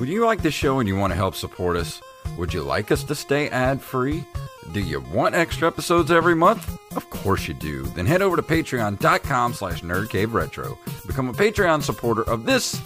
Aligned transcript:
Would 0.00 0.08
you 0.08 0.24
like 0.24 0.40
the 0.40 0.50
show 0.50 0.78
and 0.78 0.88
you 0.88 0.96
want 0.96 1.10
to 1.10 1.14
help 1.14 1.34
support 1.34 1.76
us? 1.76 2.00
Would 2.38 2.54
you 2.54 2.62
like 2.62 2.90
us 2.90 3.04
to 3.04 3.14
stay 3.14 3.50
ad 3.50 3.82
free? 3.82 4.24
Do 4.72 4.80
you 4.80 5.02
want 5.12 5.34
extra 5.34 5.68
episodes 5.68 6.10
every 6.10 6.34
month? 6.34 6.78
Of 6.96 7.10
course 7.10 7.46
you 7.46 7.52
do. 7.52 7.82
Then 7.82 8.06
head 8.06 8.22
over 8.22 8.34
to 8.36 8.42
patreon.com 8.42 9.52
slash 9.52 9.82
nerdcaveretro. 9.82 10.78
Become 11.06 11.28
a 11.28 11.34
Patreon 11.34 11.82
supporter 11.82 12.22
of 12.22 12.46
this 12.46 12.80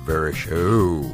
very 0.00 0.34
show. 0.34 1.08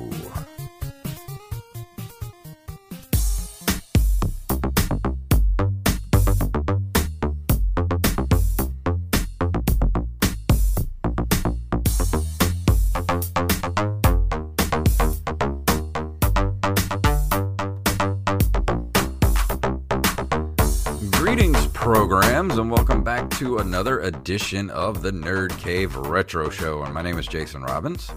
Welcome 23.02 23.28
back 23.28 23.38
to 23.38 23.58
another 23.58 23.98
edition 24.00 24.70
of 24.70 25.02
the 25.02 25.10
Nerd 25.10 25.58
Cave 25.58 25.96
Retro 25.96 26.48
Show. 26.50 26.84
And 26.84 26.94
my 26.94 27.02
name 27.02 27.18
is 27.18 27.26
Jason 27.26 27.62
Robbins. 27.62 28.08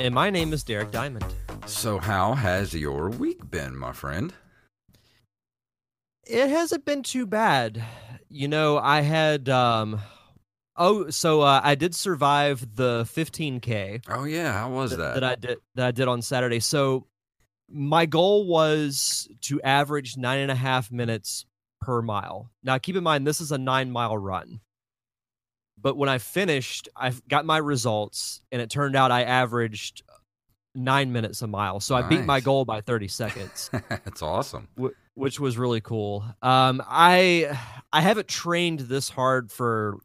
And 0.00 0.12
my 0.12 0.30
name 0.30 0.52
is 0.52 0.64
Derek 0.64 0.90
Diamond. 0.90 1.24
So, 1.66 1.98
how 1.98 2.34
has 2.34 2.74
your 2.74 3.10
week 3.10 3.48
been, 3.48 3.76
my 3.76 3.92
friend? 3.92 4.32
It 6.26 6.48
hasn't 6.48 6.84
been 6.84 7.04
too 7.04 7.24
bad. 7.24 7.84
You 8.28 8.48
know, 8.48 8.78
I 8.78 9.02
had 9.02 9.48
um 9.48 10.00
oh, 10.76 11.10
so 11.10 11.42
uh, 11.42 11.60
I 11.62 11.76
did 11.76 11.94
survive 11.94 12.66
the 12.74 13.04
15k 13.04 14.02
Oh 14.08 14.24
yeah, 14.24 14.52
how 14.52 14.70
was 14.70 14.96
that? 14.96 15.14
that 15.14 15.24
I 15.24 15.36
did 15.36 15.58
that 15.76 15.86
I 15.86 15.90
did 15.92 16.08
on 16.08 16.20
Saturday. 16.20 16.58
So 16.58 17.06
my 17.68 18.06
goal 18.06 18.48
was 18.48 19.28
to 19.42 19.62
average 19.62 20.16
nine 20.16 20.40
and 20.40 20.50
a 20.50 20.56
half 20.56 20.90
minutes 20.90 21.46
per 21.80 22.02
mile. 22.02 22.50
Now 22.62 22.78
keep 22.78 22.96
in 22.96 23.02
mind 23.02 23.26
this 23.26 23.40
is 23.40 23.52
a 23.52 23.58
nine 23.58 23.90
mile 23.90 24.16
run. 24.16 24.60
But 25.82 25.96
when 25.96 26.08
I 26.10 26.18
finished, 26.18 26.88
I 26.94 27.12
got 27.28 27.46
my 27.46 27.56
results 27.58 28.42
and 28.52 28.60
it 28.60 28.68
turned 28.68 28.96
out 28.96 29.10
I 29.10 29.22
averaged 29.22 30.02
nine 30.74 31.10
minutes 31.10 31.40
a 31.42 31.46
mile. 31.46 31.80
So 31.80 31.94
I 31.94 32.02
beat 32.02 32.24
my 32.26 32.40
goal 32.40 32.64
by 32.66 32.80
30 32.82 33.08
seconds. 33.08 33.70
That's 33.88 34.20
awesome. 34.22 34.68
wh- 34.80 34.88
which 35.14 35.40
was 35.40 35.56
really 35.58 35.80
cool. 35.80 36.24
Um, 36.42 36.82
I 36.86 37.58
I 37.92 38.00
haven't 38.02 38.28
trained 38.28 38.80
this 38.80 39.08
hard 39.08 39.50
for 39.50 39.98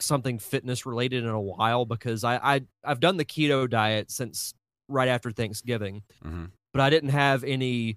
something 0.00 0.38
fitness 0.38 0.84
related 0.84 1.24
in 1.24 1.30
a 1.30 1.40
while 1.40 1.86
because 1.86 2.22
I, 2.22 2.36
I 2.36 2.60
I've 2.84 3.00
done 3.00 3.16
the 3.16 3.24
keto 3.24 3.68
diet 3.68 4.10
since 4.10 4.52
right 4.88 5.08
after 5.08 5.30
Thanksgiving, 5.30 6.02
Mhm. 6.24 6.50
but 6.74 6.82
I 6.82 6.90
didn't 6.90 7.10
have 7.10 7.42
any, 7.44 7.96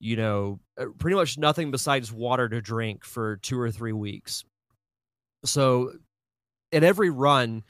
you 0.00 0.16
know, 0.16 0.60
uh, 0.78 0.86
pretty 0.98 1.16
much 1.16 1.38
nothing 1.38 1.70
besides 1.70 2.12
water 2.12 2.48
to 2.48 2.60
drink 2.60 3.04
for 3.04 3.36
two 3.38 3.58
or 3.58 3.70
three 3.70 3.92
weeks. 3.92 4.44
So, 5.44 5.92
at 6.72 6.84
every 6.84 7.10
run, 7.10 7.64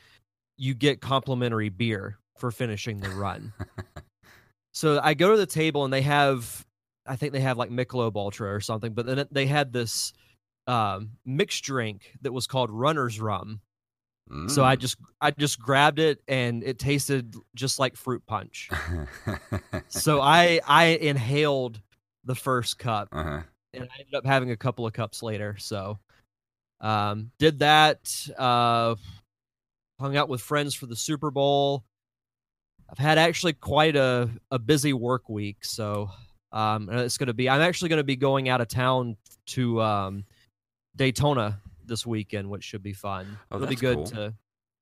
you 0.56 0.74
get 0.74 1.00
complimentary 1.00 1.68
beer 1.68 2.18
for 2.36 2.50
finishing 2.50 2.98
the 3.00 3.10
run. 3.10 3.52
so 4.72 5.00
I 5.02 5.14
go 5.14 5.30
to 5.30 5.36
the 5.36 5.46
table 5.46 5.84
and 5.84 5.92
they 5.92 6.02
have 6.02 6.64
I 7.06 7.16
think 7.16 7.32
they 7.32 7.40
have 7.40 7.56
like 7.56 7.70
Michelob 7.70 8.16
Ultra 8.16 8.52
or 8.52 8.60
something, 8.60 8.92
but 8.92 9.06
then 9.06 9.26
they 9.30 9.46
had 9.46 9.72
this 9.72 10.12
um, 10.66 11.12
mixed 11.24 11.64
drink 11.64 12.12
that 12.20 12.32
was 12.32 12.46
called 12.46 12.70
Runner's 12.70 13.18
Rum. 13.20 13.60
So 14.46 14.62
I 14.62 14.76
Mm. 14.76 14.80
just 14.80 14.96
I 15.20 15.30
just 15.30 15.58
grabbed 15.58 15.98
it 15.98 16.20
and 16.28 16.62
it 16.62 16.78
tasted 16.78 17.34
just 17.54 17.78
like 17.78 17.96
fruit 17.96 18.22
punch. 18.26 18.68
so 19.88 20.20
I 20.20 20.60
I 20.66 20.84
inhaled 21.00 21.80
the 22.24 22.34
first 22.34 22.78
cup 22.78 23.08
uh-huh. 23.12 23.42
and 23.72 23.84
I 23.84 24.00
ended 24.00 24.14
up 24.14 24.26
having 24.26 24.50
a 24.50 24.56
couple 24.56 24.86
of 24.86 24.92
cups 24.92 25.22
later. 25.22 25.56
So 25.58 25.98
um 26.80 27.30
did 27.38 27.60
that 27.60 28.28
uh 28.38 28.94
hung 29.98 30.16
out 30.16 30.28
with 30.28 30.40
friends 30.40 30.74
for 30.74 30.86
the 30.86 30.96
Super 30.96 31.30
Bowl. 31.30 31.84
I've 32.90 32.98
had 32.98 33.18
actually 33.18 33.54
quite 33.54 33.96
a 33.96 34.30
a 34.50 34.58
busy 34.58 34.92
work 34.92 35.28
week, 35.28 35.64
so 35.64 36.10
um 36.52 36.88
and 36.88 37.00
it's 37.00 37.18
going 37.18 37.26
to 37.26 37.34
be 37.34 37.48
I'm 37.48 37.60
actually 37.60 37.88
going 37.88 37.98
to 37.98 38.04
be 38.04 38.16
going 38.16 38.48
out 38.48 38.60
of 38.60 38.68
town 38.68 39.16
to 39.46 39.82
um 39.82 40.24
Daytona 40.96 41.60
this 41.84 42.06
weekend, 42.06 42.48
which 42.48 42.64
should 42.64 42.82
be 42.82 42.92
fun. 42.92 43.38
Oh, 43.50 43.56
It'll 43.56 43.68
be 43.68 43.74
good 43.74 43.96
cool. 43.96 44.06
to 44.06 44.34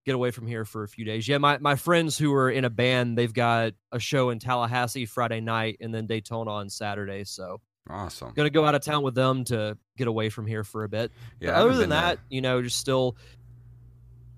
get 0.06 0.14
away 0.14 0.30
from 0.30 0.46
here 0.46 0.64
for 0.64 0.84
a 0.84 0.88
few 0.88 1.04
days. 1.04 1.28
Yeah, 1.28 1.38
my 1.38 1.58
my 1.58 1.74
friends 1.74 2.16
who 2.16 2.32
are 2.32 2.48
in 2.50 2.64
a 2.64 2.70
band, 2.70 3.18
they've 3.18 3.32
got 3.34 3.72
a 3.92 3.98
show 3.98 4.30
in 4.30 4.38
Tallahassee 4.38 5.04
Friday 5.04 5.40
night 5.40 5.76
and 5.80 5.92
then 5.94 6.06
Daytona 6.06 6.50
on 6.50 6.70
Saturday, 6.70 7.24
so 7.24 7.60
Awesome. 7.90 8.32
gonna 8.34 8.48
go 8.50 8.64
out 8.64 8.74
of 8.74 8.82
town 8.82 9.02
with 9.02 9.14
them 9.14 9.44
to 9.44 9.76
get 9.98 10.06
away 10.06 10.30
from 10.30 10.46
here 10.46 10.64
for 10.64 10.84
a 10.84 10.88
bit. 10.88 11.10
Yeah, 11.40 11.60
other 11.60 11.74
than 11.76 11.90
that, 11.90 12.18
you 12.30 12.40
know, 12.40 12.62
just 12.62 12.78
still 12.78 13.16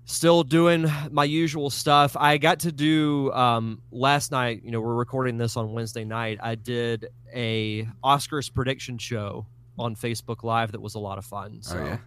still 0.05 0.43
doing 0.43 0.87
my 1.11 1.23
usual 1.23 1.69
stuff. 1.69 2.17
I 2.19 2.37
got 2.39 2.61
to 2.61 2.71
do 2.71 3.31
um 3.31 3.81
last 3.91 4.31
night, 4.31 4.61
you 4.63 4.71
know, 4.71 4.81
we're 4.81 4.95
recording 4.95 5.37
this 5.37 5.55
on 5.55 5.71
Wednesday 5.73 6.03
night. 6.03 6.39
I 6.41 6.55
did 6.55 7.07
a 7.33 7.87
Oscars 8.03 8.51
prediction 8.53 8.97
show 8.97 9.45
on 9.77 9.95
Facebook 9.95 10.43
Live 10.43 10.71
that 10.71 10.81
was 10.81 10.95
a 10.95 10.99
lot 10.99 11.17
of 11.19 11.25
fun. 11.25 11.61
So 11.61 11.77
Oh 11.77 11.85
yeah. 11.85 11.97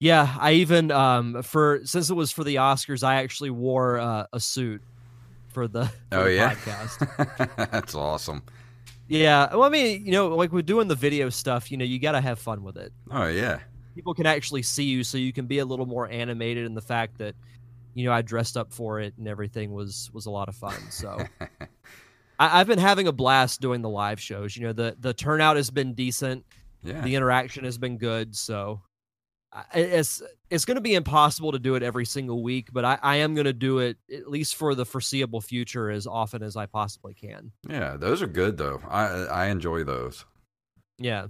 Yeah, 0.00 0.34
I 0.40 0.52
even 0.54 0.90
um 0.90 1.42
for 1.42 1.80
since 1.84 2.10
it 2.10 2.14
was 2.14 2.32
for 2.32 2.42
the 2.44 2.56
Oscars, 2.56 3.04
I 3.04 3.16
actually 3.22 3.50
wore 3.50 3.98
uh, 3.98 4.26
a 4.32 4.40
suit 4.40 4.82
for 5.48 5.68
the, 5.68 5.86
for 5.86 5.94
Oh 6.12 6.24
the 6.24 6.34
yeah. 6.34 6.54
podcast. 6.54 7.56
That's 7.70 7.94
awesome. 7.94 8.42
Yeah, 9.08 9.48
well, 9.52 9.64
I 9.64 9.68
mean, 9.68 10.06
you 10.06 10.12
know, 10.12 10.28
like 10.28 10.52
we're 10.52 10.62
doing 10.62 10.86
the 10.88 10.94
video 10.94 11.30
stuff, 11.30 11.70
you 11.72 11.76
know, 11.76 11.84
you 11.84 11.98
got 11.98 12.12
to 12.12 12.20
have 12.20 12.38
fun 12.38 12.62
with 12.62 12.76
it. 12.76 12.92
Oh 13.10 13.26
yeah. 13.26 13.58
People 13.96 14.14
can 14.14 14.24
actually 14.26 14.62
see 14.62 14.84
you, 14.84 15.02
so 15.04 15.18
you 15.18 15.32
can 15.32 15.46
be 15.46 15.58
a 15.58 15.64
little 15.64 15.84
more 15.86 16.08
animated. 16.08 16.64
in 16.64 16.74
the 16.74 16.80
fact 16.80 17.18
that, 17.18 17.34
you 17.94 18.04
know, 18.04 18.12
I 18.12 18.22
dressed 18.22 18.56
up 18.56 18.72
for 18.72 19.00
it 19.00 19.14
and 19.18 19.26
everything 19.26 19.72
was 19.72 20.10
was 20.12 20.26
a 20.26 20.30
lot 20.30 20.48
of 20.48 20.54
fun. 20.54 20.80
So 20.90 21.18
I, 22.38 22.60
I've 22.60 22.68
been 22.68 22.78
having 22.78 23.08
a 23.08 23.12
blast 23.12 23.60
doing 23.60 23.82
the 23.82 23.88
live 23.88 24.20
shows. 24.20 24.56
You 24.56 24.68
know, 24.68 24.72
the 24.72 24.96
the 25.00 25.12
turnout 25.12 25.56
has 25.56 25.70
been 25.70 25.92
decent, 25.94 26.44
Yeah. 26.84 27.00
the 27.02 27.16
interaction 27.16 27.64
has 27.64 27.76
been 27.78 27.98
good. 27.98 28.34
So 28.36 28.80
it's 29.74 30.22
it's 30.48 30.64
going 30.64 30.76
to 30.76 30.80
be 30.80 30.94
impossible 30.94 31.52
to 31.52 31.58
do 31.58 31.74
it 31.74 31.82
every 31.82 32.06
single 32.06 32.42
week, 32.42 32.68
but 32.72 32.84
I, 32.84 32.98
I 33.02 33.16
am 33.16 33.34
going 33.34 33.46
to 33.46 33.52
do 33.52 33.78
it 33.78 33.96
at 34.12 34.28
least 34.28 34.56
for 34.56 34.74
the 34.74 34.84
foreseeable 34.84 35.40
future 35.40 35.90
as 35.90 36.06
often 36.06 36.42
as 36.42 36.56
I 36.56 36.66
possibly 36.66 37.14
can. 37.14 37.52
Yeah, 37.68 37.96
those 37.96 38.22
are 38.22 38.26
good 38.26 38.56
though. 38.56 38.80
I 38.88 39.06
I 39.06 39.46
enjoy 39.46 39.84
those. 39.84 40.24
Yeah. 40.98 41.28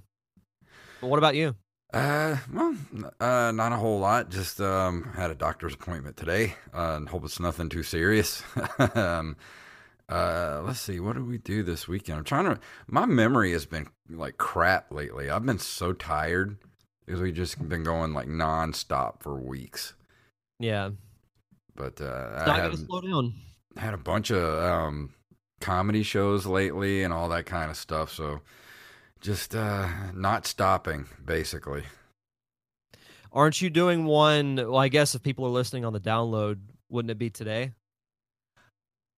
But 1.01 1.07
what 1.07 1.19
about 1.19 1.35
you? 1.35 1.55
Uh, 1.93 2.37
well, 2.53 2.77
uh, 3.19 3.51
not 3.53 3.73
a 3.73 3.77
whole 3.77 3.99
lot. 3.99 4.31
Just 4.31 4.61
um, 4.61 5.11
had 5.15 5.31
a 5.31 5.35
doctor's 5.35 5.75
appointment 5.75 6.17
today. 6.17 6.55
Uh, 6.75 6.97
and 6.97 7.09
hope 7.09 7.25
it's 7.25 7.41
nothing 7.41 7.69
too 7.69 7.83
serious. 7.83 8.43
um, 8.95 9.37
uh, 10.09 10.63
let's 10.65 10.81
see. 10.81 11.01
What 11.01 11.15
did 11.15 11.27
we 11.27 11.39
do 11.39 11.63
this 11.63 11.89
weekend? 11.89 12.19
I'm 12.19 12.25
trying 12.25 12.45
to. 12.45 12.61
My 12.87 13.07
memory 13.07 13.53
has 13.53 13.67
been 13.67 13.89
like 14.09 14.37
crap 14.39 14.93
lately. 14.93 15.31
I've 15.31 15.47
been 15.47 15.59
so 15.59 15.93
tired 15.93 16.59
because 17.05 17.21
we 17.21 17.33
just 17.33 17.69
been 17.69 17.85
going 17.85 18.15
like 18.15 18.29
nonstop 18.29 19.21
for 19.21 19.35
weeks. 19.35 19.95
Yeah. 20.59 20.91
But 21.75 22.01
uh, 22.01 22.31
It's 22.41 22.49
I 22.49 22.61
had, 22.61 22.79
slow 22.79 23.01
down. 23.01 23.35
had 23.77 23.95
a 23.95 23.99
bunch 23.99 24.31
of 24.31 24.63
um 24.63 25.15
comedy 25.61 26.03
shows 26.03 26.47
lately 26.47 27.03
and 27.03 27.13
all 27.13 27.29
that 27.31 27.47
kind 27.47 27.71
of 27.71 27.77
stuff. 27.77 28.13
So 28.13 28.41
just 29.21 29.55
uh, 29.55 29.89
not 30.15 30.47
stopping, 30.47 31.07
basically. 31.25 31.85
Aren't 33.33 33.61
you 33.61 33.71
doing 33.71 34.07
one? 34.07 34.57
Well, 34.57 34.77
I 34.79 34.89
guess 34.89 35.15
if 35.15 35.23
people 35.23 35.47
are 35.47 35.51
listening 35.51 35.85
on 35.85 35.93
the 35.93 36.01
download, 36.01 36.59
wouldn't 36.89 37.11
it 37.11 37.19
be 37.19 37.31
today? 37.31 37.73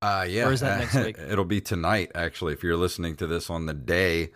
Uh, 0.02 0.26
yeah. 0.28 0.48
Or 0.48 0.52
is 0.52 0.60
that 0.60 0.80
next 0.80 0.94
week? 1.06 1.16
It'll 1.18 1.44
be 1.44 1.60
tonight, 1.60 2.10
actually. 2.14 2.52
If 2.52 2.62
you're 2.62 2.76
listening 2.76 3.16
to 3.16 3.26
this 3.26 3.48
on 3.48 3.66
the 3.66 3.74
day 3.74 4.32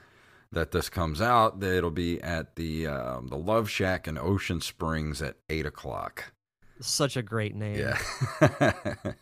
that 0.56 0.72
this 0.72 0.88
comes 0.88 1.20
out, 1.20 1.60
that 1.60 1.72
it'll 1.76 1.90
be 1.92 2.20
at 2.20 2.56
the 2.56 2.88
um, 2.88 3.28
the 3.28 3.36
Love 3.38 3.70
Shack 3.70 4.08
in 4.08 4.18
Ocean 4.18 4.60
Springs 4.60 5.22
at 5.22 5.36
eight 5.48 5.64
o'clock. 5.66 6.32
Such 6.80 7.16
a 7.16 7.22
great 7.22 7.54
name. 7.54 7.78
Yeah. 7.78 8.72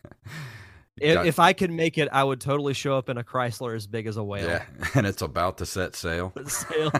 If, 1.00 1.14
Got- 1.14 1.26
if 1.26 1.40
I 1.40 1.52
could 1.54 1.72
make 1.72 1.98
it, 1.98 2.08
I 2.12 2.22
would 2.22 2.40
totally 2.40 2.72
show 2.72 2.96
up 2.96 3.08
in 3.08 3.18
a 3.18 3.24
Chrysler 3.24 3.74
as 3.74 3.84
big 3.84 4.06
as 4.06 4.16
a 4.16 4.22
whale. 4.22 4.46
yeah, 4.46 4.62
and 4.94 5.08
it's 5.08 5.22
about 5.22 5.58
to 5.58 5.66
set 5.66 5.96
sail. 5.96 6.32
Sail. 6.46 6.92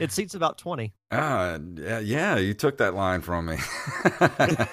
it 0.00 0.10
seats 0.10 0.34
about 0.34 0.56
20. 0.56 0.90
Ah, 1.12 1.58
yeah, 1.76 1.98
yeah, 1.98 2.36
you 2.38 2.54
took 2.54 2.78
that 2.78 2.94
line 2.94 3.20
from 3.20 3.44
me. 3.44 3.58
uh, 4.20 4.66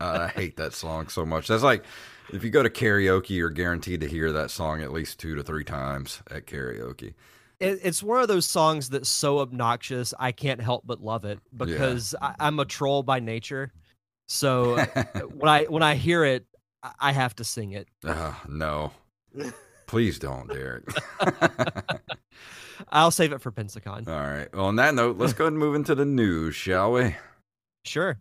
I 0.00 0.28
hate 0.28 0.56
that 0.56 0.72
song 0.72 1.08
so 1.08 1.26
much. 1.26 1.48
That's 1.48 1.62
like 1.62 1.84
if 2.32 2.42
you 2.44 2.50
go 2.50 2.62
to 2.62 2.70
karaoke, 2.70 3.30
you're 3.30 3.50
guaranteed 3.50 4.00
to 4.00 4.08
hear 4.08 4.32
that 4.32 4.50
song 4.50 4.82
at 4.82 4.92
least 4.92 5.18
two 5.18 5.34
to 5.34 5.42
three 5.42 5.64
times 5.64 6.22
at 6.30 6.46
karaoke. 6.46 7.14
It, 7.58 7.80
it's 7.82 8.02
one 8.02 8.20
of 8.20 8.28
those 8.28 8.44
songs 8.46 8.90
that's 8.90 9.08
so 9.08 9.38
obnoxious, 9.38 10.12
I 10.18 10.32
can't 10.32 10.60
help 10.60 10.82
but 10.86 11.00
love 11.00 11.24
it 11.24 11.38
because 11.56 12.14
I, 12.20 12.34
I'm 12.38 12.58
a 12.60 12.64
troll 12.64 13.02
by 13.02 13.20
nature. 13.20 13.72
So 14.28 14.76
when 15.34 15.48
I 15.48 15.64
when 15.64 15.82
I 15.82 15.94
hear 15.94 16.24
it, 16.24 16.44
I- 16.82 16.92
I 17.00 17.12
have 17.12 17.34
to 17.36 17.44
sing 17.44 17.72
it. 17.72 17.88
Uh, 18.04 18.34
no, 18.48 18.92
please 19.86 20.18
don't, 20.18 20.48
Derek. 20.48 20.84
I'll 22.90 23.10
save 23.10 23.32
it 23.32 23.40
for 23.40 23.50
Pensacon. 23.50 24.06
All 24.06 24.20
right. 24.20 24.52
Well, 24.54 24.66
on 24.66 24.76
that 24.76 24.94
note, 24.94 25.16
let's 25.16 25.32
go 25.32 25.44
ahead 25.44 25.52
and 25.54 25.58
move 25.58 25.74
into 25.74 25.94
the 25.94 26.04
news, 26.04 26.54
shall 26.54 26.92
we? 26.92 27.16
Sure. 27.84 28.18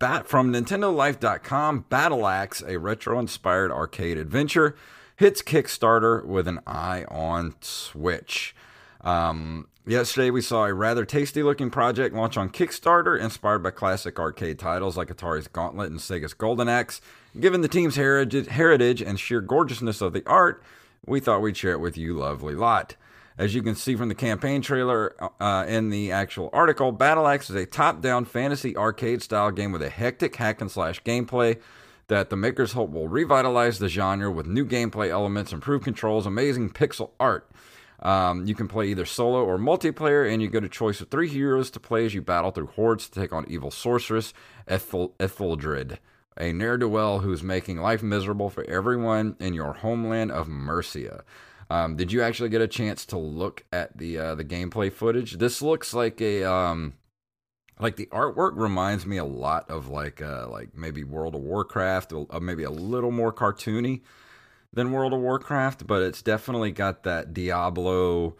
Bat 0.00 0.26
from 0.26 0.52
NintendoLife.com, 0.52 1.84
Battle 1.88 2.26
Axe, 2.26 2.64
a 2.66 2.78
retro-inspired 2.78 3.70
arcade 3.70 4.18
adventure, 4.18 4.74
hits 5.14 5.42
Kickstarter 5.42 6.24
with 6.24 6.48
an 6.48 6.58
eye 6.66 7.04
on 7.08 7.54
Switch. 7.60 8.56
Um, 9.02 9.68
yesterday, 9.86 10.30
we 10.30 10.40
saw 10.40 10.64
a 10.64 10.72
rather 10.72 11.04
tasty-looking 11.04 11.70
project 11.70 12.14
launch 12.14 12.38
on 12.38 12.48
Kickstarter, 12.48 13.20
inspired 13.20 13.62
by 13.62 13.70
classic 13.70 14.18
arcade 14.18 14.58
titles 14.58 14.96
like 14.96 15.08
Atari's 15.08 15.48
Gauntlet 15.48 15.90
and 15.90 16.00
Sega's 16.00 16.34
Golden 16.34 16.68
Axe. 16.68 17.02
Given 17.38 17.60
the 17.60 17.68
team's 17.68 17.96
heritage, 17.96 18.48
heritage 18.48 19.02
and 19.02 19.20
sheer 19.20 19.42
gorgeousness 19.42 20.00
of 20.00 20.14
the 20.14 20.26
art, 20.26 20.62
we 21.04 21.20
thought 21.20 21.42
we'd 21.42 21.56
share 21.56 21.72
it 21.72 21.80
with 21.80 21.98
you, 21.98 22.14
lovely 22.14 22.54
lot. 22.54 22.96
As 23.40 23.54
you 23.54 23.62
can 23.62 23.74
see 23.74 23.96
from 23.96 24.10
the 24.10 24.14
campaign 24.14 24.60
trailer 24.60 25.16
uh, 25.40 25.64
in 25.66 25.88
the 25.88 26.12
actual 26.12 26.50
article, 26.52 26.92
Battle 26.92 27.26
Axe 27.26 27.48
is 27.48 27.56
a 27.56 27.64
top 27.64 28.02
down 28.02 28.26
fantasy 28.26 28.76
arcade 28.76 29.22
style 29.22 29.50
game 29.50 29.72
with 29.72 29.80
a 29.80 29.88
hectic 29.88 30.36
hack 30.36 30.60
and 30.60 30.70
slash 30.70 31.02
gameplay 31.04 31.58
that 32.08 32.28
the 32.28 32.36
makers 32.36 32.72
hope 32.72 32.90
will 32.90 33.08
revitalize 33.08 33.78
the 33.78 33.88
genre 33.88 34.30
with 34.30 34.46
new 34.46 34.66
gameplay 34.66 35.08
elements, 35.08 35.54
improved 35.54 35.84
controls, 35.84 36.26
amazing 36.26 36.68
pixel 36.68 37.12
art. 37.18 37.50
Um, 38.02 38.44
you 38.44 38.54
can 38.54 38.68
play 38.68 38.88
either 38.88 39.06
solo 39.06 39.42
or 39.42 39.56
multiplayer, 39.56 40.30
and 40.30 40.42
you 40.42 40.50
get 40.50 40.62
a 40.62 40.68
choice 40.68 41.00
of 41.00 41.08
three 41.08 41.28
heroes 41.28 41.70
to 41.70 41.80
play 41.80 42.04
as 42.04 42.12
you 42.12 42.20
battle 42.20 42.50
through 42.50 42.66
hordes 42.66 43.08
to 43.08 43.20
take 43.20 43.32
on 43.32 43.46
evil 43.48 43.70
sorceress 43.70 44.34
Ethel- 44.68 45.14
Etheldred, 45.18 45.96
a 46.36 46.52
ne'er 46.52 46.76
do 46.76 46.90
well 46.90 47.20
who's 47.20 47.42
making 47.42 47.78
life 47.78 48.02
miserable 48.02 48.50
for 48.50 48.64
everyone 48.64 49.34
in 49.40 49.54
your 49.54 49.72
homeland 49.72 50.30
of 50.30 50.46
Mercia. 50.46 51.24
Um, 51.70 51.94
did 51.94 52.12
you 52.12 52.20
actually 52.20 52.48
get 52.48 52.60
a 52.60 52.68
chance 52.68 53.06
to 53.06 53.16
look 53.16 53.64
at 53.72 53.96
the 53.96 54.18
uh, 54.18 54.34
the 54.34 54.44
gameplay 54.44 54.92
footage? 54.92 55.38
This 55.38 55.62
looks 55.62 55.94
like 55.94 56.20
a 56.20 56.42
um, 56.42 56.94
like 57.78 57.94
the 57.94 58.06
artwork 58.06 58.56
reminds 58.56 59.06
me 59.06 59.16
a 59.18 59.24
lot 59.24 59.70
of 59.70 59.88
like 59.88 60.20
uh, 60.20 60.48
like 60.48 60.76
maybe 60.76 61.04
World 61.04 61.36
of 61.36 61.42
Warcraft, 61.42 62.12
uh, 62.12 62.40
maybe 62.40 62.64
a 62.64 62.70
little 62.70 63.12
more 63.12 63.32
cartoony 63.32 64.00
than 64.72 64.90
World 64.90 65.12
of 65.12 65.20
Warcraft, 65.20 65.86
but 65.86 66.02
it's 66.02 66.22
definitely 66.22 66.72
got 66.72 67.04
that 67.04 67.32
Diablo 67.32 68.36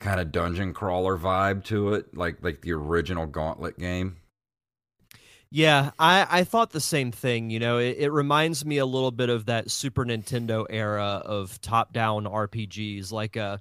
kind 0.00 0.18
of 0.18 0.32
dungeon 0.32 0.74
crawler 0.74 1.16
vibe 1.16 1.62
to 1.64 1.94
it, 1.94 2.16
like 2.16 2.38
like 2.42 2.62
the 2.62 2.72
original 2.72 3.26
Gauntlet 3.26 3.78
game. 3.78 4.16
Yeah, 5.54 5.90
I, 5.98 6.26
I 6.30 6.44
thought 6.44 6.70
the 6.70 6.80
same 6.80 7.12
thing. 7.12 7.50
You 7.50 7.58
know, 7.60 7.76
it, 7.78 7.96
it 7.98 8.10
reminds 8.10 8.64
me 8.64 8.78
a 8.78 8.86
little 8.86 9.10
bit 9.10 9.28
of 9.28 9.44
that 9.46 9.70
Super 9.70 10.04
Nintendo 10.06 10.64
era 10.70 11.20
of 11.26 11.60
top-down 11.60 12.24
RPGs. 12.24 13.12
Like 13.12 13.36
uh, 13.36 13.58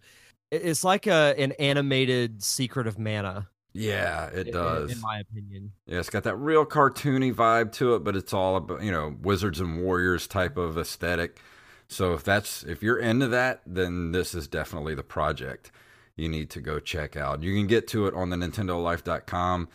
a, 0.52 0.70
it's 0.70 0.86
like 0.86 1.06
a 1.06 1.36
an 1.38 1.52
animated 1.54 2.42
Secret 2.44 2.88
of 2.88 2.98
Mana. 2.98 3.50
Yeah, 3.74 4.28
it 4.28 4.48
i- 4.48 4.50
i- 4.50 4.54
does. 4.54 4.92
in 4.94 5.02
my 5.02 5.20
opinion. 5.20 5.74
Yeah, 5.86 6.00
it's 6.00 6.10
got 6.10 6.24
that 6.24 6.38
real 6.38 6.66
cartoony 6.66 7.34
vibe 7.34 7.74
to 7.74 7.96
it, 7.96 8.04
but 8.06 8.16
it's 8.16 8.34
all 8.34 8.56
about 8.56 8.84
you 8.84 8.92
know 8.92 9.16
wizards 9.22 9.60
and 9.60 9.82
warriors 9.84 10.28
type 10.28 10.56
of 10.58 10.78
aesthetic. 10.78 11.42
So 11.90 12.14
if 12.14 12.24
that's 12.24 12.64
if 12.64 12.82
you're 12.82 13.00
into 13.00 13.28
that, 13.28 13.64
then 13.66 14.14
this 14.14 14.34
is 14.34 14.48
definitely 14.48 14.96
the 14.96 15.04
project 15.04 15.72
you 16.16 16.30
need 16.30 16.50
to 16.52 16.62
go 16.62 16.80
check 16.80 17.18
out. 17.18 17.44
You 17.44 17.54
can 17.54 17.68
get 17.68 17.86
to 17.90 18.08
it 18.08 18.14
on 18.14 18.30
the 18.30 18.38
NintendoLife.com 18.38 19.68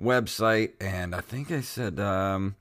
website, 0.00 0.72
and 0.80 1.14
I 1.14 1.20
think 1.20 1.50
I 1.50 1.60
said 1.60 1.98
um, 2.00 2.56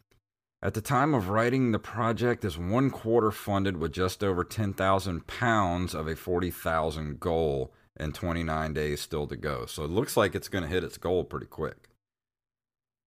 at 0.61 0.73
the 0.73 0.81
time 0.81 1.13
of 1.13 1.29
writing 1.29 1.71
the 1.71 1.79
project 1.79 2.45
is 2.45 2.57
one 2.57 2.89
quarter 2.89 3.31
funded 3.31 3.77
with 3.77 3.91
just 3.91 4.23
over 4.23 4.43
ten 4.43 4.73
thousand 4.73 5.27
pounds 5.27 5.93
of 5.93 6.07
a 6.07 6.15
forty 6.15 6.51
thousand 6.51 7.19
goal, 7.19 7.73
and 7.97 8.13
twenty 8.13 8.43
nine 8.43 8.73
days 8.73 9.01
still 9.01 9.27
to 9.27 9.35
go. 9.35 9.65
So 9.65 9.83
it 9.83 9.91
looks 9.91 10.15
like 10.15 10.35
it's 10.35 10.49
going 10.49 10.63
to 10.63 10.69
hit 10.69 10.83
its 10.83 10.97
goal 10.97 11.23
pretty 11.23 11.47
quick. 11.47 11.89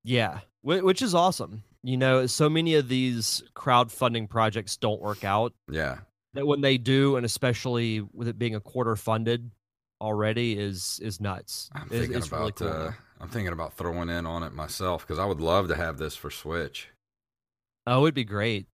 Yeah, 0.05 0.41
which 0.63 1.01
is 1.01 1.15
awesome. 1.15 1.65
You 1.83 1.97
know, 1.99 2.27
so 2.27 2.49
many 2.49 2.77
of 2.77 2.89
these 2.89 3.43
crowdfunding 3.55 4.29
projects 4.31 4.77
don't 4.77 5.03
work 5.03 5.23
out. 5.23 5.53
Yeah. 5.71 5.99
That 6.33 6.47
when 6.47 6.63
they 6.63 6.79
do, 6.79 7.17
and 7.17 7.25
especially 7.27 8.01
with 8.13 8.27
it 8.27 8.39
being 8.39 8.55
a 8.55 8.61
quarter 8.61 8.97
funded 8.97 9.51
already, 10.01 10.59
is 10.59 10.99
is 11.03 11.21
nuts. 11.21 11.71
I'm 11.75 11.89
thinking 11.89 12.17
it's 12.17 12.33
really 12.33 12.49
about 12.49 12.57
cool. 12.57 12.69
uh, 12.69 12.93
I'm 13.21 13.29
thinking 13.29 13.53
about 13.53 13.75
throwing 13.75 14.09
in 14.09 14.27
on 14.27 14.43
it 14.43 14.53
myself 14.53 15.07
because 15.07 15.19
I 15.19 15.25
would 15.25 15.41
love 15.41 15.69
to 15.69 15.77
have 15.77 15.99
this 15.99 16.17
for 16.17 16.31
Switch. 16.31 16.89
oh, 17.87 18.05
it'd 18.05 18.15
be 18.15 18.25
great, 18.25 18.67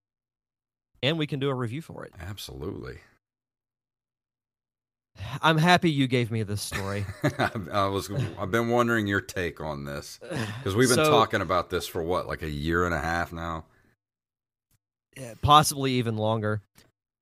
and 1.02 1.18
we 1.18 1.26
can 1.26 1.38
do 1.40 1.50
a 1.50 1.54
review 1.54 1.82
for 1.82 2.04
it. 2.04 2.12
Absolutely. 2.20 2.98
I'm 5.42 5.58
happy 5.58 5.90
you 5.90 6.06
gave 6.06 6.30
me 6.30 6.42
this 6.44 6.62
story. 6.62 7.04
I, 7.72 7.86
was 7.88 8.10
I've 8.38 8.50
been 8.50 8.68
wondering 8.70 9.06
your 9.06 9.20
take 9.20 9.60
on 9.60 9.84
this 9.84 10.18
because 10.58 10.74
we've 10.74 10.88
been 10.88 10.96
So- 10.96 11.10
talking 11.10 11.42
about 11.42 11.68
this 11.70 11.86
for 11.86 12.02
what 12.02 12.26
like 12.26 12.42
a 12.42 12.48
year 12.50 12.84
and 12.86 12.94
a 12.94 13.00
half 13.00 13.32
now. 13.32 13.64
Possibly 15.42 15.92
even 15.92 16.16
longer. 16.16 16.62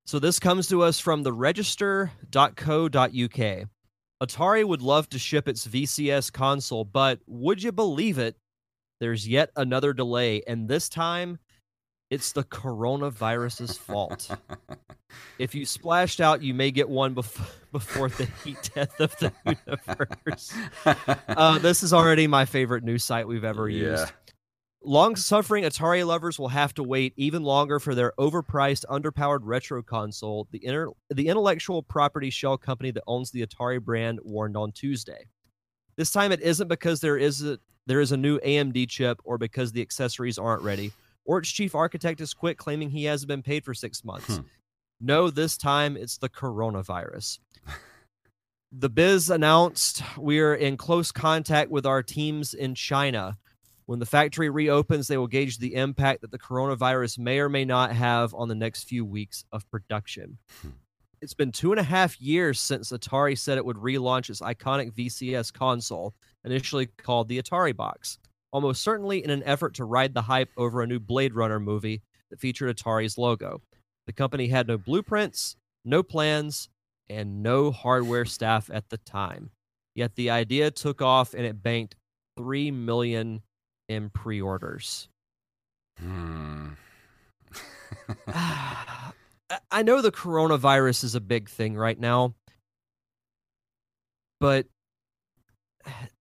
So 0.07 0.19
this 0.21 0.39
comes 0.39 0.69
to 0.69 0.83
us 0.83 1.01
from 1.01 1.25
the 1.25 1.33
register.co.uk. 1.33 3.69
Atari 4.23 4.65
would 4.65 4.83
love 4.83 5.09
to 5.11 5.19
ship 5.19 5.49
its 5.49 5.67
VCS 5.67 6.33
console, 6.33 6.85
but 6.85 7.21
would 7.27 7.63
you 7.63 7.73
believe 7.73 8.19
it? 8.19 8.37
There's 9.01 9.29
yet 9.29 9.51
another 9.55 9.93
delay, 9.93 10.43
and 10.49 10.69
this 10.69 10.89
time 10.89 11.39
it's 12.11 12.33
the 12.33 12.43
coronavirus's 12.43 13.77
fault. 13.79 14.29
if 15.39 15.55
you 15.55 15.65
splashed 15.65 16.21
out, 16.21 16.43
you 16.43 16.53
may 16.53 16.71
get 16.73 16.89
one 16.89 17.15
bef- 17.15 17.49
before 17.73 18.09
the 18.09 18.25
heat 18.43 18.71
death 18.75 18.99
of 18.99 19.15
the 19.19 19.33
universe. 19.67 20.53
Uh, 21.29 21.59
this 21.59 21.83
is 21.85 21.93
already 21.93 22.27
my 22.27 22.45
favorite 22.45 22.83
news 22.83 23.05
site 23.05 23.29
we've 23.29 23.45
ever 23.45 23.69
Yeah. 23.69 23.91
used. 24.01 24.13
Long 24.88 25.16
suffering 25.16 25.64
Atari 25.64 26.04
lovers 26.07 26.38
will 26.38 26.49
have 26.49 26.73
to 26.75 26.83
wait 26.83 27.12
even 27.16 27.42
longer 27.42 27.78
for 27.78 27.95
their 27.95 28.12
overpriced, 28.18 28.87
underpowered 28.87 29.40
retro 29.42 29.83
console. 29.83 30.49
The, 30.50 30.64
inter- 30.64 30.92
the 31.11 31.28
intellectual 31.28 31.83
property 31.83 32.30
shell 32.30 32.57
company 32.57 32.90
that 32.92 33.04
owns 33.07 33.30
the 33.30 33.47
Atari 33.47 33.80
brand 33.83 34.18
warned 34.25 34.57
on 34.57 34.73
Tuesday. 34.73 35.26
This 35.97 36.11
time 36.11 36.33
it 36.33 36.40
isn't 36.40 36.68
because 36.68 37.00
there 37.00 37.18
is 37.18 37.45
a, 37.45 37.59
there 37.87 38.00
is 38.00 38.12
a 38.12 38.16
new 38.16 38.38
AMD 38.40 38.88
chip 38.88 39.21
or 39.25 39.37
because 39.37 39.73
the 39.73 39.83
accessories 39.83 40.38
aren't 40.38 40.62
ready 40.62 40.92
or 41.26 41.38
its 41.38 41.50
chief 41.50 41.75
architect 41.75 42.21
has 42.21 42.33
quit 42.33 42.57
claiming 42.57 42.88
he 42.88 43.04
hasn't 43.04 43.28
been 43.28 43.42
paid 43.42 43.64
for 43.64 43.75
six 43.75 44.02
months. 44.02 44.38
Hmm. 44.38 44.42
No, 45.00 45.30
this 45.30 45.57
time 45.59 45.97
it's 45.97 46.16
the 46.16 46.28
coronavirus. 46.28 47.38
the 48.73 48.88
Biz 48.88 49.28
announced 49.28 50.02
we 50.16 50.40
are 50.40 50.54
in 50.54 50.76
close 50.76 51.12
contact 51.12 51.71
with 51.71 51.85
our 51.85 52.02
teams 52.02 52.54
in 52.54 52.75
China. 52.75 53.37
When 53.88 54.00
the 54.00 54.04
factory 54.04 54.50
reopens, 54.50 55.09
they 55.09 55.16
will 55.16 55.26
gauge 55.26 55.57
the 55.57 55.75
impact 55.75 56.21
that 56.21 56.30
the 56.30 56.38
coronavirus 56.38 57.18
may 57.18 57.38
or 57.38 57.49
may 57.49 57.64
not 57.64 57.90
have 57.90 58.35
on 58.35 58.47
the 58.47 58.54
next 58.54 58.85
few 58.85 59.02
weeks 59.02 59.47
of 59.50 59.66
production. 59.71 60.37
Hmm. 60.61 60.68
It's 61.23 61.33
been 61.33 61.52
two 61.52 61.73
and 61.73 61.80
a 61.80 61.85
half 61.85 62.21
years 62.21 62.61
since 62.61 62.92
Atari 62.92 63.38
said 63.38 63.57
it 63.57 63.64
would 63.64 63.78
relaunch 63.78 64.28
its 64.28 64.42
iconic 64.42 64.92
VCS 64.92 65.54
console, 65.54 66.14
initially 66.45 66.85
called 66.85 67.28
the 67.28 67.40
Atari 67.40 67.75
Box, 67.75 68.18
almost 68.52 68.83
certainly 68.83 69.25
in 69.25 69.30
an 69.30 69.42
effort 69.45 69.73
to 69.76 69.87
ride 69.87 70.12
the 70.12 70.21
hype 70.21 70.50
over 70.59 70.83
a 70.83 70.87
new 70.87 71.00
Blade 71.00 71.33
Runner 71.33 71.59
movie 71.59 72.02
that 72.28 72.40
featured 72.40 72.76
Atari's 72.76 73.16
logo. 73.16 73.62
The 74.07 74.12
company 74.12 74.49
had 74.49 74.68
no 74.68 74.76
blueprints, 74.76 75.57
no 75.87 76.02
plans, 76.02 76.68
and 77.09 77.42
no 77.42 77.71
hardware 77.71 78.26
staff 78.26 78.68
at 78.71 78.90
the 78.90 78.99
time. 78.99 79.49
Yet 79.95 80.14
the 80.14 80.28
idea 80.28 80.71
took 80.71 81.00
off 81.00 81.33
and 81.33 81.47
it 81.47 81.62
banked 81.62 81.97
3 82.37 82.71
million 82.71 83.40
in 83.88 84.11
pre-orders. 84.11 85.09
Hmm. 85.99 86.71
I- 89.71 89.83
know 89.83 90.02
the 90.02 90.12
coronavirus 90.12 91.04
is 91.04 91.14
a 91.14 91.21
big 91.21 91.49
thing 91.49 91.76
right 91.76 91.99
now, 91.99 92.35
but 94.40 94.66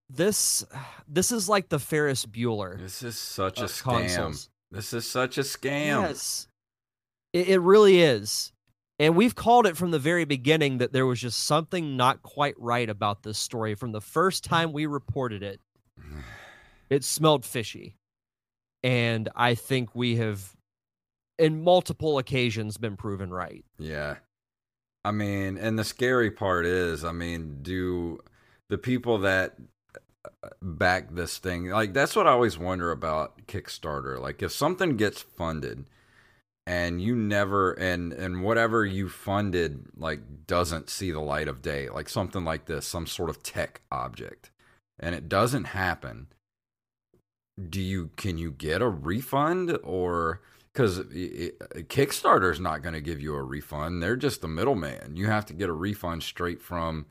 this 0.09 0.65
this 1.07 1.31
is 1.31 1.49
like 1.49 1.69
the 1.69 1.79
Ferris 1.79 2.25
Bueller. 2.25 2.79
this 2.79 3.03
is 3.03 3.17
such 3.17 3.59
a 3.59 3.65
scam. 3.65 3.83
consoles. 3.83 4.49
This 4.71 4.93
is 4.93 5.09
such 5.09 5.37
a 5.37 5.41
scam. 5.41 6.01
Yes, 6.03 6.47
it, 7.33 7.49
it 7.49 7.59
really 7.59 7.99
is, 8.01 8.53
and 8.99 9.15
we've 9.15 9.35
called 9.35 9.67
it 9.67 9.75
from 9.77 9.91
the 9.91 9.99
very 9.99 10.25
beginning 10.25 10.77
that 10.77 10.93
there 10.93 11.05
was 11.05 11.19
just 11.19 11.43
something 11.43 11.97
not 11.97 12.21
quite 12.21 12.55
right 12.57 12.89
about 12.89 13.23
this 13.23 13.37
story 13.37 13.75
from 13.75 13.91
the 13.91 14.01
first 14.01 14.43
time 14.43 14.71
we 14.71 14.85
reported 14.85 15.43
it. 15.43 15.59
It 16.89 17.03
smelled 17.03 17.45
fishy, 17.45 17.95
and 18.83 19.29
I 19.35 19.55
think 19.55 19.93
we 19.93 20.15
have, 20.17 20.55
in 21.37 21.63
multiple 21.63 22.17
occasions, 22.17 22.77
been 22.77 22.95
proven 22.95 23.31
right. 23.31 23.65
Yeah. 23.77 24.17
I 25.03 25.11
mean, 25.11 25.57
and 25.57 25.77
the 25.77 25.83
scary 25.83 26.31
part 26.31 26.65
is, 26.65 27.05
I 27.05 27.11
mean, 27.11 27.59
do 27.61 28.19
the 28.69 28.77
people 28.77 29.19
that 29.19 29.55
uh, 30.25 30.49
back 30.61 31.13
this 31.13 31.37
thing, 31.37 31.69
like, 31.69 31.93
that's 31.93 32.15
what 32.15 32.27
I 32.27 32.31
always 32.31 32.57
wonder 32.57 32.91
about 32.91 33.47
Kickstarter. 33.47 34.19
Like, 34.19 34.41
if 34.41 34.51
something 34.51 34.97
gets 34.97 35.21
funded 35.21 35.85
and 36.65 37.01
you 37.01 37.15
never, 37.15 37.71
and, 37.71 38.11
and 38.11 38.43
whatever 38.43 38.85
you 38.85 39.07
funded, 39.07 39.85
like, 39.95 40.45
doesn't 40.45 40.89
see 40.89 41.11
the 41.11 41.21
light 41.21 41.47
of 41.47 41.61
day, 41.61 41.87
like 41.87 42.09
something 42.09 42.43
like 42.43 42.65
this, 42.65 42.85
some 42.85 43.07
sort 43.07 43.29
of 43.29 43.43
tech 43.43 43.81
object, 43.89 44.51
and 44.99 45.15
it 45.15 45.29
doesn't 45.29 45.65
happen, 45.65 46.27
do 47.69 47.81
you, 47.81 48.11
can 48.17 48.37
you 48.37 48.51
get 48.51 48.81
a 48.81 48.89
refund 48.89 49.77
or, 49.83 50.41
because 50.73 50.99
Kickstarter's 50.99 52.59
not 52.59 52.83
going 52.83 52.93
to 52.93 53.01
give 53.01 53.19
you 53.19 53.33
a 53.33 53.41
refund. 53.41 54.03
They're 54.03 54.15
just 54.15 54.41
the 54.41 54.47
middleman. 54.47 55.15
You 55.15 55.25
have 55.25 55.45
to 55.47 55.53
get 55.53 55.69
a 55.69 55.73
refund 55.73 56.21
straight 56.21 56.61
from 56.61 57.07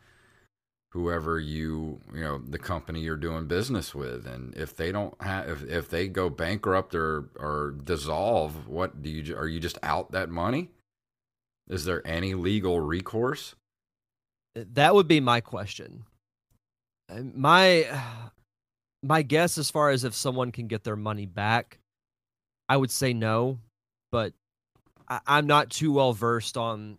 whoever 0.96 1.38
you 1.38 2.00
you 2.14 2.22
know 2.22 2.38
the 2.38 2.58
company 2.58 3.00
you're 3.00 3.16
doing 3.16 3.46
business 3.46 3.94
with. 3.94 4.26
And 4.26 4.54
if 4.56 4.74
they 4.74 4.92
don't 4.92 5.20
have 5.20 5.48
if 5.48 5.68
if 5.68 5.90
they 5.90 6.08
go 6.08 6.30
bankrupt 6.30 6.94
or 6.94 7.28
or 7.36 7.74
dissolve, 7.84 8.66
what 8.66 9.02
do 9.02 9.10
you 9.10 9.36
are 9.36 9.48
you 9.48 9.60
just 9.60 9.78
out 9.82 10.12
that 10.12 10.30
money? 10.30 10.70
Is 11.68 11.84
there 11.84 12.06
any 12.06 12.34
legal 12.34 12.80
recourse? 12.80 13.56
That 14.54 14.94
would 14.94 15.08
be 15.08 15.20
my 15.20 15.40
question. 15.40 16.04
My 17.10 17.86
my 19.02 19.22
guess 19.22 19.58
as 19.58 19.70
far 19.70 19.90
as 19.90 20.04
if 20.04 20.14
someone 20.14 20.52
can 20.52 20.66
get 20.66 20.84
their 20.84 20.96
money 20.96 21.26
back, 21.26 21.78
I 22.68 22.76
would 22.76 22.90
say 22.90 23.12
no, 23.12 23.58
but 24.10 24.32
I, 25.08 25.20
I'm 25.26 25.46
not 25.46 25.70
too 25.70 25.92
well 25.92 26.12
versed 26.12 26.56
on 26.56 26.98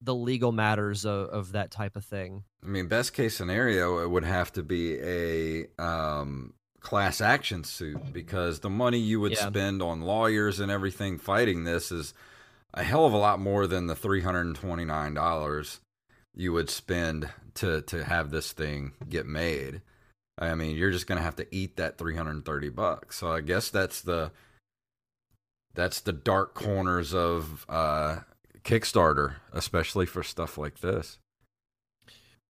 the 0.00 0.14
legal 0.14 0.52
matters 0.52 1.04
of, 1.04 1.28
of 1.28 1.52
that 1.52 1.70
type 1.70 1.96
of 1.96 2.04
thing. 2.04 2.44
I 2.62 2.68
mean, 2.68 2.86
best 2.88 3.12
case 3.12 3.36
scenario, 3.36 3.98
it 3.98 4.10
would 4.10 4.24
have 4.24 4.52
to 4.52 4.62
be 4.62 4.98
a 5.00 5.66
um, 5.82 6.54
class 6.80 7.20
action 7.20 7.64
suit 7.64 8.12
because 8.12 8.60
the 8.60 8.70
money 8.70 8.98
you 8.98 9.20
would 9.20 9.32
Yeah. 9.32 9.46
spend 9.48 9.82
on 9.82 10.02
lawyers 10.02 10.60
and 10.60 10.70
everything 10.70 11.18
fighting 11.18 11.64
this 11.64 11.90
is 11.90 12.14
a 12.74 12.82
hell 12.84 13.06
of 13.06 13.12
a 13.12 13.18
lot 13.18 13.40
more 13.40 13.66
than 13.66 13.86
the 13.86 13.96
three 13.96 14.20
hundred 14.20 14.42
and 14.46 14.56
twenty 14.56 14.84
nine 14.84 15.14
dollars 15.14 15.80
you 16.34 16.52
would 16.52 16.70
spend 16.70 17.28
to 17.54 17.82
to 17.82 18.04
have 18.04 18.30
this 18.30 18.52
thing 18.52 18.92
get 19.08 19.26
made. 19.26 19.80
I 20.38 20.54
mean, 20.54 20.76
you're 20.76 20.90
just 20.90 21.06
going 21.06 21.18
to 21.18 21.24
have 21.24 21.36
to 21.36 21.46
eat 21.54 21.76
that 21.76 21.98
three 21.98 22.16
hundred 22.16 22.32
and 22.32 22.44
thirty 22.44 22.68
bucks. 22.68 23.16
So 23.16 23.32
I 23.32 23.40
guess 23.40 23.70
that's 23.70 24.00
the 24.00 24.30
that's 25.74 26.00
the 26.00 26.12
dark 26.12 26.54
corners 26.54 27.14
of 27.14 27.66
uh, 27.68 28.18
Kickstarter, 28.64 29.36
especially 29.52 30.06
for 30.06 30.22
stuff 30.22 30.58
like 30.58 30.80
this. 30.80 31.18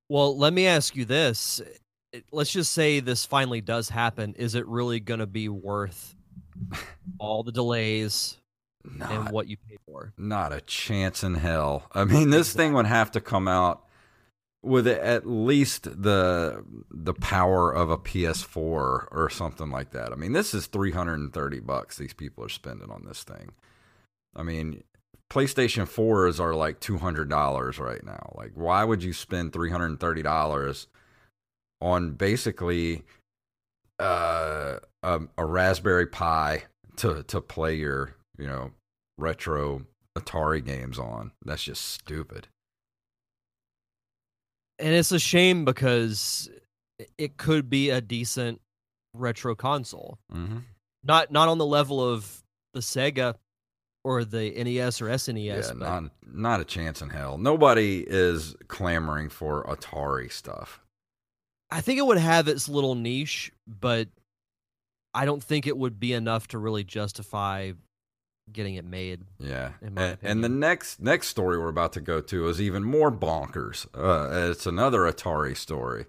Well, 0.08 0.36
let 0.36 0.52
me 0.52 0.66
ask 0.66 0.96
you 0.96 1.04
this. 1.04 1.60
Let's 2.32 2.50
just 2.50 2.72
say 2.72 3.00
this 3.00 3.26
finally 3.26 3.60
does 3.60 3.90
happen. 3.90 4.34
Is 4.34 4.54
it 4.54 4.66
really 4.66 5.00
going 5.00 5.20
to 5.20 5.26
be 5.26 5.48
worth 5.48 6.14
all 7.18 7.42
the 7.42 7.52
delays 7.52 8.38
Not, 8.84 9.10
and 9.10 9.30
what 9.30 9.48
you 9.48 9.58
paid 9.68 9.78
for? 9.86 10.12
not 10.16 10.52
a 10.52 10.62
chance 10.62 11.22
in 11.22 11.34
hell. 11.34 11.84
I 11.92 12.04
mean, 12.04 12.30
this 12.30 12.52
thing 12.54 12.72
would 12.72 12.86
have 12.86 13.10
to 13.12 13.20
come 13.20 13.46
out 13.46 13.84
with 14.62 14.86
at 14.86 15.26
least 15.26 15.84
the 16.02 16.64
the 16.90 17.14
power 17.14 17.72
of 17.72 17.90
a 17.90 17.98
PS4 17.98 18.56
or 18.56 19.28
something 19.30 19.70
like 19.70 19.90
that. 19.92 20.12
I 20.12 20.16
mean, 20.16 20.32
this 20.32 20.52
is 20.54 20.66
330 20.66 21.60
bucks 21.60 21.96
these 21.96 22.12
people 22.12 22.44
are 22.44 22.48
spending 22.48 22.90
on 22.90 23.04
this 23.06 23.22
thing. 23.22 23.52
I 24.34 24.42
mean, 24.42 24.82
PlayStation 25.30 25.84
4s 25.84 26.40
are 26.40 26.54
like 26.54 26.80
$200 26.80 27.78
right 27.78 28.04
now. 28.04 28.32
Like 28.34 28.52
why 28.54 28.84
would 28.84 29.02
you 29.02 29.12
spend 29.12 29.52
$330 29.52 30.86
on 31.80 32.12
basically 32.12 33.04
uh, 34.00 34.78
a, 35.02 35.20
a 35.36 35.46
Raspberry 35.46 36.06
Pi 36.06 36.64
to 36.96 37.22
to 37.24 37.40
play 37.40 37.76
your, 37.76 38.16
you 38.36 38.46
know, 38.46 38.72
retro 39.18 39.86
Atari 40.16 40.64
games 40.64 40.98
on? 40.98 41.30
That's 41.44 41.62
just 41.62 41.84
stupid. 41.84 42.48
And 44.78 44.94
it's 44.94 45.12
a 45.12 45.18
shame 45.18 45.64
because 45.64 46.48
it 47.16 47.36
could 47.36 47.68
be 47.68 47.90
a 47.90 48.00
decent 48.00 48.60
retro 49.14 49.54
console. 49.54 50.18
Mm-hmm. 50.32 50.58
Not 51.04 51.30
not 51.30 51.48
on 51.48 51.58
the 51.58 51.66
level 51.66 52.02
of 52.02 52.42
the 52.74 52.80
Sega 52.80 53.34
or 54.04 54.24
the 54.24 54.50
NES 54.50 55.00
or 55.00 55.06
SNES. 55.06 55.44
yeah, 55.44 55.62
but 55.68 55.78
not 55.78 56.04
not 56.26 56.60
a 56.60 56.64
chance 56.64 57.02
in 57.02 57.10
hell. 57.10 57.38
Nobody 57.38 58.04
is 58.06 58.56
clamoring 58.68 59.28
for 59.28 59.64
Atari 59.64 60.30
stuff. 60.32 60.80
I 61.70 61.80
think 61.80 61.98
it 61.98 62.06
would 62.06 62.18
have 62.18 62.48
its 62.48 62.68
little 62.68 62.94
niche, 62.94 63.52
but 63.66 64.08
I 65.12 65.24
don't 65.24 65.42
think 65.42 65.66
it 65.66 65.76
would 65.76 66.00
be 66.00 66.12
enough 66.12 66.48
to 66.48 66.58
really 66.58 66.84
justify 66.84 67.72
getting 68.52 68.74
it 68.74 68.84
made. 68.84 69.20
Yeah, 69.38 69.72
and, 69.82 70.18
and 70.22 70.44
the 70.44 70.48
next 70.48 71.00
next 71.00 71.28
story 71.28 71.58
we're 71.58 71.68
about 71.68 71.92
to 71.94 72.00
go 72.00 72.20
to 72.20 72.48
is 72.48 72.60
even 72.60 72.84
more 72.84 73.10
bonkers. 73.10 73.86
Uh, 73.94 74.50
it's 74.50 74.66
another 74.66 75.00
Atari 75.00 75.56
story. 75.56 76.06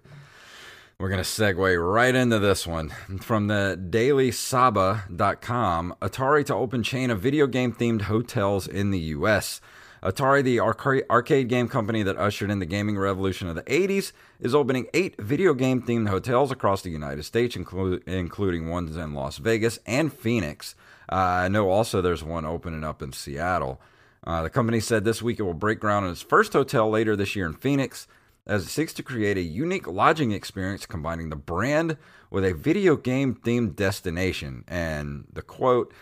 We're 0.98 1.08
going 1.08 1.22
to 1.22 1.28
segue 1.28 1.92
right 1.92 2.14
into 2.14 2.38
this 2.38 2.66
one. 2.66 2.90
From 3.22 3.46
the 3.46 3.80
dailysabah.com, 3.88 5.94
Atari 6.02 6.44
to 6.44 6.54
open 6.54 6.82
chain 6.82 7.10
of 7.10 7.22
video 7.22 7.46
game 7.46 7.72
themed 7.72 8.02
hotels 8.02 8.68
in 8.68 8.90
the 8.90 8.98
US. 8.98 9.62
Atari, 10.02 10.42
the 10.42 10.60
arcade 10.60 11.48
game 11.48 11.68
company 11.68 12.02
that 12.02 12.18
ushered 12.18 12.50
in 12.50 12.58
the 12.58 12.66
gaming 12.66 12.98
revolution 12.98 13.48
of 13.48 13.54
the 13.54 13.62
80s, 13.62 14.12
is 14.40 14.54
opening 14.54 14.88
eight 14.92 15.18
video 15.20 15.54
game 15.54 15.80
themed 15.82 16.08
hotels 16.08 16.50
across 16.50 16.82
the 16.82 16.90
United 16.90 17.24
States, 17.24 17.56
inclu- 17.56 18.02
including 18.06 18.68
ones 18.68 18.96
in 18.96 19.14
Las 19.14 19.38
Vegas 19.38 19.78
and 19.86 20.12
Phoenix. 20.12 20.74
Uh, 21.10 21.44
I 21.44 21.48
know 21.48 21.70
also 21.70 22.00
there's 22.00 22.22
one 22.22 22.44
opening 22.44 22.84
up 22.84 23.02
in 23.02 23.12
Seattle. 23.12 23.80
Uh, 24.22 24.42
the 24.42 24.50
company 24.50 24.80
said 24.80 25.04
this 25.04 25.22
week 25.22 25.40
it 25.40 25.42
will 25.42 25.54
break 25.54 25.80
ground 25.80 26.04
on 26.06 26.12
its 26.12 26.22
first 26.22 26.52
hotel 26.52 26.88
later 26.88 27.16
this 27.16 27.34
year 27.34 27.46
in 27.46 27.54
Phoenix. 27.54 28.06
as 28.46 28.64
it 28.64 28.68
seeks 28.68 28.92
to 28.94 29.02
create 29.02 29.36
a 29.36 29.42
unique 29.42 29.86
lodging 29.86 30.32
experience 30.32 30.86
combining 30.86 31.30
the 31.30 31.36
brand 31.36 31.96
with 32.30 32.44
a 32.44 32.54
video 32.54 32.96
game 32.96 33.34
themed 33.34 33.76
destination. 33.76 34.64
And 34.66 35.26
the 35.32 35.42
quote 35.42 35.92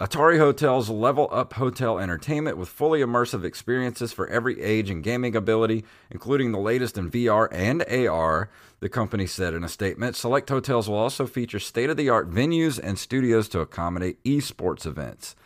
Atari 0.00 0.38
Hotels 0.38 0.90
level 0.90 1.28
up 1.30 1.52
hotel 1.52 2.00
entertainment 2.00 2.56
with 2.56 2.68
fully 2.68 2.98
immersive 2.98 3.44
experiences 3.44 4.12
for 4.12 4.26
every 4.26 4.60
age 4.60 4.90
and 4.90 5.04
gaming 5.04 5.36
ability, 5.36 5.84
including 6.10 6.50
the 6.50 6.58
latest 6.58 6.98
in 6.98 7.08
VR 7.08 7.46
and 7.52 7.84
AR, 7.88 8.50
the 8.80 8.88
company 8.88 9.24
said 9.24 9.54
in 9.54 9.62
a 9.62 9.68
statement. 9.68 10.16
Select 10.16 10.48
hotels 10.48 10.88
will 10.88 10.96
also 10.96 11.28
feature 11.28 11.60
state 11.60 11.90
of 11.90 11.96
the 11.96 12.08
art 12.08 12.28
venues 12.28 12.80
and 12.82 12.98
studios 12.98 13.48
to 13.50 13.60
accommodate 13.60 14.22
esports 14.24 14.84
events. 14.84 15.36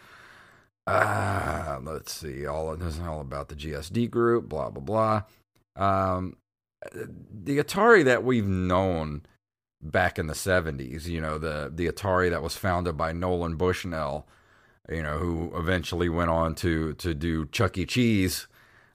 Uh, 0.86 1.78
let's 1.82 2.10
see. 2.10 2.46
All 2.46 2.74
this 2.74 2.96
is 2.96 3.00
all 3.00 3.20
about 3.20 3.48
the 3.48 3.54
GSD 3.54 4.10
group, 4.10 4.48
blah, 4.48 4.70
blah, 4.70 5.22
blah. 5.76 5.76
Um, 5.76 6.38
the 6.90 7.58
Atari 7.58 8.02
that 8.02 8.24
we've 8.24 8.46
known 8.46 9.26
back 9.82 10.18
in 10.18 10.26
the 10.26 10.32
70s, 10.32 11.04
you 11.04 11.20
know, 11.20 11.36
the, 11.36 11.70
the 11.72 11.86
Atari 11.86 12.30
that 12.30 12.42
was 12.42 12.56
founded 12.56 12.96
by 12.96 13.12
Nolan 13.12 13.56
Bushnell 13.56 14.26
you 14.88 15.02
know, 15.02 15.18
who 15.18 15.52
eventually 15.54 16.08
went 16.08 16.30
on 16.30 16.54
to 16.56 16.94
to 16.94 17.14
do 17.14 17.46
Chuck 17.46 17.78
E. 17.78 17.86
Cheese. 17.86 18.46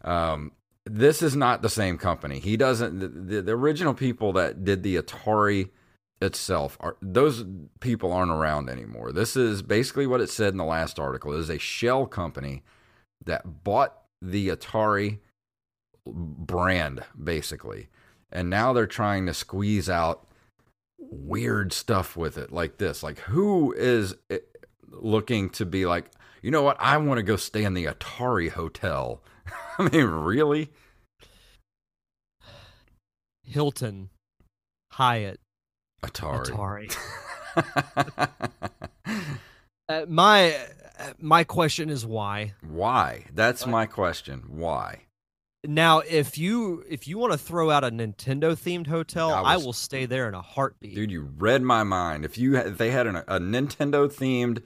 Um, 0.04 0.52
this 0.86 1.22
is 1.22 1.36
not 1.36 1.62
the 1.62 1.70
same 1.70 1.98
company. 1.98 2.40
He 2.40 2.58
doesn't. 2.58 3.28
The, 3.28 3.42
the, 3.42 3.52
original 3.54 3.94
people 3.94 4.34
that 4.34 4.66
did 4.66 4.84
the 4.84 4.98
Atari 4.98 5.70
itself 6.22 6.78
are 6.80 6.98
those 7.02 7.46
people 7.80 8.12
aren't 8.12 8.32
around 8.32 8.70
anymore. 8.70 9.12
This 9.12 9.36
is 9.36 9.62
basically 9.62 10.08
what 10.08 10.22
it 10.22 10.30
said 10.30 10.54
in 10.54 10.58
the 10.58 10.66
last 10.66 11.00
article. 11.00 11.34
It 11.34 11.40
is 11.40 11.50
a 11.50 11.60
shell 11.60 12.06
company 12.06 12.64
that 13.24 13.64
bought 13.64 13.98
the 14.22 14.50
Atari 14.50 15.20
brand 16.06 17.04
basically, 17.22 17.88
and 18.32 18.50
now 18.50 18.74
they're 18.74 18.88
trying 18.88 19.26
to 19.28 19.34
squeeze 19.34 19.90
out 19.90 20.28
weird 20.98 21.72
stuff 21.72 22.18
with 22.18 22.38
it 22.38 22.52
like 22.52 22.78
this. 22.78 23.04
Like 23.04 23.20
who 23.20 23.74
is 23.74 24.16
looking 24.94 25.50
to 25.52 25.66
be 25.66 25.86
like, 25.86 26.10
you 26.42 26.52
know 26.52 26.62
what? 26.62 26.78
I 26.80 26.98
want 26.98 27.18
to 27.18 27.24
go 27.24 27.36
stay 27.36 27.64
in 27.64 27.74
the 27.74 27.86
Atari 27.86 28.50
Hotel. 28.50 29.22
I 29.78 29.90
mean, 29.90 30.06
really? 30.06 30.70
Hilton, 33.44 34.10
Hyatt, 34.92 35.40
Atari. 36.04 36.90
Atari. 37.56 38.30
uh, 39.90 40.06
my 40.08 40.58
my 41.20 41.44
question 41.44 41.90
is 41.90 42.06
why? 42.06 42.54
Why? 42.62 43.26
That's 43.34 43.66
my 43.66 43.86
question. 43.86 44.44
Why? 44.48 45.04
Now, 45.66 46.00
if 46.00 46.38
you 46.38 46.84
if 46.90 47.08
you 47.08 47.18
want 47.18 47.32
to 47.32 47.38
throw 47.38 47.70
out 47.70 47.86
a 47.86 47.92
Nintendo 47.92 48.54
themed 48.54 48.88
hotel, 48.88 49.34
I, 49.34 49.42
was, 49.42 49.64
I, 49.64 49.66
will 49.66 49.74
stay 49.74 50.06
there 50.06 50.28
in 50.28 50.36
a 50.36 50.42
heartbeat. 50.42 50.96
Dude, 50.96 51.12
you 51.12 51.22
read 51.38 51.62
my 51.62 51.84
mind. 51.84 52.26
If 52.26 52.38
you 52.38 52.58
if 52.58 52.78
they 52.78 52.92
had 52.92 53.08
an, 53.08 53.16
a 53.16 53.40
Nintendo 53.40 54.12
themed 54.12 54.62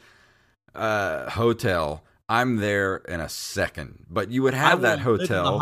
uh, 0.77 1.29
hotel, 1.29 2.03
I'm 2.29 2.57
there 2.57 2.97
in 2.97 3.19
a 3.19 3.29
second. 3.29 4.05
But 4.09 4.31
you 4.31 4.43
would 4.43 4.53
have 4.53 4.81
that 4.81 4.99
hotel. 4.99 5.61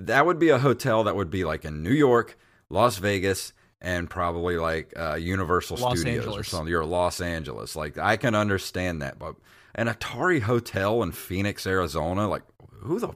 That 0.00 0.26
would 0.26 0.38
be 0.38 0.50
a 0.50 0.58
hotel 0.58 1.04
that 1.04 1.16
would 1.16 1.30
be 1.30 1.44
like 1.44 1.64
in 1.64 1.82
New 1.82 1.92
York, 1.92 2.38
Las 2.70 2.98
Vegas, 2.98 3.52
and 3.80 4.08
probably 4.08 4.56
like 4.56 4.92
uh, 4.96 5.14
Universal 5.14 5.78
Los 5.78 6.00
Studios 6.00 6.24
Angeles. 6.24 6.40
or 6.40 6.44
something. 6.44 6.68
You're 6.70 6.84
Los 6.84 7.20
Angeles. 7.20 7.76
Like 7.76 7.98
I 7.98 8.16
can 8.16 8.34
understand 8.34 9.02
that, 9.02 9.18
but 9.18 9.36
an 9.74 9.88
Atari 9.88 10.40
hotel 10.40 11.02
in 11.02 11.12
Phoenix, 11.12 11.66
Arizona, 11.66 12.28
like 12.28 12.42
who 12.80 12.98
the 12.98 13.10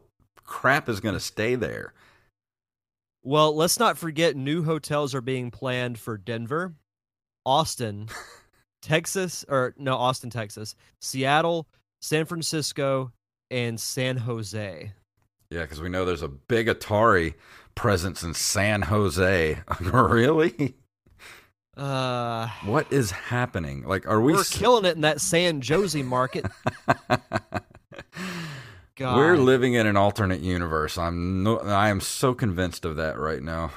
crap 0.45 0.89
is 0.89 1.01
going 1.01 1.15
to 1.15 1.21
stay 1.21 1.55
there? 1.55 1.93
Well, 3.23 3.55
let's 3.55 3.79
not 3.79 3.99
forget 3.99 4.37
new 4.37 4.65
hotels 4.65 5.15
are 5.15 5.21
being 5.21 5.51
planned 5.51 5.99
for 5.99 6.19
Denver, 6.19 6.75
Austin, 7.47 8.09
Texas, 8.83 9.45
or 9.49 9.75
no, 9.79 9.97
Austin, 9.97 10.29
Texas, 10.29 10.75
Seattle, 11.01 11.67
San 12.01 12.27
Francisco, 12.27 13.13
and 13.51 13.81
San 13.81 14.19
Jose. 14.19 14.93
Yeah, 15.51 15.63
because 15.63 15.81
we 15.81 15.89
know 15.89 16.05
there's 16.05 16.23
a 16.23 16.29
big 16.29 16.67
Atari 16.67 17.35
presence 17.75 18.23
in 18.23 18.35
San 18.35 18.83
Jose. 18.83 19.61
really? 19.81 20.75
Uh, 21.77 22.49
what 22.65 22.93
is 22.93 23.11
happening? 23.13 23.87
Like, 23.87 24.07
are 24.07 24.21
we? 24.21 24.35
We're 24.35 24.45
killing 24.45 24.85
it 24.85 24.97
in 24.97 25.03
that 25.03 25.21
San 25.21 25.63
Jose 25.63 26.03
market. 26.03 26.45
God. 28.97 29.17
We're 29.17 29.39
living 29.39 29.75
in 29.75 29.87
an 29.87 29.97
alternate 29.97 30.41
universe. 30.41 30.99
I'm 30.99 31.43
no, 31.43 31.59
I 31.59 31.89
am 31.89 32.01
so 32.01 32.35
convinced 32.35 32.85
of 32.85 32.97
that 32.97 33.19
right 33.19 33.43
now 33.43 33.71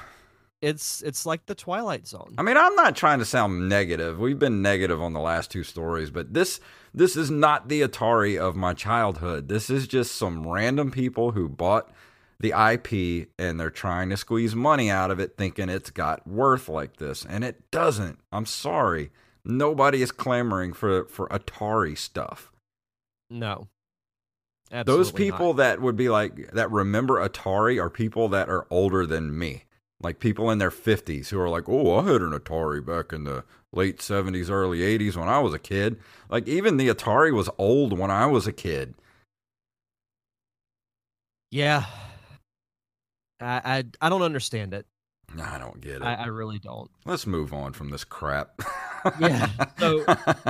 it's 0.62 1.02
it's 1.02 1.26
like 1.26 1.46
the 1.46 1.54
Twilight 1.54 2.06
Zone. 2.06 2.34
I 2.38 2.42
mean, 2.42 2.56
I'm 2.56 2.74
not 2.74 2.96
trying 2.96 3.18
to 3.18 3.24
sound 3.24 3.68
negative. 3.68 4.18
We've 4.18 4.38
been 4.38 4.62
negative 4.62 5.02
on 5.02 5.12
the 5.12 5.20
last 5.20 5.50
two 5.50 5.62
stories, 5.62 6.10
but 6.10 6.32
this 6.32 6.60
this 6.94 7.16
is 7.16 7.30
not 7.30 7.68
the 7.68 7.82
Atari 7.82 8.38
of 8.38 8.56
my 8.56 8.72
childhood. 8.72 9.48
This 9.48 9.68
is 9.68 9.86
just 9.86 10.16
some 10.16 10.46
random 10.46 10.90
people 10.90 11.32
who 11.32 11.48
bought 11.48 11.92
the 12.40 12.52
IP 12.52 13.28
and 13.38 13.58
they're 13.58 13.70
trying 13.70 14.10
to 14.10 14.16
squeeze 14.16 14.54
money 14.54 14.90
out 14.90 15.10
of 15.10 15.18
it 15.18 15.36
thinking 15.36 15.68
it's 15.68 15.90
got 15.90 16.26
worth 16.26 16.68
like 16.68 16.96
this 16.96 17.24
and 17.24 17.44
it 17.44 17.70
doesn't. 17.70 18.18
I'm 18.32 18.46
sorry. 18.46 19.10
Nobody 19.44 20.02
is 20.02 20.10
clamoring 20.10 20.72
for 20.72 21.04
for 21.06 21.28
Atari 21.28 21.96
stuff. 21.96 22.50
No. 23.30 23.68
Absolutely 24.72 25.04
Those 25.04 25.12
people 25.12 25.46
not. 25.48 25.56
that 25.58 25.80
would 25.80 25.96
be 25.96 26.08
like 26.08 26.50
that 26.52 26.70
remember 26.70 27.26
Atari 27.26 27.80
are 27.80 27.90
people 27.90 28.28
that 28.30 28.48
are 28.48 28.66
older 28.70 29.06
than 29.06 29.38
me 29.38 29.64
like 30.00 30.20
people 30.20 30.50
in 30.50 30.58
their 30.58 30.70
50s 30.70 31.28
who 31.28 31.40
are 31.40 31.48
like, 31.48 31.68
oh, 31.68 31.98
I 31.98 32.12
had 32.12 32.20
an 32.20 32.32
Atari 32.32 32.84
back 32.84 33.12
in 33.12 33.24
the 33.24 33.44
late 33.72 33.98
70s, 33.98 34.50
early 34.50 34.80
80s 34.80 35.16
when 35.16 35.28
I 35.28 35.38
was 35.38 35.54
a 35.54 35.58
kid. 35.58 35.98
Like, 36.28 36.46
even 36.48 36.76
the 36.76 36.88
Atari 36.88 37.32
was 37.32 37.48
old 37.58 37.98
when 37.98 38.10
I 38.10 38.26
was 38.26 38.46
a 38.46 38.52
kid. 38.52 38.94
Yeah. 41.50 41.84
I, 43.40 43.60
I, 43.64 43.84
I 44.00 44.08
don't 44.08 44.22
understand 44.22 44.74
it. 44.74 44.86
I 45.40 45.58
don't 45.58 45.80
get 45.80 45.96
it. 45.96 46.02
I, 46.02 46.14
I 46.14 46.26
really 46.26 46.58
don't. 46.58 46.90
Let's 47.04 47.26
move 47.26 47.52
on 47.52 47.72
from 47.72 47.90
this 47.90 48.04
crap. 48.04 48.60
yeah. 49.20 49.48
So, 49.78 50.04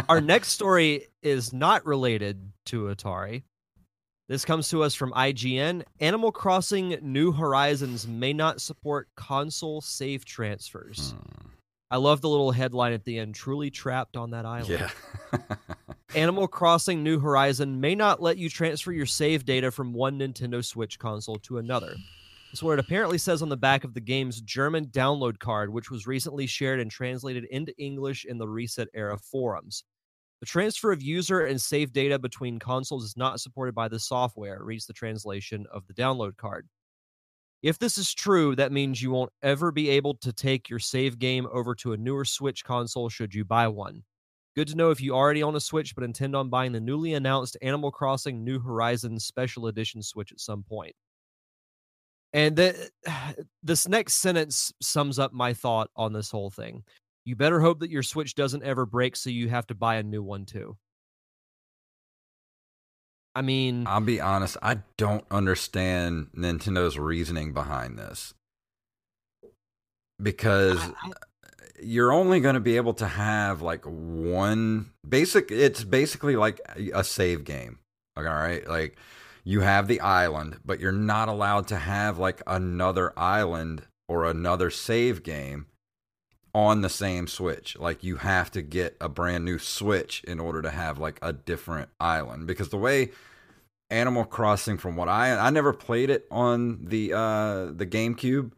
our 0.09 0.21
next 0.21 0.51
story 0.51 1.07
is 1.23 1.53
not 1.53 1.87
related 1.87 2.53
to 2.67 2.85
Atari. 2.85 3.43
This 4.29 4.45
comes 4.45 4.69
to 4.71 4.83
us 4.83 4.95
from 4.95 5.13
IGN. 5.13 5.85
Animal 6.01 6.33
Crossing 6.33 6.99
New 7.01 7.31
Horizons 7.31 8.09
may 8.09 8.33
not 8.33 8.61
support 8.61 9.09
console 9.15 9.81
save 9.81 10.25
transfers. 10.25 11.13
Hmm. 11.13 11.49
I 11.93 11.99
love 11.99 12.21
the 12.21 12.29
little 12.29 12.51
headline 12.51 12.93
at 12.93 13.05
the 13.05 13.21
end 13.21 13.37
truly 13.37 13.71
trapped 13.71 14.17
on 14.17 14.31
that 14.31 14.45
island. 14.45 14.91
Yeah. 15.33 15.39
Animal 16.17 16.49
Crossing 16.49 17.05
New 17.05 17.21
Horizon 17.21 17.81
may 17.81 17.95
not 17.95 18.21
let 18.21 18.37
you 18.37 18.49
transfer 18.49 18.91
your 18.91 19.07
save 19.07 19.45
data 19.45 19.71
from 19.71 19.93
one 19.93 20.19
Nintendo 20.19 20.65
Switch 20.65 20.99
console 20.99 21.39
to 21.41 21.59
another. 21.59 21.95
That's 22.51 22.63
what 22.63 22.79
it 22.79 22.85
apparently 22.85 23.19
says 23.19 23.43
on 23.43 23.49
the 23.49 23.57
back 23.57 23.85
of 23.85 23.95
the 23.95 24.01
game's 24.01 24.41
German 24.41 24.87
download 24.87 25.39
card, 25.39 25.73
which 25.73 25.91
was 25.91 26.09
recently 26.09 26.47
shared 26.47 26.81
and 26.81 26.91
translated 26.91 27.45
into 27.45 27.77
English 27.79 28.25
in 28.25 28.39
the 28.39 28.47
ResetEra 28.47 29.21
forums. 29.21 29.85
The 30.41 30.47
transfer 30.47 30.93
of 30.93 31.03
user 31.03 31.47
and 31.47 31.61
save 31.61 31.93
data 31.93 32.19
between 32.19 32.59
consoles 32.59 33.05
is 33.05 33.17
not 33.17 33.41
supported 33.41 33.75
by 33.75 33.89
the 33.89 33.99
software, 33.99 34.63
reads 34.63 34.87
the 34.87 34.93
translation 34.93 35.67
of 35.73 35.87
the 35.87 35.95
download 35.95 36.37
card. 36.37 36.69
If 37.63 37.79
this 37.79 37.97
is 37.97 38.13
true, 38.13 38.55
that 38.57 38.71
means 38.71 39.01
you 39.01 39.11
won't 39.11 39.33
ever 39.43 39.73
be 39.73 39.89
able 39.89 40.15
to 40.19 40.33
take 40.33 40.69
your 40.69 40.79
save 40.79 41.19
game 41.19 41.47
over 41.51 41.75
to 41.77 41.95
a 41.95 41.97
newer 41.97 42.25
Switch 42.25 42.63
console 42.65 43.09
should 43.09 43.35
you 43.35 43.45
buy 43.45 43.67
one. 43.69 44.03
Good 44.55 44.69
to 44.69 44.77
know 44.77 44.91
if 44.91 45.01
you 45.01 45.15
already 45.15 45.43
own 45.43 45.57
a 45.57 45.61
Switch 45.61 45.95
but 45.95 46.05
intend 46.05 46.37
on 46.37 46.51
buying 46.51 46.73
the 46.73 46.81
newly 46.81 47.15
announced 47.15 47.57
Animal 47.63 47.91
Crossing 47.91 48.45
New 48.45 48.59
Horizons 48.59 49.25
Special 49.25 49.67
Edition 49.67 50.03
Switch 50.03 50.33
at 50.33 50.41
some 50.41 50.63
point. 50.63 50.95
And 52.33 52.57
the, 52.57 52.91
this 53.63 53.89
next 53.89 54.15
sentence 54.15 54.73
sums 54.81 55.19
up 55.19 55.33
my 55.33 55.55
thought 55.55 55.91
on 55.97 56.13
this 56.13 56.31
whole 56.31 56.51
thing. 56.51 56.85
You 57.27 57.35
better 57.35 57.61
hope 57.61 57.81
that 57.81 57.91
your 57.91 58.05
Switch 58.05 58.37
doesn't 58.37 58.63
ever 58.63 58.87
break 58.87 59.17
so 59.17 59.31
you 59.31 59.49
have 59.49 59.67
to 59.67 59.75
buy 59.75 59.97
a 59.97 60.03
new 60.05 60.23
one 60.23 60.47
too. 60.47 60.77
I 63.35 63.43
mean, 63.43 63.85
I'll 63.87 64.01
be 64.01 64.21
honest, 64.21 64.57
I 64.63 64.79
don't 64.97 65.25
understand 65.31 66.29
Nintendo's 66.39 66.99
reasoning 66.99 67.53
behind 67.53 67.99
this. 67.99 68.33
Because 70.23 70.79
I, 70.79 70.93
I, 71.03 71.11
you're 71.83 72.13
only 72.13 72.39
going 72.39 72.55
to 72.55 72.61
be 72.61 72.77
able 72.77 72.95
to 72.95 73.09
have 73.09 73.61
like 73.61 73.85
one 73.85 74.93
basic 75.07 75.51
it's 75.51 75.83
basically 75.83 76.37
like 76.37 76.61
a 76.95 77.03
save 77.03 77.43
game. 77.43 77.81
Like 78.15 78.27
all 78.27 78.35
right, 78.35 78.67
like 78.69 78.97
you 79.43 79.61
have 79.63 79.89
the 79.89 80.01
island, 80.01 80.61
but 80.65 80.79
you're 80.79 80.93
not 80.93 81.29
allowed 81.29 81.67
to 81.69 81.77
have 81.77 82.19
like 82.19 82.41
another 82.47 83.13
island 83.19 83.83
or 84.09 84.27
another 84.27 84.71
save 84.71 85.25
game 85.25 85.67
on 86.57 86.81
the 86.81 86.89
same 86.89 87.27
Switch. 87.27 87.77
Like 87.77 88.03
you 88.03 88.17
have 88.17 88.51
to 88.53 88.63
get 88.63 88.97
a 88.99 89.11
brand 89.11 89.45
new 89.45 89.59
Switch 89.59 90.25
in 90.25 90.41
order 90.41 90.63
to 90.63 90.71
have 90.71 90.99
like 90.99 91.19
a 91.21 91.35
different 91.35 91.91
island 92.01 92.47
because 92.47 92.71
the 92.71 92.79
way 92.79 93.11
Animal 93.91 94.25
Crossing 94.25 94.79
from 94.79 94.97
what 94.97 95.07
I 95.07 95.37
I 95.37 95.51
never 95.51 95.75
played 95.75 96.09
it 96.09 96.27
on 96.31 96.87
the 96.87 97.13
uh 97.13 97.67
the 97.67 97.85
GameCube, 97.85 98.53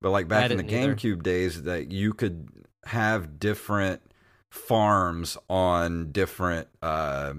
But 0.00 0.10
like 0.10 0.26
back 0.26 0.50
in 0.50 0.56
the 0.56 0.64
either. 0.64 0.96
GameCube 0.96 1.22
days, 1.22 1.62
that 1.62 1.92
you 1.92 2.12
could 2.12 2.48
have 2.86 3.38
different 3.38 4.02
farms 4.50 5.38
on 5.48 6.10
different 6.10 6.66
uh, 6.82 7.34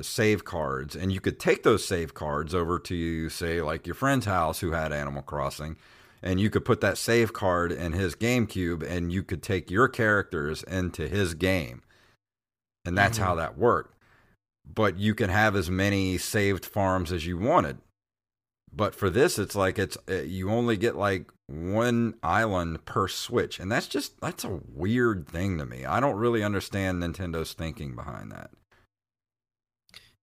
save 0.00 0.46
cards, 0.46 0.96
and 0.96 1.12
you 1.12 1.20
could 1.20 1.38
take 1.38 1.64
those 1.64 1.86
save 1.86 2.14
cards 2.14 2.54
over 2.54 2.78
to 2.78 3.28
say 3.28 3.60
like 3.60 3.86
your 3.86 3.94
friend's 3.94 4.24
house 4.24 4.60
who 4.60 4.70
had 4.70 4.90
Animal 4.90 5.22
Crossing, 5.22 5.76
and 6.24 6.40
you 6.40 6.48
could 6.48 6.64
put 6.64 6.80
that 6.80 6.96
save 6.96 7.34
card 7.34 7.70
in 7.70 7.92
his 7.92 8.16
GameCube, 8.16 8.82
and 8.82 9.12
you 9.12 9.22
could 9.22 9.42
take 9.42 9.70
your 9.70 9.88
characters 9.88 10.62
into 10.62 11.06
his 11.06 11.34
game, 11.34 11.82
and 12.86 12.96
that's 12.96 13.18
how 13.18 13.34
that 13.34 13.58
worked. 13.58 13.94
But 14.66 14.98
you 14.98 15.14
can 15.14 15.28
have 15.28 15.54
as 15.54 15.70
many 15.70 16.16
saved 16.16 16.64
farms 16.64 17.12
as 17.12 17.26
you 17.26 17.36
wanted. 17.36 17.76
But 18.72 18.94
for 18.94 19.10
this, 19.10 19.38
it's 19.38 19.54
like 19.54 19.78
it's 19.78 19.98
uh, 20.08 20.22
you 20.22 20.50
only 20.50 20.78
get 20.78 20.96
like 20.96 21.30
one 21.46 22.14
island 22.22 22.86
per 22.86 23.06
switch, 23.06 23.60
and 23.60 23.70
that's 23.70 23.86
just 23.86 24.18
that's 24.22 24.44
a 24.44 24.60
weird 24.72 25.28
thing 25.28 25.58
to 25.58 25.66
me. 25.66 25.84
I 25.84 26.00
don't 26.00 26.16
really 26.16 26.42
understand 26.42 27.02
Nintendo's 27.02 27.52
thinking 27.52 27.94
behind 27.94 28.32
that. 28.32 28.50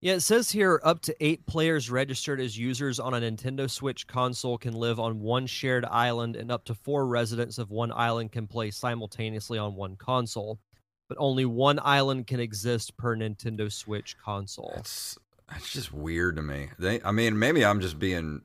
Yeah, 0.01 0.13
it 0.13 0.21
says 0.21 0.49
here 0.49 0.81
up 0.83 1.01
to 1.03 1.15
eight 1.23 1.45
players 1.45 1.91
registered 1.91 2.41
as 2.41 2.57
users 2.57 2.99
on 2.99 3.13
a 3.13 3.21
Nintendo 3.21 3.69
Switch 3.69 4.07
console 4.07 4.57
can 4.57 4.73
live 4.73 4.99
on 4.99 5.19
one 5.19 5.45
shared 5.45 5.85
island, 5.85 6.35
and 6.35 6.51
up 6.51 6.65
to 6.65 6.73
four 6.73 7.05
residents 7.05 7.59
of 7.59 7.69
one 7.69 7.91
island 7.91 8.31
can 8.31 8.47
play 8.47 8.71
simultaneously 8.71 9.59
on 9.59 9.75
one 9.75 9.95
console. 9.95 10.59
But 11.07 11.17
only 11.19 11.45
one 11.45 11.79
island 11.83 12.25
can 12.25 12.39
exist 12.39 12.97
per 12.97 13.15
Nintendo 13.15 13.71
Switch 13.71 14.17
console. 14.17 14.71
That's 14.75 15.19
that's 15.47 15.71
just 15.71 15.93
weird 15.93 16.35
to 16.37 16.41
me. 16.41 16.69
They, 16.79 16.99
I 17.03 17.11
mean, 17.11 17.37
maybe 17.37 17.63
I'm 17.63 17.79
just 17.79 17.99
being 17.99 18.41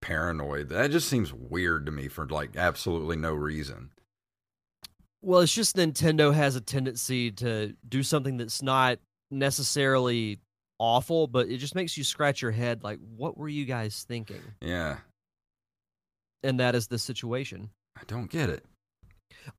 paranoid. 0.00 0.70
That 0.70 0.90
just 0.90 1.08
seems 1.08 1.32
weird 1.32 1.86
to 1.86 1.92
me 1.92 2.08
for 2.08 2.26
like 2.26 2.56
absolutely 2.56 3.16
no 3.16 3.34
reason. 3.34 3.90
Well, 5.22 5.40
it's 5.40 5.54
just 5.54 5.76
Nintendo 5.76 6.34
has 6.34 6.56
a 6.56 6.60
tendency 6.60 7.30
to 7.32 7.76
do 7.86 8.02
something 8.02 8.38
that's 8.38 8.62
not 8.62 8.98
necessarily 9.30 10.38
awful, 10.78 11.26
but 11.26 11.48
it 11.48 11.58
just 11.58 11.74
makes 11.74 11.96
you 11.96 12.04
scratch 12.04 12.40
your 12.42 12.50
head 12.50 12.82
like, 12.82 12.98
what 13.16 13.36
were 13.36 13.48
you 13.48 13.64
guys 13.64 14.04
thinking? 14.08 14.40
Yeah, 14.60 14.98
And 16.42 16.58
that 16.60 16.74
is 16.74 16.86
the 16.86 16.98
situation. 16.98 17.70
I 17.96 18.02
don't 18.06 18.30
get 18.30 18.48
it. 18.48 18.64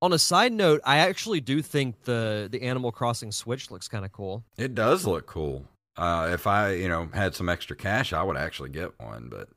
On 0.01 0.13
a 0.13 0.19
side 0.19 0.51
note, 0.51 0.81
I 0.83 0.97
actually 0.97 1.41
do 1.41 1.61
think 1.61 2.03
the 2.03 2.47
the 2.51 2.61
Animal 2.63 2.91
Crossing 2.91 3.31
Switch 3.31 3.71
looks 3.71 3.87
kind 3.87 4.03
of 4.05 4.11
cool. 4.11 4.43
It 4.57 4.75
does 4.75 5.05
look 5.05 5.25
cool. 5.27 5.65
Uh, 5.97 6.29
if 6.33 6.47
I, 6.47 6.73
you 6.73 6.87
know, 6.87 7.09
had 7.13 7.35
some 7.35 7.49
extra 7.49 7.75
cash, 7.75 8.13
I 8.13 8.23
would 8.23 8.37
actually 8.37 8.69
get 8.69 8.99
one, 8.99 9.27
but 9.29 9.49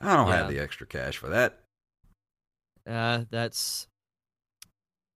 I 0.00 0.16
don't 0.16 0.28
have 0.28 0.48
the 0.48 0.58
extra 0.58 0.86
cash 0.86 1.16
for 1.18 1.28
that. 1.28 1.58
Uh, 2.88 3.24
that's 3.30 3.86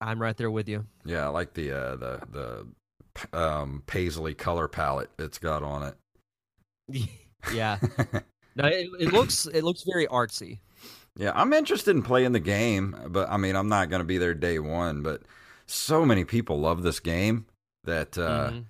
I'm 0.00 0.20
right 0.20 0.36
there 0.36 0.50
with 0.50 0.68
you. 0.68 0.84
Yeah, 1.04 1.24
I 1.24 1.28
like 1.28 1.54
the 1.54 1.72
uh, 1.72 1.96
the 1.96 2.20
the 2.30 2.66
um, 3.32 3.82
paisley 3.86 4.34
color 4.34 4.68
palette 4.68 5.10
it's 5.18 5.38
got 5.38 5.62
on 5.62 5.82
it. 5.82 7.08
yeah, 7.52 7.78
no, 8.56 8.64
it, 8.66 8.88
it 9.00 9.12
looks 9.12 9.46
it 9.46 9.62
looks 9.64 9.82
very 9.82 10.06
artsy. 10.06 10.58
Yeah, 11.16 11.32
I'm 11.34 11.52
interested 11.52 11.94
in 11.94 12.02
playing 12.02 12.32
the 12.32 12.40
game, 12.40 12.96
but 13.08 13.30
I 13.30 13.36
mean, 13.36 13.54
I'm 13.56 13.68
not 13.68 13.88
going 13.88 14.00
to 14.00 14.04
be 14.04 14.18
there 14.18 14.34
day 14.34 14.58
one. 14.58 15.02
But 15.02 15.22
so 15.66 16.04
many 16.04 16.24
people 16.24 16.58
love 16.58 16.82
this 16.82 16.98
game 17.00 17.46
that 17.84 18.18
uh, 18.18 18.50
Mhm. 18.50 18.64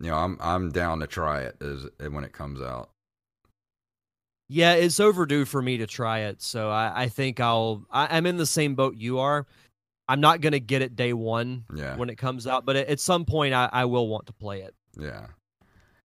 you 0.00 0.10
know 0.10 0.16
I'm 0.16 0.38
I'm 0.40 0.70
down 0.70 1.00
to 1.00 1.06
try 1.06 1.42
it 1.42 1.56
as 1.60 1.86
when 2.10 2.24
it 2.24 2.32
comes 2.32 2.60
out. 2.62 2.90
Yeah, 4.48 4.74
it's 4.74 4.98
overdue 4.98 5.44
for 5.44 5.62
me 5.62 5.76
to 5.76 5.86
try 5.86 6.20
it, 6.20 6.42
so 6.42 6.70
I, 6.70 7.04
I 7.04 7.08
think 7.08 7.38
I'll. 7.38 7.84
I, 7.90 8.16
I'm 8.16 8.26
in 8.26 8.36
the 8.36 8.46
same 8.46 8.74
boat 8.74 8.96
you 8.96 9.18
are. 9.18 9.46
I'm 10.10 10.20
not 10.20 10.40
gonna 10.40 10.58
get 10.58 10.82
it 10.82 10.96
day 10.96 11.12
one 11.12 11.64
Yeah, 11.74 11.96
when 11.96 12.10
it 12.10 12.16
comes 12.18 12.46
out, 12.46 12.66
but 12.66 12.76
at, 12.76 13.00
some 13.00 13.24
point 13.24 13.54
I, 13.54 13.68
I 13.72 13.84
will 13.84 14.08
want 14.08 14.26
to 14.26 14.32
play 14.32 14.62
it. 14.62 14.74
yeah. 14.98 15.26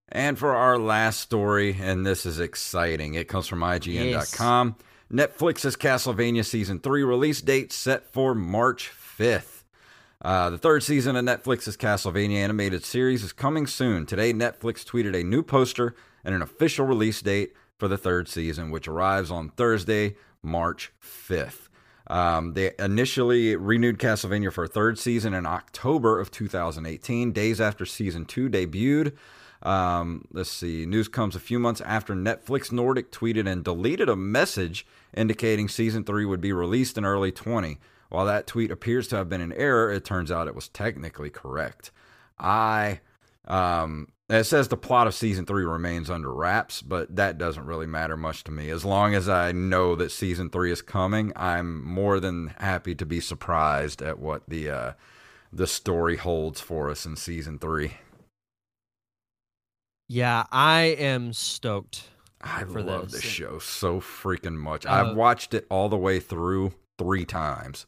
And 0.09 0.37
for 0.37 0.55
our 0.55 0.77
last 0.77 1.19
story, 1.19 1.75
and 1.81 2.05
this 2.05 2.27
is 2.27 2.39
exciting, 2.39 3.15
it 3.15 3.27
comes 3.27 3.47
from 3.47 3.61
IGN.com. 3.61 4.75
Netflix's 5.11 5.75
Castlevania 5.75 6.45
season 6.45 6.79
three 6.79 7.03
release 7.03 7.41
date 7.41 7.71
set 7.71 8.11
for 8.13 8.35
March 8.35 8.91
5th. 9.17 9.63
Uh, 10.21 10.49
the 10.51 10.57
third 10.57 10.83
season 10.83 11.15
of 11.15 11.25
Netflix's 11.25 11.75
Castlevania 11.75 12.35
animated 12.37 12.83
series 12.83 13.23
is 13.23 13.33
coming 13.33 13.65
soon. 13.67 14.05
Today, 14.05 14.31
Netflix 14.33 14.83
tweeted 14.85 15.19
a 15.19 15.23
new 15.23 15.41
poster 15.43 15.95
and 16.23 16.33
an 16.35 16.41
official 16.41 16.85
release 16.85 17.21
date 17.21 17.53
for 17.77 17.87
the 17.87 17.97
third 17.97 18.27
season, 18.27 18.69
which 18.71 18.87
arrives 18.87 19.29
on 19.31 19.49
Thursday, 19.49 20.15
March 20.41 20.91
5th. 21.03 21.64
Um, 22.07 22.53
they 22.53 22.71
initially 22.77 23.55
renewed 23.55 23.97
Castlevania 23.97 24.53
for 24.53 24.65
a 24.65 24.67
third 24.67 24.99
season 24.99 25.33
in 25.33 25.45
October 25.45 26.19
of 26.19 26.31
2018, 26.31 27.31
days 27.31 27.59
after 27.59 27.85
season 27.85 28.25
two 28.25 28.49
debuted. 28.49 29.13
Um, 29.63 30.25
let's 30.31 30.51
see. 30.51 30.85
News 30.85 31.07
comes 31.07 31.35
a 31.35 31.39
few 31.39 31.57
months 31.57 31.81
after 31.81 32.13
Netflix 32.13 32.71
Nordic 32.71 33.11
tweeted 33.11 33.49
and 33.49 33.63
deleted 33.63 34.09
a 34.09 34.15
message 34.15 34.85
indicating 35.15 35.67
season 35.67 36.03
three 36.03 36.25
would 36.25 36.41
be 36.41 36.53
released 36.53 36.97
in 36.97 37.05
early 37.05 37.31
20. 37.31 37.79
While 38.09 38.25
that 38.27 38.45
tweet 38.45 38.69
appears 38.69 39.07
to 39.07 39.15
have 39.15 39.29
been 39.29 39.41
an 39.41 39.53
error, 39.53 39.91
it 39.91 40.05
turns 40.05 40.31
out 40.31 40.47
it 40.47 40.55
was 40.55 40.69
technically 40.69 41.31
correct. 41.31 41.91
I, 42.37 42.99
um, 43.47 44.09
it 44.29 44.43
says 44.45 44.67
the 44.67 44.77
plot 44.77 45.07
of 45.07 45.13
season 45.13 45.45
three 45.45 45.65
remains 45.65 46.09
under 46.09 46.33
wraps, 46.33 46.81
but 46.81 47.15
that 47.15 47.37
doesn't 47.37 47.65
really 47.65 47.85
matter 47.85 48.17
much 48.17 48.43
to 48.45 48.51
me. 48.51 48.69
As 48.69 48.83
long 48.83 49.13
as 49.13 49.29
I 49.29 49.51
know 49.51 49.95
that 49.95 50.11
season 50.11 50.49
three 50.49 50.71
is 50.71 50.81
coming, 50.81 51.31
I'm 51.35 51.83
more 51.85 52.19
than 52.19 52.47
happy 52.59 52.95
to 52.95 53.05
be 53.05 53.19
surprised 53.19 54.01
at 54.01 54.17
what 54.19 54.41
the 54.47 54.69
uh, 54.69 54.93
the 55.53 55.67
story 55.67 56.17
holds 56.17 56.59
for 56.59 56.89
us 56.89 57.05
in 57.05 57.15
season 57.15 57.59
three. 57.59 57.93
Yeah, 60.07 60.43
I 60.51 60.81
am 60.99 61.33
stoked. 61.33 62.09
I 62.41 62.63
love 62.63 63.11
this. 63.11 63.21
this 63.21 63.31
show 63.31 63.57
so 63.59 63.99
freaking 63.99 64.55
much. 64.55 64.85
Uh, 64.85 64.89
I've 64.91 65.15
watched 65.15 65.53
it 65.53 65.65
all 65.69 65.89
the 65.89 65.97
way 65.97 66.19
through 66.19 66.73
three 66.99 67.25
times. 67.25 67.85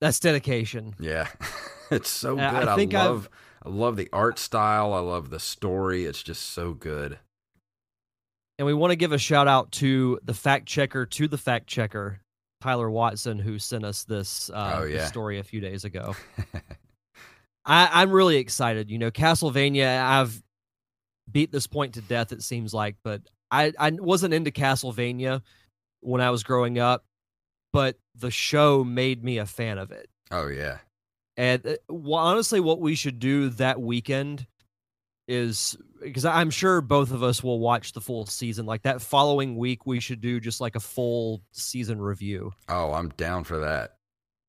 That's 0.00 0.20
dedication. 0.20 0.94
Yeah, 0.98 1.28
it's 1.90 2.10
so 2.10 2.34
good. 2.36 2.42
Uh, 2.44 2.66
I 2.66 2.72
I, 2.72 2.76
think 2.76 2.94
I've- 2.94 3.08
love, 3.08 3.28
I 3.66 3.68
love 3.68 3.96
the 3.96 4.08
art 4.12 4.38
style. 4.38 4.92
I 4.92 5.00
love 5.00 5.30
the 5.30 5.40
story. 5.40 6.04
It's 6.04 6.22
just 6.22 6.42
so 6.50 6.72
good. 6.72 7.18
And 8.58 8.66
we 8.66 8.72
want 8.72 8.92
to 8.92 8.96
give 8.96 9.10
a 9.12 9.18
shout 9.18 9.48
out 9.48 9.72
to 9.72 10.20
the 10.24 10.34
fact 10.34 10.66
checker, 10.66 11.04
to 11.04 11.28
the 11.28 11.36
fact 11.36 11.66
checker, 11.66 12.20
Tyler 12.60 12.88
Watson, 12.88 13.38
who 13.40 13.58
sent 13.58 13.84
us 13.84 14.04
this, 14.04 14.50
uh, 14.50 14.78
Oh, 14.78 14.88
this 14.88 15.08
story 15.08 15.40
a 15.40 15.42
few 15.42 15.60
days 15.60 15.84
ago. 15.84 16.14
I, 17.66 17.90
I'm 17.92 18.12
really 18.12 18.36
excited. 18.36 18.88
You 18.88 18.98
know, 18.98 19.10
Castlevania, 19.10 20.00
I've 20.00 20.40
beat 21.30 21.50
this 21.50 21.66
point 21.66 21.94
to 21.94 22.00
death, 22.00 22.30
it 22.32 22.42
seems 22.42 22.72
like, 22.72 22.94
but 23.02 23.22
I, 23.50 23.72
I 23.78 23.90
wasn't 23.90 24.32
into 24.32 24.52
Castlevania 24.52 25.42
when 26.00 26.20
I 26.20 26.30
was 26.30 26.44
growing 26.44 26.78
up, 26.78 27.04
but 27.72 27.96
the 28.14 28.30
show 28.30 28.84
made 28.84 29.24
me 29.24 29.38
a 29.38 29.46
fan 29.46 29.78
of 29.78 29.90
it. 29.90 30.08
oh 30.30 30.46
yeah, 30.46 30.78
And 31.36 31.66
uh, 31.66 31.76
well, 31.88 32.20
honestly, 32.20 32.60
what 32.60 32.80
we 32.80 32.94
should 32.94 33.18
do 33.18 33.50
that 33.50 33.80
weekend 33.80 34.46
is 35.28 35.76
because 36.00 36.24
I'm 36.24 36.50
sure 36.50 36.80
both 36.80 37.10
of 37.10 37.22
us 37.22 37.42
will 37.42 37.58
watch 37.58 37.92
the 37.92 38.00
full 38.00 38.26
season. 38.26 38.66
Like 38.66 38.82
that 38.82 39.02
following 39.02 39.56
week, 39.56 39.86
we 39.86 40.00
should 40.00 40.20
do 40.20 40.40
just 40.40 40.60
like 40.60 40.76
a 40.76 40.80
full 40.80 41.42
season 41.52 42.00
review. 42.00 42.52
oh 42.68 42.92
I'm 42.92 43.10
down 43.10 43.44
for 43.44 43.58
that. 43.60 43.96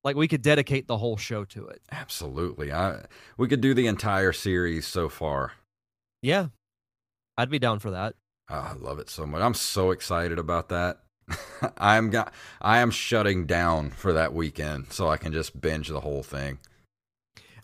Like 0.03 0.15
we 0.15 0.27
could 0.27 0.41
dedicate 0.41 0.87
the 0.87 0.97
whole 0.97 1.17
show 1.17 1.43
to 1.45 1.67
it. 1.67 1.81
Absolutely. 1.91 2.71
I 2.71 3.05
we 3.37 3.47
could 3.47 3.61
do 3.61 3.73
the 3.73 3.87
entire 3.87 4.33
series 4.33 4.87
so 4.87 5.09
far. 5.09 5.53
Yeah, 6.21 6.47
I'd 7.37 7.49
be 7.49 7.59
down 7.59 7.79
for 7.79 7.91
that. 7.91 8.15
Oh, 8.49 8.55
I 8.55 8.73
love 8.73 8.99
it 8.99 9.09
so 9.09 9.25
much. 9.25 9.41
I'm 9.41 9.53
so 9.53 9.91
excited 9.91 10.39
about 10.39 10.69
that. 10.69 10.99
I'm 11.77 12.09
got 12.09 12.33
I 12.61 12.79
am 12.79 12.91
shutting 12.91 13.45
down 13.45 13.89
for 13.89 14.13
that 14.13 14.33
weekend 14.33 14.93
so 14.93 15.09
I 15.09 15.17
can 15.17 15.33
just 15.33 15.59
binge 15.59 15.89
the 15.89 16.01
whole 16.01 16.23
thing. 16.23 16.59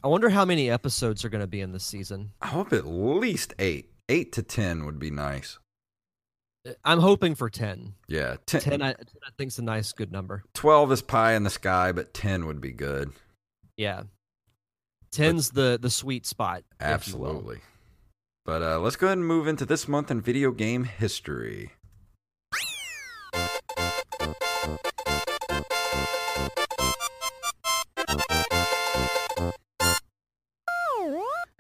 I 0.04 0.10
wonder 0.10 0.30
how 0.30 0.44
many 0.44 0.70
episodes 0.70 1.24
are 1.24 1.30
going 1.30 1.42
to 1.42 1.48
be 1.48 1.62
in 1.62 1.72
this 1.72 1.86
season. 1.86 2.32
I 2.42 2.48
hope 2.48 2.74
at 2.74 2.86
least 2.86 3.54
8. 3.58 3.90
8 4.10 4.32
to 4.34 4.44
10 4.44 4.86
would 4.86 5.00
be 5.00 5.10
nice. 5.10 5.60
I'm 6.84 7.00
hoping 7.00 7.36
for 7.36 7.50
10. 7.50 7.94
Yeah, 8.08 8.36
10, 8.46 8.62
10, 8.62 8.82
I, 8.82 8.94
10 8.94 8.96
I 8.96 9.30
think's 9.38 9.60
a 9.60 9.62
nice, 9.62 9.94
good 9.94 10.12
number. 10.12 10.44
12 10.54 10.92
is 10.92 11.02
pie 11.02 11.34
in 11.34 11.44
the 11.44 11.50
sky, 11.50 11.94
but 11.94 12.14
10 12.14 12.46
would 12.46 12.60
be 12.60 12.72
good. 12.72 13.12
Yeah. 13.78 14.04
10's 15.14 15.52
the, 15.52 15.80
the 15.82 15.90
sweet 15.90 16.26
spot. 16.26 16.64
if 16.82 17.08
you 17.08 17.18
will. 17.18 17.28
Absolutely. 17.28 17.60
But 18.46 18.62
uh, 18.62 18.80
let's 18.80 18.98
go 18.98 19.08
ahead 19.08 19.20
and 19.20 19.28
move 19.28 19.48
into 19.48 19.66
this 19.66 19.88
month 19.88 20.12
in 20.12 20.20
video 20.20 20.52
game 20.52 20.84
history. 20.84 21.72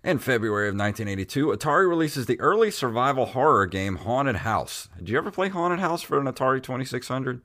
In 0.04 0.20
February 0.20 0.68
of 0.68 0.74
1982, 0.76 1.48
Atari 1.48 1.88
releases 1.88 2.26
the 2.26 2.38
early 2.42 2.70
survival 2.72 3.28
horror 3.28 3.66
game 3.66 3.96
Haunted 3.98 4.38
House. 4.38 4.89
Did 4.98 5.08
you 5.10 5.18
ever 5.18 5.32
play 5.32 5.48
Haunted 5.48 5.80
House 5.80 6.02
for 6.02 6.20
an 6.20 6.26
Atari 6.26 6.62
2600? 6.62 7.42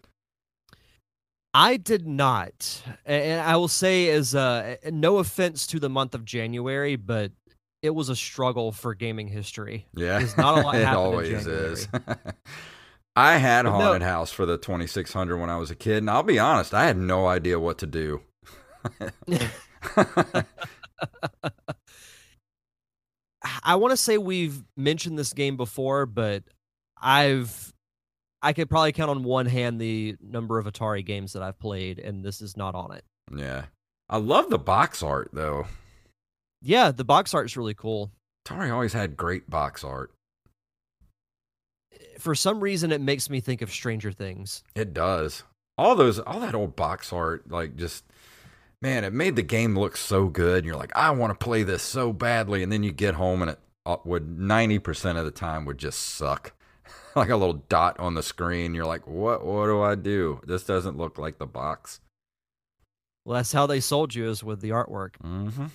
I 1.55 1.77
did 1.77 2.07
not, 2.07 2.83
and 3.07 3.41
I 3.41 3.57
will 3.57 3.69
say, 3.69 4.11
as 4.11 4.35
uh, 4.35 4.77
no 4.91 5.19
offense 5.19 5.67
to 5.69 5.79
the 5.81 5.89
month 5.89 6.15
of 6.15 6.25
January, 6.25 6.97
but 6.97 7.31
it 7.81 7.91
was 7.91 8.09
a 8.09 8.17
struggle 8.17 8.73
for 8.73 8.93
gaming 8.95 9.29
history. 9.29 9.87
Yeah, 9.95 10.19
There's 10.19 10.37
not 10.37 10.59
a 10.59 10.63
lot 10.63 10.75
it 10.81 10.85
always 10.89 11.47
is. 11.47 11.89
I 13.17 13.37
had 13.39 13.63
But 13.63 13.71
no- 13.71 13.85
haunted 13.85 14.03
house 14.03 14.31
for 14.33 14.47
the 14.47 14.59
2600 14.59 15.39
when 15.39 15.49
I 15.49 15.57
was 15.59 15.71
a 15.71 15.75
kid, 15.77 15.99
and 15.99 16.11
I'll 16.11 16.23
be 16.25 16.39
honest, 16.41 16.75
I 16.75 16.87
had 16.87 16.97
no 16.99 17.27
idea 17.29 17.59
what 17.61 17.79
to 17.79 17.87
do. 17.87 18.21
I 23.63 23.77
want 23.77 23.93
to 23.93 23.97
say 23.97 24.19
we've 24.19 24.63
mentioned 24.77 25.19
this 25.19 25.33
game 25.33 25.57
before, 25.57 26.07
but 26.07 26.45
I've 27.01 27.73
I 28.43 28.53
could 28.53 28.71
probably 28.71 28.93
count 28.93 29.11
on 29.11 29.25
one 29.25 29.47
hand 29.47 29.81
the 29.81 30.17
number 30.21 30.59
of 30.59 30.67
Atari 30.67 31.05
games 31.05 31.33
that 31.33 31.43
I've 31.43 31.59
played, 31.59 31.99
and 31.99 32.25
this 32.25 32.41
is 32.41 32.57
not 32.57 32.75
on 32.75 32.93
it. 32.93 33.05
yeah, 33.35 33.65
I 34.09 34.19
love 34.19 34.51
the 34.51 34.59
box 34.59 35.03
art 35.03 35.31
though. 35.33 35.67
Yeah, 36.63 36.91
the 36.91 37.05
box 37.05 37.35
art's 37.35 37.57
really 37.57 37.75
cool. 37.75 38.11
Atari 38.47 38.73
always 38.73 38.93
had 38.93 39.17
great 39.17 39.49
box 39.49 39.85
art. 39.85 40.13
For 42.19 42.35
some 42.35 42.61
reason, 42.61 42.91
it 42.91 43.01
makes 43.01 43.31
me 43.31 43.41
think 43.41 43.63
of 43.63 43.71
Stranger 43.71 44.11
Things. 44.11 44.65
It 44.75 44.93
does. 44.93 45.45
All 45.77 45.95
those, 45.95 46.19
all 46.19 46.41
that 46.41 46.55
old 46.55 46.75
box 46.75 47.13
art, 47.13 47.49
like 47.51 47.77
just, 47.77 48.05
man, 48.81 49.05
it 49.05 49.13
made 49.13 49.37
the 49.37 49.43
game 49.43 49.79
look 49.79 49.97
so 49.97 50.29
good. 50.29 50.59
And 50.59 50.67
you're 50.67 50.77
like, 50.77 50.97
I 50.97 51.11
want 51.11 51.39
to 51.39 51.45
play 51.45 51.63
this 51.63 51.83
so 51.83 52.13
badly. 52.13 52.63
And 52.63 52.73
then 52.73 52.83
you 52.83 52.93
get 52.93 53.15
home 53.15 53.43
and 53.43 53.53
it 53.53 53.59
uh, 53.87 53.97
would 54.05 54.27
90% 54.27 55.19
of 55.19 55.25
the 55.25 55.31
time 55.31 55.65
would 55.65 55.79
just 55.79 56.01
suck. 56.01 56.53
like 57.17 57.31
a 57.31 57.37
little 57.37 57.65
dot 57.69 57.99
on 57.99 58.15
the 58.15 58.23
screen. 58.23 58.75
You're 58.75 58.87
like, 58.87 59.07
what, 59.07 59.45
what 59.45 59.67
do 59.67 59.81
I 59.81 59.95
do? 59.95 60.41
This 60.47 60.65
doesn't 60.65 60.97
look 60.97 61.19
like 61.19 61.39
the 61.39 61.47
box. 61.47 62.01
Well, 63.25 63.37
that's 63.37 63.53
how 63.53 63.67
they 63.67 63.81
sold 63.81 64.15
you 64.15 64.29
is 64.29 64.43
with 64.43 64.61
the 64.61 64.71
artwork. 64.71 65.17
Mm-hmm. 65.23 65.67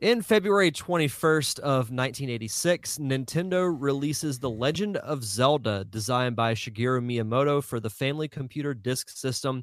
In 0.00 0.22
February 0.22 0.70
21st 0.70 1.60
of 1.60 1.90
1986, 1.90 2.98
Nintendo 2.98 3.74
releases 3.78 4.38
The 4.38 4.50
Legend 4.50 4.96
of 4.98 5.24
Zelda, 5.24 5.84
designed 5.88 6.36
by 6.36 6.54
Shigeru 6.54 7.00
Miyamoto 7.00 7.62
for 7.62 7.80
the 7.80 7.90
Family 7.90 8.28
Computer 8.28 8.74
Disk 8.74 9.08
System, 9.08 9.62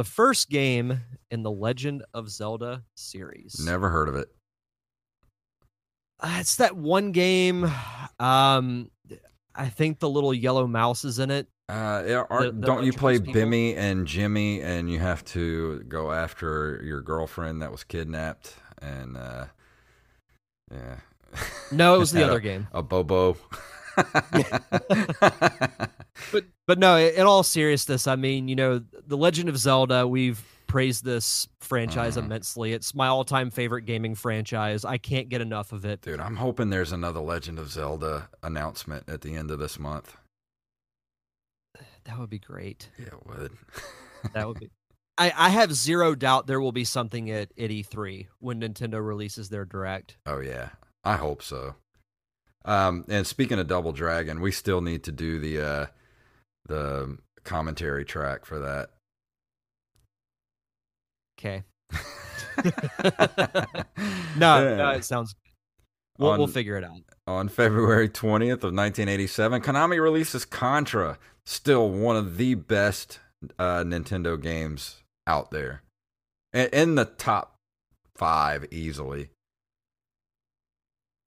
the 0.00 0.04
first 0.04 0.48
game 0.48 0.98
in 1.30 1.42
the 1.42 1.50
Legend 1.50 2.02
of 2.14 2.30
Zelda 2.30 2.82
series. 2.94 3.60
Never 3.62 3.90
heard 3.90 4.08
of 4.08 4.16
it. 4.16 4.28
Uh, 6.18 6.38
it's 6.40 6.56
that 6.56 6.74
one 6.74 7.12
game. 7.12 7.70
Um, 8.18 8.90
I 9.54 9.68
think 9.68 9.98
the 9.98 10.08
little 10.08 10.32
yellow 10.32 10.66
mouse 10.66 11.04
is 11.04 11.18
in 11.18 11.30
it. 11.30 11.48
Uh, 11.68 12.00
The- 12.00 12.26
the 12.54 12.66
don't 12.66 12.84
you 12.84 12.94
play 12.94 13.18
people? 13.18 13.34
Bimmy 13.34 13.76
and 13.76 14.06
Jimmy, 14.06 14.62
and 14.62 14.90
you 14.90 14.98
have 15.00 15.22
to 15.26 15.80
go 15.82 16.12
after 16.12 16.80
your 16.82 17.02
girlfriend 17.02 17.60
that 17.60 17.70
was 17.70 17.84
kidnapped? 17.84 18.54
And 18.80 19.18
uh, 19.18 19.44
yeah, 20.72 20.96
No, 21.70 21.94
it 21.96 21.98
was 21.98 22.12
the 22.12 22.24
other 22.24 22.38
a- 22.38 22.40
game. 22.40 22.68
a 22.72 22.82
Bobo. 22.82 23.36
But 26.32 26.44
but 26.66 26.78
no, 26.78 26.96
in 26.98 27.22
all 27.22 27.42
seriousness, 27.42 28.06
I 28.06 28.14
mean, 28.16 28.46
you 28.46 28.54
know, 28.54 28.78
The 29.06 29.16
Legend 29.16 29.48
of 29.48 29.56
Zelda, 29.56 30.06
we've 30.06 30.40
praised 30.66 31.02
this 31.04 31.48
franchise 31.60 32.16
Mhm. 32.16 32.24
immensely. 32.24 32.72
It's 32.72 32.94
my 32.94 33.06
all-time 33.08 33.50
favorite 33.50 33.82
gaming 33.82 34.14
franchise. 34.14 34.84
I 34.84 34.98
can't 34.98 35.28
get 35.28 35.40
enough 35.40 35.72
of 35.72 35.84
it. 35.84 36.02
Dude, 36.02 36.20
I'm 36.20 36.36
hoping 36.36 36.68
there's 36.70 36.92
another 36.92 37.20
Legend 37.20 37.58
of 37.58 37.70
Zelda 37.70 38.28
announcement 38.42 39.08
at 39.08 39.22
the 39.22 39.34
end 39.34 39.50
of 39.50 39.58
this 39.58 39.78
month. 39.78 40.16
That 42.04 42.18
would 42.18 42.30
be 42.30 42.38
great. 42.38 42.90
Yeah, 42.98 43.06
it 43.06 43.26
would. 43.26 43.52
That 44.34 44.46
would 44.46 44.60
be 44.60 44.70
I, 45.16 45.32
I 45.34 45.48
have 45.48 45.72
zero 45.74 46.14
doubt 46.14 46.46
there 46.46 46.60
will 46.60 46.72
be 46.72 46.84
something 46.84 47.30
at, 47.30 47.50
at 47.58 47.70
E3 47.70 48.26
when 48.38 48.60
Nintendo 48.60 49.04
releases 49.04 49.48
their 49.48 49.64
direct. 49.64 50.18
oh 50.26 50.40
yeah, 50.40 50.68
I 51.02 51.16
hope 51.16 51.42
so. 51.42 51.74
Um, 52.64 53.04
and 53.08 53.26
speaking 53.26 53.58
of 53.58 53.66
Double 53.66 53.92
Dragon, 53.92 54.40
we 54.40 54.52
still 54.52 54.80
need 54.80 55.04
to 55.04 55.12
do 55.12 55.38
the 55.40 55.60
uh, 55.60 55.86
the 56.66 57.18
commentary 57.44 58.04
track 58.04 58.44
for 58.44 58.58
that. 58.58 58.90
Okay. 61.38 61.64
no, 64.36 64.62
Yeah. 64.62 64.76
no, 64.76 64.90
it 64.90 65.04
sounds 65.04 65.34
we'll, 66.18 66.36
we'll 66.38 66.46
figure 66.46 66.76
it 66.76 66.84
out. 66.84 67.00
On 67.26 67.48
February 67.48 68.08
20th 68.08 68.62
of 68.64 68.74
1987, 68.74 69.62
Konami 69.62 70.00
releases 70.02 70.44
Contra, 70.44 71.18
still 71.46 71.88
one 71.90 72.16
of 72.16 72.36
the 72.36 72.54
best 72.54 73.20
uh, 73.58 73.82
Nintendo 73.84 74.40
games 74.40 75.02
out 75.26 75.50
there. 75.50 75.82
In 76.52 76.96
the 76.96 77.04
top 77.04 77.54
5 78.16 78.66
easily. 78.70 79.30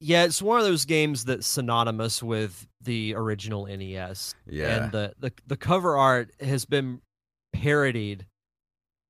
Yeah, 0.06 0.26
it's 0.26 0.42
one 0.42 0.60
of 0.60 0.66
those 0.66 0.84
games 0.84 1.24
that's 1.26 1.48
synonymous 1.48 2.22
with 2.22 2.68
the 2.82 3.16
original 3.16 3.66
NES. 3.68 4.36
Yeah. 4.46 4.84
And 4.84 4.92
the, 4.92 5.14
the 5.18 5.32
the 5.48 5.56
cover 5.56 5.96
art 5.96 6.32
has 6.42 6.66
been 6.66 7.00
parodied 7.54 8.26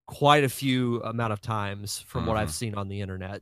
quite 0.07 0.43
a 0.43 0.49
few 0.49 1.01
amount 1.01 1.33
of 1.33 1.41
times 1.41 1.99
from 2.07 2.27
what 2.27 2.37
I've 2.37 2.49
Mhm. 2.49 2.51
seen 2.51 2.75
on 2.75 2.89
the 2.89 3.01
internet. 3.01 3.41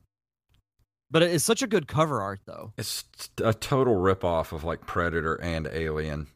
But 1.10 1.22
it's 1.24 1.44
such 1.44 1.60
a 1.60 1.66
good 1.66 1.86
cover 1.86 2.22
art 2.22 2.40
though. 2.46 2.72
It's 2.78 3.04
a 3.44 3.52
total 3.52 3.96
ripoff 3.96 4.52
of 4.52 4.64
like 4.64 4.86
Predator 4.86 5.34
and 5.34 5.66
Alien. 5.70 6.28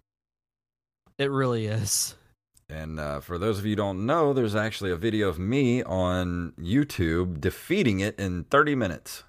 It 1.16 1.31
really 1.31 1.64
is. 1.66 2.14
And 2.68 3.00
uh, 3.00 3.20
for 3.20 3.38
those 3.38 3.59
of 3.59 3.64
you 3.64 3.70
who 3.70 3.76
don't 3.76 4.05
know, 4.05 4.35
there's 4.35 4.55
actually 4.57 4.90
a 4.90 4.96
video 4.96 5.29
of 5.31 5.38
me 5.38 5.83
on 5.83 6.52
YouTube 6.59 7.40
defeating 7.40 8.00
it 8.00 8.18
in 8.20 8.44
30 8.44 8.74
minutes. 8.74 9.24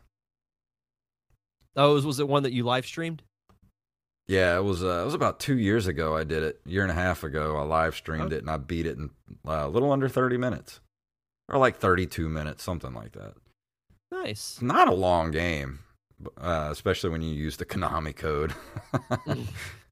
Oh, 1.77 1.93
was, 1.93 2.05
was 2.05 2.19
it 2.19 2.27
one 2.27 2.43
that 2.43 2.53
you 2.53 2.63
live 2.63 2.85
streamed? 2.85 3.21
Yeah, 4.27 4.57
it 4.57 4.63
was. 4.63 4.83
Uh, 4.83 5.01
it 5.01 5.05
was 5.05 5.13
about 5.13 5.39
two 5.39 5.57
years 5.57 5.87
ago. 5.87 6.17
I 6.17 6.25
did 6.25 6.43
it. 6.43 6.59
A 6.65 6.69
year 6.69 6.81
and 6.81 6.91
a 6.91 6.95
half 6.95 7.23
ago, 7.23 7.55
I 7.55 7.61
live 7.61 7.95
streamed 7.95 8.33
it 8.33 8.39
and 8.39 8.49
I 8.49 8.57
beat 8.57 8.85
it 8.85 8.97
in 8.97 9.11
uh, 9.47 9.63
a 9.65 9.69
little 9.69 9.91
under 9.91 10.09
thirty 10.09 10.35
minutes, 10.35 10.81
or 11.47 11.57
like 11.57 11.77
thirty-two 11.77 12.27
minutes, 12.27 12.61
something 12.61 12.93
like 12.93 13.13
that. 13.13 13.35
Nice. 14.11 14.55
It's 14.55 14.61
not 14.61 14.89
a 14.89 14.93
long 14.93 15.31
game, 15.31 15.79
uh, 16.41 16.67
especially 16.71 17.09
when 17.11 17.21
you 17.21 17.33
use 17.33 17.55
the 17.55 17.65
Konami 17.65 18.13
code. 18.13 18.53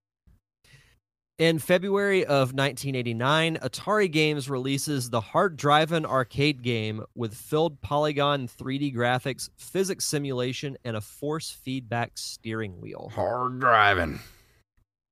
In 1.37 1.59
February 1.59 2.23
of 2.23 2.53
1989, 2.53 3.57
Atari 3.57 4.09
Games 4.09 4.49
releases 4.49 5.09
the 5.09 5.19
Hard 5.19 5.57
Driving 5.57 6.05
arcade 6.05 6.61
game 6.63 7.03
with 7.13 7.33
filled 7.35 7.81
polygon 7.81 8.47
3D 8.47 8.95
graphics, 8.95 9.49
physics 9.57 10.05
simulation, 10.05 10.77
and 10.85 10.95
a 10.95 11.01
force 11.01 11.51
feedback 11.51 12.13
steering 12.15 12.79
wheel. 12.79 13.11
Hard 13.13 13.59
driving. 13.59 14.19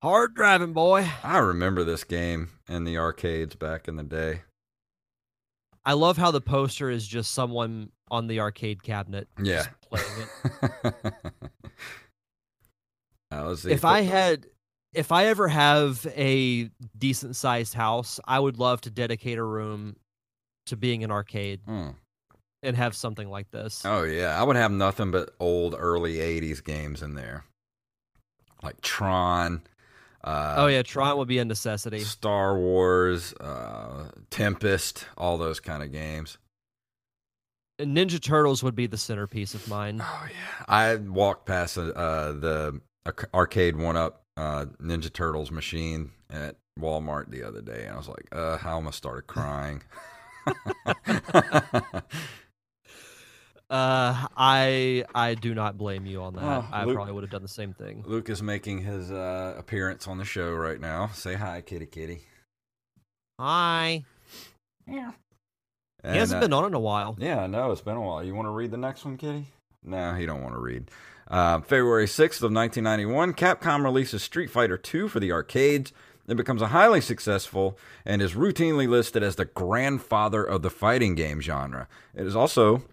Hard 0.02 0.34
driving, 0.34 0.72
boy. 0.72 1.06
I 1.24 1.40
remember 1.40 1.84
this 1.84 2.06
game 2.06 2.52
in 2.70 2.86
the 2.86 2.98
arcades 2.98 3.56
back 3.56 3.90
in 3.90 3.98
the 3.98 4.04
day. 4.04 4.44
I 5.86 5.92
love 5.94 6.16
how 6.16 6.32
the 6.32 6.40
poster 6.40 6.90
is 6.90 7.06
just 7.06 7.34
someone 7.34 7.90
on 8.10 8.28
the 8.28 8.40
arcade 8.40 8.82
cabinet 8.82 9.28
Yeah. 9.42 9.66
playing 9.92 10.30
it. 10.94 10.94
Let's 13.30 13.64
see. 13.64 13.72
if 13.72 13.84
I 13.84 14.02
had 14.02 14.46
if 14.94 15.12
I 15.12 15.26
ever 15.26 15.48
have 15.48 16.06
a 16.16 16.70
decent 16.98 17.36
sized 17.36 17.74
house, 17.74 18.20
I 18.26 18.40
would 18.40 18.58
love 18.60 18.82
to 18.82 18.90
dedicate 18.90 19.38
a 19.38 19.44
room 19.44 19.96
to 20.68 20.78
being 20.78 21.04
an 21.04 21.12
arcade 21.12 21.62
Hmm. 21.66 21.90
and 22.62 22.76
have 22.78 22.96
something 22.96 23.30
like 23.30 23.52
this. 23.52 23.84
Oh 23.86 24.04
yeah, 24.04 24.40
I 24.40 24.44
would 24.44 24.56
have 24.56 24.72
nothing 24.72 25.12
but 25.12 25.36
old 25.40 25.76
early 25.78 26.16
'80s 26.22 26.64
games 26.64 27.02
in 27.02 27.16
there, 27.16 27.44
like 28.62 28.80
Tron. 28.82 29.62
Uh, 30.24 30.56
oh 30.58 30.68
yeah, 30.68 30.82
Tron 30.84 31.18
would 31.18 31.28
be 31.28 31.40
a 31.40 31.46
necessity. 31.46 32.00
Star 32.00 32.58
Wars, 32.58 33.34
uh, 33.42 34.10
Tempest, 34.30 35.06
all 35.18 35.38
those 35.38 35.60
kind 35.60 35.84
of 35.84 35.92
games. 35.92 36.38
And 37.80 37.98
Ninja 37.98 38.22
Turtles 38.22 38.64
would 38.64 38.76
be 38.76 38.88
the 38.88 38.98
centerpiece 38.98 39.54
of 39.54 39.68
mine. 39.68 40.00
Oh 40.02 40.26
yeah, 40.30 40.66
I 40.68 40.96
walked 40.96 41.46
past 41.46 41.78
uh, 41.78 42.32
the 42.32 42.80
arcade 43.34 43.76
one 43.76 43.98
up 43.98 44.23
uh, 44.38 44.66
Ninja 44.82 45.12
Turtles 45.12 45.52
machine 45.52 46.12
at 46.30 46.56
Walmart 46.80 47.30
the 47.30 47.44
other 47.44 47.62
day, 47.62 47.86
and 47.86 47.94
I 47.94 47.98
was 47.98 48.08
like, 48.08 48.28
uh, 48.32 48.58
I 48.64 48.72
almost 48.72 48.98
started 48.98 49.28
crying. 49.28 49.82
Uh, 53.70 54.28
I 54.38 55.04
I 55.16 55.34
do 55.34 55.56
not 55.56 55.78
blame 55.80 56.06
you 56.06 56.22
on 56.22 56.36
that. 56.36 56.44
Well, 56.44 56.68
I 56.72 56.84
Luke- 56.84 56.94
probably 56.94 57.14
would 57.14 57.24
have 57.24 57.32
done 57.32 57.42
the 57.42 57.48
same 57.48 57.74
thing. 57.74 58.04
Luke 58.06 58.30
is 58.30 58.44
making 58.44 58.84
his 58.84 59.10
uh, 59.12 59.56
appearance 59.58 60.08
on 60.08 60.20
the 60.20 60.26
show 60.26 60.52
right 60.54 60.80
now. 60.80 61.08
Say 61.08 61.34
hi, 61.34 61.62
kitty 61.62 61.88
kitty. 61.88 62.22
Hi. 63.40 64.04
Yeah. 64.86 65.14
He 66.04 66.18
hasn't 66.18 66.38
uh, 66.38 66.42
been 66.42 66.54
on 66.54 66.66
in 66.66 66.74
a 66.76 66.80
while. 66.80 67.16
Yeah, 67.18 67.40
I 67.42 67.48
know. 67.48 67.72
It's 67.72 67.82
been 67.82 67.96
a 67.98 68.02
while. 68.02 68.24
You 68.24 68.36
want 68.36 68.46
to 68.46 68.52
read 68.52 68.70
the 68.70 68.78
next 68.78 69.06
one, 69.06 69.18
Kitty? 69.18 69.48
No, 69.84 70.14
he 70.14 70.26
don't 70.26 70.42
want 70.42 70.56
to 70.56 70.62
read. 70.62 70.90
Uh, 71.28 71.62
February 71.62 72.06
6th 72.06 72.44
of 72.44 72.52
1991, 72.52 73.34
Capcom 73.34 73.84
releases 73.84 74.24
Street 74.24 74.50
Fighter 74.50 74.80
II 74.94 75.08
for 75.08 75.20
the 75.20 75.32
arcades. 75.32 75.92
It 76.28 76.38
becomes 76.38 76.62
a 76.62 76.68
highly 76.68 77.02
successful 77.02 77.78
and 78.06 78.22
is 78.22 78.34
routinely 78.34 78.88
listed 78.88 79.24
as 79.24 79.36
the 79.36 79.46
grandfather 79.46 80.44
of 80.44 80.62
the 80.62 80.70
fighting 80.70 81.16
game 81.16 81.42
genre. 81.42 81.88
It 82.16 82.26
is 82.26 82.36
also 82.36 82.84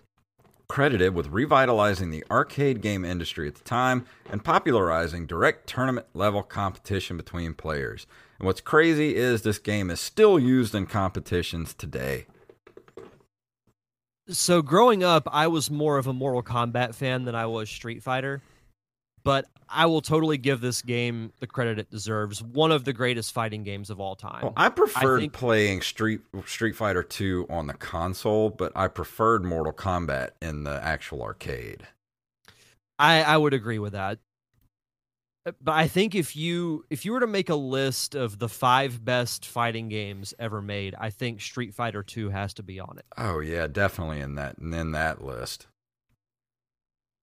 credited 0.68 1.14
with 1.14 1.28
revitalizing 1.28 2.10
the 2.10 2.24
arcade 2.30 2.80
game 2.80 3.04
industry 3.04 3.48
at 3.48 3.56
the 3.56 3.64
time 3.64 4.06
and 4.30 4.44
popularizing 4.44 5.26
direct 5.26 5.68
tournament 5.68 6.06
level 6.14 6.42
competition 6.42 7.16
between 7.16 7.54
players. 7.54 8.06
And 8.38 8.46
what's 8.46 8.60
crazy 8.60 9.16
is 9.16 9.42
this 9.42 9.58
game 9.58 9.90
is 9.90 10.00
still 10.00 10.38
used 10.38 10.74
in 10.74 10.86
competitions 10.86 11.74
today. 11.74 12.26
So 14.30 14.62
growing 14.62 15.02
up, 15.02 15.28
I 15.30 15.46
was 15.48 15.70
more 15.70 15.98
of 15.98 16.06
a 16.06 16.12
Mortal 16.12 16.42
Kombat 16.42 16.94
fan 16.94 17.24
than 17.24 17.34
I 17.34 17.46
was 17.46 17.68
Street 17.68 18.02
Fighter. 18.02 18.42
But 19.22 19.46
I 19.68 19.86
will 19.86 20.00
totally 20.00 20.38
give 20.38 20.60
this 20.62 20.80
game 20.82 21.32
the 21.40 21.46
credit 21.46 21.78
it 21.78 21.90
deserves. 21.90 22.42
One 22.42 22.72
of 22.72 22.84
the 22.84 22.92
greatest 22.94 23.32
fighting 23.34 23.64
games 23.64 23.90
of 23.90 24.00
all 24.00 24.16
time. 24.16 24.42
Well, 24.42 24.52
I 24.56 24.70
preferred 24.70 25.20
think- 25.20 25.32
playing 25.34 25.82
Street 25.82 26.20
Street 26.46 26.74
Fighter 26.74 27.02
2 27.02 27.46
on 27.50 27.66
the 27.66 27.74
console, 27.74 28.48
but 28.50 28.72
I 28.74 28.88
preferred 28.88 29.44
Mortal 29.44 29.72
Kombat 29.74 30.30
in 30.40 30.64
the 30.64 30.82
actual 30.82 31.22
arcade. 31.22 31.86
I, 32.98 33.22
I 33.22 33.36
would 33.36 33.54
agree 33.54 33.78
with 33.78 33.92
that. 33.92 34.18
Uh, 35.46 35.52
But 35.60 35.72
I 35.72 35.88
think 35.88 36.14
if 36.14 36.36
you 36.36 36.84
if 36.90 37.04
you 37.04 37.12
were 37.12 37.20
to 37.20 37.26
make 37.26 37.48
a 37.48 37.54
list 37.54 38.14
of 38.14 38.38
the 38.38 38.48
five 38.48 39.04
best 39.04 39.46
fighting 39.46 39.88
games 39.88 40.34
ever 40.38 40.60
made, 40.60 40.94
I 40.98 41.10
think 41.10 41.40
Street 41.40 41.74
Fighter 41.74 42.02
2 42.02 42.30
has 42.30 42.54
to 42.54 42.62
be 42.62 42.78
on 42.80 42.98
it. 42.98 43.06
Oh 43.16 43.40
yeah, 43.40 43.66
definitely 43.66 44.20
in 44.20 44.34
that 44.36 44.56
in 44.58 44.92
that 44.92 45.24
list. 45.24 45.66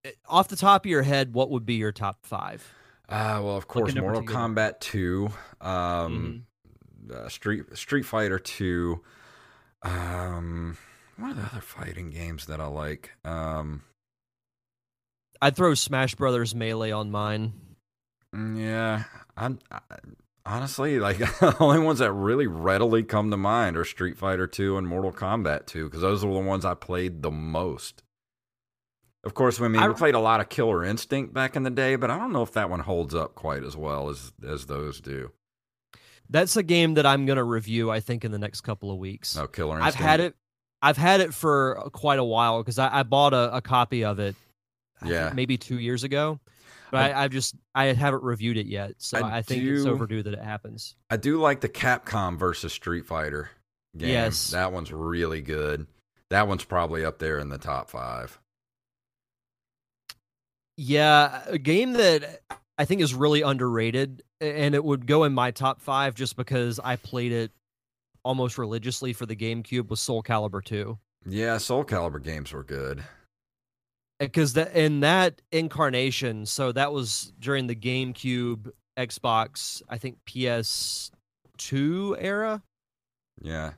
Uh, 0.06 0.10
Off 0.28 0.48
the 0.48 0.56
top 0.56 0.86
of 0.86 0.90
your 0.90 1.04
head, 1.04 1.34
what 1.34 1.50
would 1.52 1.66
be 1.66 1.76
your 1.76 1.92
top 1.92 2.26
five? 2.26 2.68
Uh, 3.10 3.40
well, 3.42 3.56
of 3.56 3.68
course, 3.68 3.96
Mortal. 3.96 4.24
Kombat 4.24 4.82
2, 4.82 5.30
um, 5.62 6.46
uh, 7.14 7.30
Street 7.30 7.78
Street 7.78 8.04
Fighter 8.04 8.38
2. 8.40 9.02
Um, 9.84 10.78
what 11.18 11.32
are 11.32 11.34
the 11.36 11.44
other 11.44 11.62
fighting 11.62 12.10
games 12.10 12.48
that 12.48 12.60
I 12.60 12.66
like? 12.68 13.12
Um, 13.24 13.84
I'd 15.42 15.56
throw 15.56 15.74
Smash 15.76 16.16
Brothers 16.16 16.54
Melee 16.54 16.92
on 16.92 17.10
mine. 17.12 17.54
Mm, 18.38 18.58
yeah, 18.60 19.04
I'm 19.36 19.60
I, 19.72 19.80
honestly 20.46 21.00
like 21.00 21.18
the 21.40 21.56
only 21.60 21.80
ones 21.80 22.00
that 22.00 22.12
really 22.12 22.48
readily 22.48 23.04
come 23.04 23.32
to 23.32 23.38
mind 23.38 23.76
are 23.78 23.84
Street 23.86 24.18
Fighter 24.18 24.48
2 24.48 24.78
and 24.78 24.88
Mortal 24.88 25.12
Kombat 25.12 25.66
2 25.66 25.86
because 25.86 26.02
those 26.02 26.24
were 26.24 26.34
the 26.34 26.40
ones 26.40 26.64
I 26.66 26.74
played 26.74 27.22
the 27.22 27.32
most. 27.32 28.04
Of 29.24 29.34
course, 29.34 29.60
I 29.60 29.68
mean 29.68 29.82
I- 29.82 29.88
we 29.90 29.94
played 29.94 30.16
a 30.16 30.20
lot 30.20 30.40
of 30.40 30.50
Killer 30.50 30.84
Instinct 30.86 31.34
back 31.34 31.56
in 31.56 31.64
the 31.64 31.70
day, 31.70 31.96
but 31.98 32.10
I 32.10 32.18
don't 32.18 32.32
know 32.32 32.44
if 32.44 32.52
that 32.54 32.70
one 32.70 32.80
holds 32.82 33.14
up 33.14 33.36
quite 33.36 33.64
as 33.64 33.76
well 33.76 34.10
as 34.10 34.32
as 34.48 34.66
those 34.68 35.02
do. 35.02 35.32
That's 36.30 36.56
a 36.58 36.64
game 36.64 36.96
that 36.96 37.06
I'm 37.06 37.26
going 37.26 37.38
to 37.38 37.44
review 37.44 37.90
I 37.90 38.00
think 38.02 38.26
in 38.26 38.32
the 38.32 38.38
next 38.38 38.62
couple 38.62 38.92
of 38.92 38.98
weeks. 38.98 39.36
No 39.36 39.48
Killer 39.48 39.78
Instinct. 39.80 39.98
I've 40.00 40.06
had 40.06 40.20
it 40.20 40.36
I've 40.82 40.98
had 40.98 41.22
it 41.22 41.34
for 41.34 41.90
quite 41.94 42.20
a 42.20 42.24
while 42.24 42.64
cuz 42.64 42.78
I, 42.80 43.00
I 43.00 43.04
bought 43.04 43.34
a, 43.34 43.56
a 43.56 43.62
copy 43.62 44.04
of 44.06 44.20
it 44.20 44.36
Yeah. 45.04 45.32
maybe 45.34 45.58
2 45.58 45.80
years 45.80 46.04
ago. 46.04 46.40
But 46.92 47.12
I, 47.12 47.24
I've 47.24 47.32
just 47.32 47.56
I 47.76 47.86
haven't 47.86 48.24
reviewed 48.24 48.58
it 48.58 48.68
yet, 48.68 48.94
so 48.98 49.20
I 49.20 49.38
I, 49.38 49.42
think 49.42 49.64
it's 49.64 49.86
overdue 49.86 50.24
that 50.24 50.34
it 50.34 50.42
happens. 50.42 50.96
I 51.10 51.18
do 51.18 51.40
like 51.40 51.62
the 51.62 51.70
Capcom 51.70 52.38
versus 52.38 52.72
Street 52.74 53.06
Fighter 53.06 53.50
game. 53.98 54.10
Yes. 54.10 54.52
That 54.52 54.72
one's 54.72 54.92
really 54.92 55.42
good. 55.42 55.88
That 56.30 56.48
one's 56.48 56.64
probably 56.64 57.06
up 57.06 57.20
there 57.20 57.40
in 57.40 57.50
the 57.50 57.58
top 57.58 57.90
five. 57.90 58.40
Yeah, 60.78 61.42
a 61.48 61.58
game 61.58 61.94
that 61.94 62.42
I 62.78 62.86
think 62.86 63.02
is 63.02 63.14
really 63.14 63.42
underrated, 63.42 64.24
and 64.40 64.76
it 64.76 64.84
would 64.84 65.08
go 65.08 65.24
in 65.24 65.34
my 65.34 65.52
top 65.52 65.82
five 65.82 66.14
just 66.14 66.36
because 66.36 66.80
I 66.80 66.98
played 66.98 67.32
it 67.32 67.52
almost 68.24 68.58
religiously 68.58 69.14
for 69.14 69.26
the 69.26 69.36
GameCube 69.36 69.90
was 69.90 70.00
Soul 70.00 70.22
Calibur 70.22 70.64
2. 70.64 70.98
Yeah, 71.26 71.58
Soul 71.58 71.84
Calibur 71.84 72.22
games 72.22 72.52
were 72.52 72.64
good. 72.64 73.04
Because 74.20 74.54
that 74.54 74.76
in 74.76 75.02
that 75.02 75.42
incarnation, 75.52 76.46
so 76.48 76.72
that 76.72 76.92
was 76.92 77.34
during 77.40 77.68
the 77.68 77.76
GameCube, 77.76 78.72
Xbox, 78.98 79.82
I 79.90 79.98
think 80.00 80.18
PS2 80.26 82.16
era. 82.20 82.62
Yeah. 83.42 83.74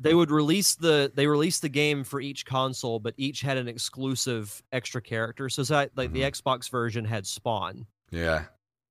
They 0.00 0.12
would 0.12 0.32
release 0.32 0.74
the 0.74 1.12
they 1.14 1.28
released 1.28 1.62
the 1.62 1.68
game 1.68 2.02
for 2.02 2.20
each 2.20 2.44
console, 2.44 2.98
but 2.98 3.14
each 3.16 3.40
had 3.42 3.56
an 3.56 3.68
exclusive 3.68 4.60
extra 4.72 5.00
character. 5.00 5.48
So, 5.48 5.62
so 5.62 5.86
like 5.94 6.12
the 6.12 6.22
Xbox 6.22 6.68
version 6.68 7.04
had 7.04 7.24
Spawn, 7.26 7.86
Yeah. 8.10 8.46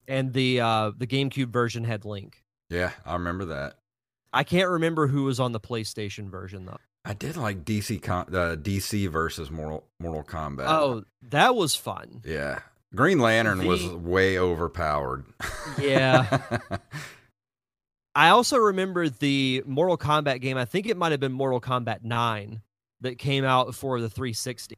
and 0.08 0.32
the 0.32 0.62
uh 0.62 0.92
the 0.98 1.06
GameCube 1.08 1.50
version 1.50 1.84
had 1.84 2.06
Link. 2.06 2.42
Yeah, 2.70 2.92
I 3.06 3.13
remember 3.13 3.44
that. 3.46 3.76
I 4.32 4.44
can't 4.46 4.70
remember 4.70 5.08
who 5.08 5.24
was 5.26 5.42
on 5.42 5.52
the 5.52 5.60
PlayStation 5.60 6.32
version 6.32 6.66
though. 6.66 6.80
I 7.06 7.13
did 7.13 7.36
like 7.36 7.66
DC 7.66 8.08
uh, 8.08 8.56
DC 8.56 9.10
versus 9.10 9.52
Mortal 9.52 9.86
Mortal 10.00 10.24
Kombat. 10.24 10.68
Oh, 10.68 11.04
that 11.30 11.56
was 11.56 11.76
fun. 11.76 12.22
Yeah. 12.26 12.60
Green 12.96 13.20
Lantern 13.20 13.66
was 13.66 13.86
way 13.88 14.38
overpowered. 14.38 15.26
Yeah. 15.82 16.39
I 18.16 18.30
also 18.30 18.58
remember 18.58 19.10
the 19.10 19.63
Mortal 19.66 19.98
Kombat 19.98 20.42
game. 20.42 20.58
I 20.58 20.66
think 20.66 20.86
it 20.86 20.96
might 20.96 21.12
have 21.12 21.20
been 21.20 21.32
Mortal 21.32 21.60
Kombat 21.60 22.04
9 22.04 22.62
that 23.02 23.18
came 23.18 23.44
out 23.44 23.74
for 23.74 24.00
the 24.00 24.10
360. 24.10 24.76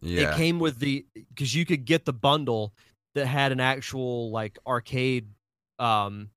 yeah. 0.00 0.30
It 0.30 0.36
came 0.36 0.58
with 0.58 0.78
the 0.78 1.04
because 1.14 1.54
you 1.54 1.66
could 1.66 1.84
get 1.84 2.06
the 2.06 2.12
bundle 2.14 2.72
that 3.14 3.26
had 3.26 3.52
an 3.52 3.60
actual 3.60 4.30
like 4.30 4.58
arcade 4.66 5.28
um 5.78 6.30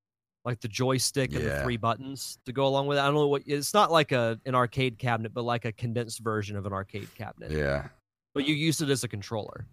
like 0.45 0.61
the 0.61 0.67
joystick 0.67 1.33
and 1.33 1.43
the 1.43 1.59
three 1.63 1.77
buttons 1.77 2.37
to 2.45 2.53
go 2.53 2.67
along 2.67 2.87
with 2.87 2.97
it. 2.97 3.01
I 3.01 3.05
don't 3.05 3.15
know 3.15 3.27
what 3.27 3.43
it's 3.45 3.73
not 3.73 3.91
like 3.91 4.11
a 4.11 4.39
an 4.45 4.55
arcade 4.55 4.99
cabinet, 4.99 5.33
but 5.33 5.43
like 5.43 5.65
a 5.65 5.71
condensed 5.71 6.19
version 6.19 6.55
of 6.55 6.65
an 6.65 6.73
arcade 6.73 7.13
cabinet. 7.15 7.51
yeah. 7.51 7.87
but 8.33 8.47
you 8.47 8.53
used 8.53 8.81
it 8.81 8.89
as 8.89 9.03
a 9.03 9.07
controller. 9.07 9.65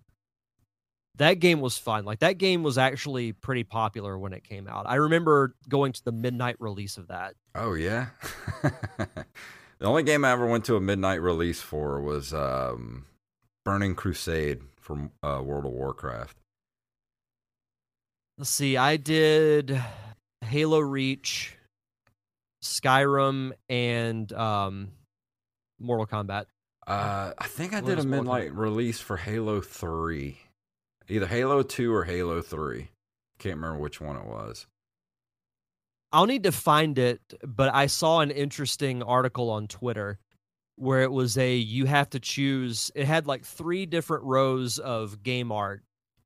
That 1.17 1.35
game 1.35 1.61
was 1.61 1.77
fun. 1.77 2.07
Like 2.07 2.21
that 2.21 2.39
game 2.39 2.63
was 2.63 2.79
actually 2.79 3.33
pretty 3.33 3.65
popular 3.65 4.19
when 4.19 4.33
it 4.33 4.45
came 4.45 4.67
out. 4.67 4.87
I 4.89 4.95
remember 4.95 5.55
going 5.69 5.93
to 5.93 6.05
the 6.05 6.13
midnight 6.13 6.57
release 6.59 6.97
of 6.97 7.09
that. 7.09 7.35
Oh 7.55 7.75
yeah. 7.75 8.07
the 8.63 9.27
only 9.83 10.05
game 10.05 10.25
I 10.25 10.33
ever 10.33 10.47
went 10.47 10.65
to 10.65 10.77
a 10.77 10.81
midnight 10.81 11.21
release 11.21 11.61
for 11.61 12.01
was 12.01 12.33
um, 12.33 13.05
Burning 13.63 13.95
Crusade 13.95 14.63
from 14.81 15.11
uh, 15.23 15.43
World 15.45 15.67
of 15.67 15.73
Warcraft. 15.73 16.39
Let's 18.39 18.51
see. 18.51 18.79
I 18.79 18.97
did 18.97 19.81
Halo 20.53 20.81
Reach, 20.81 21.57
Skyrim, 22.63 23.53
and 23.71 24.31
um, 24.35 24.93
Mortal 25.81 26.07
Kombat. 26.07 26.45
Uh, 26.87 27.33
I 27.39 27.47
think 27.47 27.73
I 27.73 27.81
did 27.81 27.99
a 27.99 28.05
midnight 28.05 28.55
release 28.55 29.01
for 29.01 29.17
Halo 29.17 29.63
Three, 29.63 30.41
either 31.09 31.27
Halo 31.27 31.63
Two 31.63 31.95
or 31.95 32.05
Halo 32.05 32.43
Three. 32.43 32.91
Can't 33.39 33.57
remember 33.57 33.79
which 33.79 33.99
one 33.99 34.17
it 34.17 34.27
was. 34.27 34.67
I'll 36.13 36.27
need 36.27 36.43
to 36.43 36.53
find 36.53 36.99
it, 36.99 37.23
but 37.43 37.73
I 37.73 37.87
saw 37.87 38.21
an 38.21 38.31
interesting 38.31 39.03
article 39.03 39.49
on 39.49 39.69
Twitter 39.69 40.19
where 40.77 41.01
it 41.01 41.13
was 41.13 41.39
a 41.39 41.57
you 41.57 41.87
have 41.87 42.11
to 42.11 42.21
choose 42.21 42.91
it 42.95 43.07
had 43.07 43.27
like 43.27 43.47
three 43.47 43.87
different 43.87 44.25
rows 44.25 44.79
of 44.79 45.23
game 45.23 45.51
art 45.51 45.83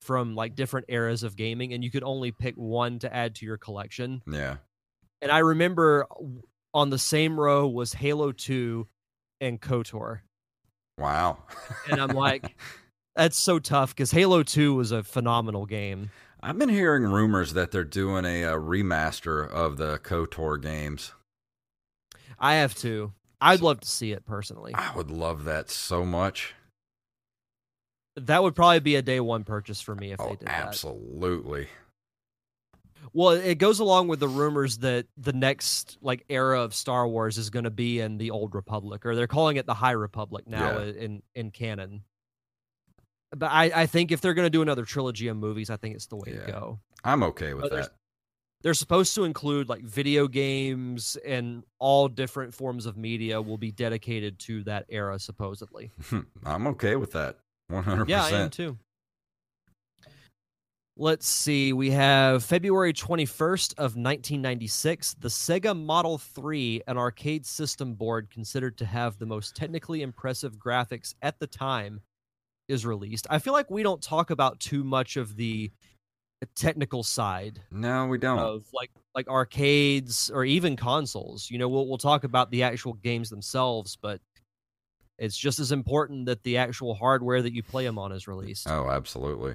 from 0.06 0.34
like 0.36 0.54
different 0.54 0.86
eras 0.88 1.22
of 1.24 1.36
gaming 1.36 1.72
and 1.74 1.82
you 1.82 1.90
could 1.90 2.04
only 2.04 2.30
pick 2.32 2.54
one 2.54 2.98
to 3.00 3.12
add 3.14 3.34
to 3.36 3.44
your 3.46 3.56
collection. 3.58 4.22
Yeah, 4.30 4.56
And 5.20 5.32
I 5.32 5.38
remember 5.40 6.06
on 6.72 6.90
the 6.90 6.98
same 6.98 7.38
row 7.38 7.66
was 7.66 7.92
Halo 7.94 8.30
2 8.32 8.86
and 9.40 9.60
KOTOR. 9.60 10.20
wow. 10.98 11.38
And 11.90 12.00
I'm 12.00 12.14
like 12.16 12.56
that's 13.16 13.38
so 13.38 13.58
tough 13.58 13.94
cuz 13.96 14.10
Halo 14.12 14.42
2 14.42 14.74
was 14.74 14.92
a 14.92 15.02
phenomenal 15.02 15.66
game. 15.66 16.10
I've 16.42 16.58
been 16.58 16.68
hearing 16.68 17.02
rumors 17.04 17.54
that 17.54 17.72
they're 17.72 17.82
doing 17.84 18.24
a, 18.24 18.44
uh 18.44 18.54
remaster 18.54 19.48
of 19.48 19.76
the 19.78 19.98
KOTOR 19.98 20.62
games. 20.62 21.12
I 22.38 22.54
have 22.56 22.74
to. 22.76 23.12
I'd 23.40 23.60
love 23.60 23.80
to 23.80 23.88
see 23.88 24.12
it 24.12 24.24
personally. 24.26 24.72
I 24.74 24.94
would 24.96 25.10
love 25.10 25.44
that 25.44 25.70
so 25.70 26.04
much. 26.04 26.54
That 28.16 28.42
would 28.42 28.54
probably 28.54 28.80
be 28.80 28.96
a 28.96 29.02
day 29.02 29.20
one 29.20 29.44
purchase 29.44 29.80
for 29.80 29.94
me 29.94 30.12
if 30.12 30.20
oh, 30.20 30.24
they 30.24 30.30
Oh, 30.32 30.36
did 30.36 30.48
that. 30.48 30.66
absolutely. 30.68 31.68
Well, 33.12 33.30
it 33.30 33.56
goes 33.56 33.78
along 33.78 34.08
with 34.08 34.20
the 34.20 34.28
rumors 34.28 34.78
that 34.78 35.06
the 35.16 35.32
next 35.32 35.96
like 36.00 36.24
era 36.28 36.60
of 36.62 36.74
Star 36.74 37.06
Wars 37.06 37.38
is 37.38 37.50
going 37.50 37.64
to 37.64 37.70
be 37.70 38.00
in 38.00 38.18
the 38.18 38.30
Old 38.30 38.54
Republic, 38.54 39.06
or 39.06 39.14
they're 39.14 39.26
calling 39.26 39.56
it 39.58 39.66
the 39.66 39.74
High 39.74 39.92
Republic 39.92 40.46
now 40.48 40.78
Yeah. 40.78 40.84
in 40.92 41.22
in 41.34 41.50
canon. 41.50 42.02
But 43.36 43.50
I, 43.52 43.64
I 43.82 43.86
think 43.86 44.12
if 44.12 44.20
they're 44.20 44.34
going 44.34 44.46
to 44.46 44.50
do 44.50 44.62
another 44.62 44.84
trilogy 44.84 45.28
of 45.28 45.36
movies, 45.36 45.68
I 45.70 45.76
think 45.76 45.94
it's 45.94 46.06
the 46.06 46.16
way 46.16 46.32
Yeah. 46.34 46.46
to 46.46 46.52
go. 46.52 46.78
I'm 47.04 47.22
okay 47.22 47.54
with 47.54 47.70
that. 47.70 47.92
They're 48.62 48.74
supposed 48.74 49.14
to 49.14 49.24
include 49.24 49.68
like 49.68 49.82
video 49.82 50.26
games 50.26 51.16
and 51.26 51.62
all 51.78 52.08
different 52.08 52.54
forms 52.54 52.86
of 52.86 52.96
media 52.96 53.40
will 53.40 53.58
be 53.58 53.70
dedicated 53.70 54.38
to 54.40 54.64
that 54.64 54.86
era, 54.88 55.18
supposedly. 55.18 55.90
Hmm, 56.08 56.20
I'm 56.44 56.66
okay 56.68 56.96
with 56.96 57.12
that. 57.12 57.38
100%. 57.70 58.08
Yeah, 58.08 58.24
I 58.24 58.30
am 58.30 58.50
too. 58.50 58.78
Let's 60.98 61.28
see. 61.28 61.74
We 61.74 61.90
have 61.90 62.42
February 62.42 62.94
21st 62.94 63.72
of 63.74 63.96
1996, 63.96 65.14
the 65.20 65.28
Sega 65.28 65.78
Model 65.78 66.16
3, 66.16 66.82
an 66.86 66.96
arcade 66.96 67.44
system 67.44 67.92
board 67.94 68.30
considered 68.30 68.78
to 68.78 68.86
have 68.86 69.18
the 69.18 69.26
most 69.26 69.54
technically 69.54 70.00
impressive 70.00 70.56
graphics 70.58 71.14
at 71.20 71.38
the 71.38 71.46
time, 71.46 72.00
is 72.68 72.86
released. 72.86 73.26
I 73.28 73.38
feel 73.38 73.52
like 73.52 73.70
we 73.70 73.82
don't 73.82 74.02
talk 74.02 74.30
about 74.30 74.58
too 74.58 74.84
much 74.84 75.16
of 75.18 75.36
the 75.36 75.70
technical 76.54 77.02
side 77.02 77.60
No, 77.70 78.06
we 78.06 78.18
don't. 78.18 78.38
of 78.38 78.64
like 78.72 78.90
like 79.14 79.28
arcades 79.28 80.30
or 80.30 80.44
even 80.44 80.76
consoles. 80.76 81.50
You 81.50 81.58
know, 81.58 81.68
we'll 81.68 81.86
we'll 81.88 81.98
talk 81.98 82.24
about 82.24 82.50
the 82.50 82.62
actual 82.62 82.94
games 82.94 83.28
themselves, 83.30 83.96
but 84.00 84.20
it's 85.18 85.36
just 85.36 85.58
as 85.58 85.72
important 85.72 86.26
that 86.26 86.42
the 86.42 86.58
actual 86.58 86.94
hardware 86.94 87.42
that 87.42 87.52
you 87.52 87.62
play 87.62 87.84
them 87.84 87.98
on 87.98 88.12
is 88.12 88.28
released. 88.28 88.68
Oh, 88.68 88.90
absolutely. 88.90 89.54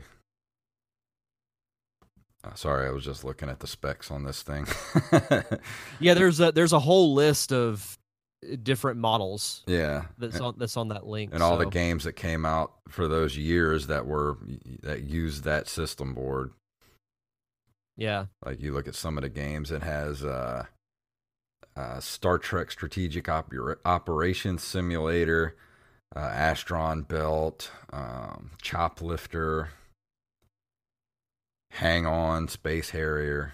Uh, 2.43 2.55
sorry, 2.55 2.87
I 2.87 2.91
was 2.91 3.05
just 3.05 3.23
looking 3.23 3.49
at 3.49 3.59
the 3.59 3.67
specs 3.67 4.09
on 4.09 4.23
this 4.23 4.41
thing. 4.41 4.65
Yeah, 5.99 6.15
there's 6.15 6.39
a 6.39 6.51
there's 6.51 6.73
a 6.73 6.79
whole 6.79 7.13
list 7.13 7.53
of 7.53 7.97
uh, 8.43 8.55
different 8.63 8.99
models 8.99 9.63
yeah, 9.67 10.05
that's 10.17 10.39
on 10.39 10.55
that's 10.57 10.75
on 10.77 10.87
that 10.87 11.05
link. 11.05 11.31
and 11.33 11.43
all 11.43 11.57
the 11.57 11.67
games 11.67 12.05
that 12.05 12.13
came 12.13 12.43
out 12.45 12.73
for 12.89 13.07
those 13.07 13.37
years 13.37 13.85
that 13.87 14.07
were 14.07 14.37
that 14.81 15.03
used 15.03 15.43
that 15.43 15.67
system 15.67 16.15
board. 16.15 16.51
Yeah, 17.97 18.25
Like 18.43 18.59
you 18.59 18.73
look 18.73 18.87
at 18.87 18.95
some 18.95 19.17
of 19.19 19.21
the 19.21 19.29
games, 19.29 19.69
it 19.69 19.83
has 19.83 20.23
uh, 20.23 20.65
uh, 21.75 21.99
Star 21.99 22.37
Trek 22.37 22.71
Strategic 22.71 23.25
Oper- 23.25 23.77
Operations 23.85 24.63
Simulator, 24.63 25.55
uh, 26.15 26.29
Astron 26.29 27.07
Belt, 27.07 27.71
um, 27.93 28.51
Choplifter, 28.61 29.69
Hang 31.71 32.05
On, 32.05 32.47
Space 32.47 32.89
Harrier. 32.89 33.53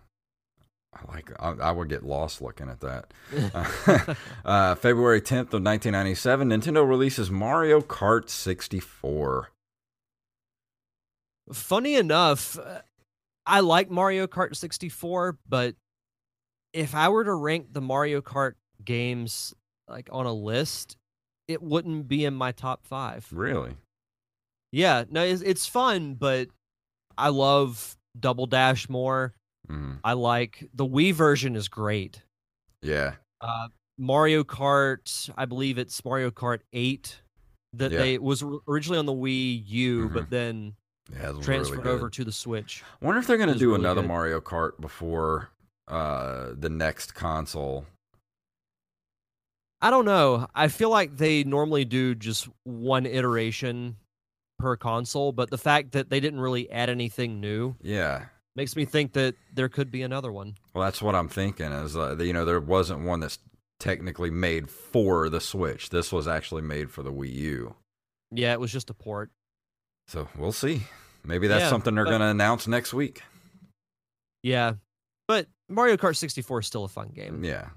I 0.93 1.11
like. 1.11 1.31
I, 1.39 1.51
I 1.51 1.71
would 1.71 1.89
get 1.89 2.03
lost 2.03 2.41
looking 2.41 2.69
at 2.69 2.81
that. 2.81 4.17
uh, 4.45 4.75
February 4.75 5.21
tenth 5.21 5.53
of 5.53 5.61
nineteen 5.61 5.93
ninety 5.93 6.15
seven, 6.15 6.49
Nintendo 6.49 6.87
releases 6.87 7.31
Mario 7.31 7.81
Kart 7.81 8.29
sixty 8.29 8.79
four. 8.79 9.51
Funny 11.53 11.95
enough, 11.95 12.57
uh, 12.59 12.81
I 13.45 13.61
like 13.61 13.89
Mario 13.89 14.27
Kart 14.27 14.55
64, 14.55 15.37
but 15.49 15.75
if 16.73 16.95
I 16.95 17.09
were 17.09 17.23
to 17.23 17.33
rank 17.33 17.73
the 17.73 17.81
Mario 17.81 18.21
Kart 18.21 18.53
games 18.83 19.53
like 19.87 20.09
on 20.11 20.25
a 20.25 20.33
list, 20.33 20.97
it 21.47 21.61
wouldn't 21.61 22.07
be 22.07 22.23
in 22.23 22.33
my 22.33 22.51
top 22.51 22.85
five. 22.85 23.27
Really? 23.31 23.75
Yeah, 24.71 25.03
no, 25.09 25.23
it's, 25.23 25.41
it's 25.41 25.65
fun, 25.65 26.13
but 26.13 26.47
I 27.17 27.29
love 27.29 27.97
Double 28.17 28.45
Dash 28.45 28.87
more. 28.87 29.33
Mm, 29.69 29.99
I 30.03 30.13
like 30.13 30.69
the 30.73 30.85
Wii 30.85 31.13
version 31.13 31.55
is 31.55 31.67
great. 31.67 32.23
yeah. 32.81 33.15
Uh, 33.41 33.67
Mario 33.97 34.43
Kart, 34.43 35.29
I 35.37 35.45
believe 35.45 35.77
it's 35.77 36.03
Mario 36.03 36.31
Kart 36.31 36.59
8 36.73 37.21
that 37.73 37.91
Yeah. 37.91 37.99
they 37.99 38.17
was 38.17 38.43
originally 38.67 38.97
on 38.99 39.05
the 39.05 39.13
Wii 39.13 39.63
U, 39.67 40.09
Mhm. 40.09 40.13
but 40.13 40.29
then 40.29 40.75
Yeah, 41.11 41.33
transferred 41.41 41.79
really 41.85 41.89
over 41.89 42.09
to 42.09 42.23
the 42.23 42.31
Switch. 42.31 42.83
Wonder 43.01 43.19
if 43.19 43.27
they're 43.27 43.37
going 43.37 43.53
to 43.53 43.57
do 43.59 43.69
really 43.71 43.81
another 43.81 44.01
good. 44.01 44.07
Mario 44.07 44.41
Kart 44.41 44.79
before 44.81 45.49
uh, 45.87 46.53
the 46.57 46.69
next 46.69 47.13
console. 47.15 47.85
I 49.81 49.89
don't 49.89 50.05
know. 50.05 50.47
I 50.53 50.67
feel 50.67 50.89
like 50.89 51.17
they 51.17 51.43
normally 51.43 51.85
do 51.85 52.13
just 52.15 52.47
one 52.63 53.05
iteration 53.05 53.97
per 54.59 54.77
console, 54.77 55.31
but 55.31 55.49
the 55.49 55.57
fact 55.57 55.91
that 55.93 56.09
they 56.09 56.19
didn't 56.19 56.39
really 56.39 56.69
add 56.71 56.89
anything 56.89 57.41
new 57.41 57.75
Yeah. 57.81 58.25
Makes 58.55 58.75
me 58.75 58.85
think 58.85 59.13
that 59.13 59.35
there 59.53 59.69
could 59.69 59.91
be 59.91 60.01
another 60.01 60.31
one. 60.31 60.55
Well, 60.73 60.83
that's 60.83 61.01
what 61.01 61.15
I'm 61.15 61.29
thinking. 61.29 61.71
Is 61.71 61.95
uh, 61.95 62.15
you 62.17 62.33
know 62.33 62.45
there 62.45 62.59
wasn't 62.59 63.01
one 63.01 63.19
that's 63.19 63.39
technically 63.79 64.29
made 64.29 64.69
for 64.69 65.29
the 65.29 65.41
Switch. 65.41 65.89
This 65.89 66.11
was 66.11 66.27
actually 66.27 66.61
made 66.61 66.91
for 66.91 67.03
the 67.03 67.11
Wii 67.11 67.33
U. 67.33 67.75
Yeah, 68.31 68.53
it 68.53 68.59
was 68.59 68.71
just 68.71 68.89
a 68.89 68.93
port. 68.93 69.31
So 70.07 70.27
we'll 70.37 70.51
see. 70.51 70.83
Maybe 71.23 71.47
that's 71.47 71.63
Yeah, 71.63 71.69
something 71.69 71.95
they're 71.95 72.05
but- 72.05 72.11
going 72.11 72.21
to 72.21 72.27
announce 72.27 72.67
next 72.67 72.93
week. 72.93 73.21
Yeah. 74.43 74.73
But 75.27 75.47
Mario 75.69 75.97
Kart 75.97 76.15
64 76.15 76.59
is 76.59 76.67
still 76.67 76.83
a 76.83 76.87
fun 76.89 77.09
game. 77.09 77.43
Yeah. 77.43 77.69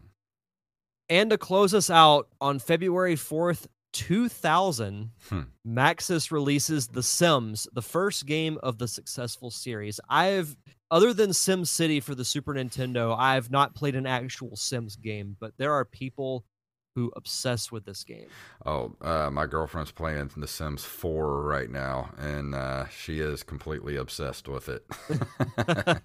And 1.09 1.31
to 1.31 1.39
close 1.39 1.75
us 1.75 1.91
out 1.91 2.29
on 2.41 2.59
February 2.59 3.14
4th, 3.16 3.66
2000, 3.95 5.11
Hmm. 5.31 5.41
Maxis 5.67 6.31
releases 6.31 6.89
The 6.89 7.03
Sims, 7.03 7.67
the 7.73 7.81
first 7.83 8.27
game 8.27 8.59
of 8.63 8.79
the 8.79 8.89
successful 8.89 9.51
series. 9.51 9.99
I've, 10.11 10.57
other 10.91 11.15
than 11.15 11.33
Sim 11.33 11.65
City 11.65 12.01
for 12.01 12.15
the 12.15 12.25
Super 12.25 12.53
Nintendo, 12.55 13.17
I 13.17 13.35
have 13.35 13.51
not 13.51 13.75
played 13.75 13.97
an 13.97 14.07
actual 14.07 14.57
Sims 14.57 14.97
game, 14.97 15.37
but 15.41 15.53
there 15.57 15.73
are 15.73 15.85
people 15.85 16.45
who 16.97 17.13
obsess 17.17 17.73
with 17.73 17.85
this 17.85 18.05
game. 18.05 18.27
Oh, 18.67 18.95
uh, 19.01 19.29
my 19.31 19.47
girlfriend's 19.47 19.91
playing 19.91 20.31
The 20.37 20.47
Sims 20.47 20.85
4 20.85 21.43
right 21.43 21.71
now, 21.71 22.11
and 22.19 22.55
uh, 22.55 22.87
she 22.89 23.19
is 23.21 23.43
completely 23.43 23.97
obsessed 23.97 24.49
with 24.49 24.69
it. 24.69 24.85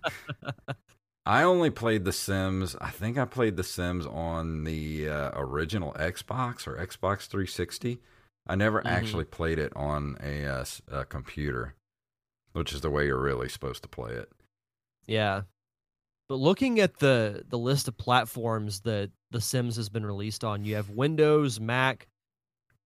I 1.26 1.44
only 1.44 1.70
played 1.70 2.06
The 2.06 2.14
Sims. 2.14 2.76
I 2.82 2.90
think 2.90 3.18
I 3.18 3.26
played 3.26 3.56
The 3.56 3.64
Sims 3.64 4.06
on 4.08 4.64
the 4.64 5.08
uh, 5.10 5.32
original 5.36 5.94
Xbox 5.94 6.66
or 6.68 6.76
Xbox 6.78 7.28
360. 7.28 8.00
I 8.48 8.56
never 8.56 8.82
Mhm. 8.82 8.88
actually 8.90 9.26
played 9.26 9.60
it 9.60 9.72
on 9.76 10.18
a, 10.22 10.46
uh, 10.46 10.66
a 10.88 11.06
computer, 11.06 11.76
which 12.54 12.74
is 12.74 12.82
the 12.82 12.90
way 12.90 13.06
you're 13.06 13.22
really 13.22 13.48
supposed 13.50 13.84
to 13.84 13.90
play 13.90 14.14
it. 14.14 14.32
Yeah. 15.06 15.44
But 16.30 16.36
looking 16.36 16.80
at 16.80 16.98
the 17.00 17.44
the 17.48 17.58
list 17.58 17.88
of 17.88 17.98
platforms 17.98 18.82
that 18.82 19.12
The 19.32 19.42
Sims 19.42 19.76
has 19.76 19.90
been 19.90 20.06
released 20.06 20.44
on, 20.44 20.64
you 20.64 20.76
have 20.76 20.90
Windows, 20.90 21.60
Mac, 21.60 22.08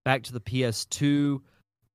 back 0.04 0.24
to 0.24 0.34
the 0.34 0.40
PS2, 0.42 1.42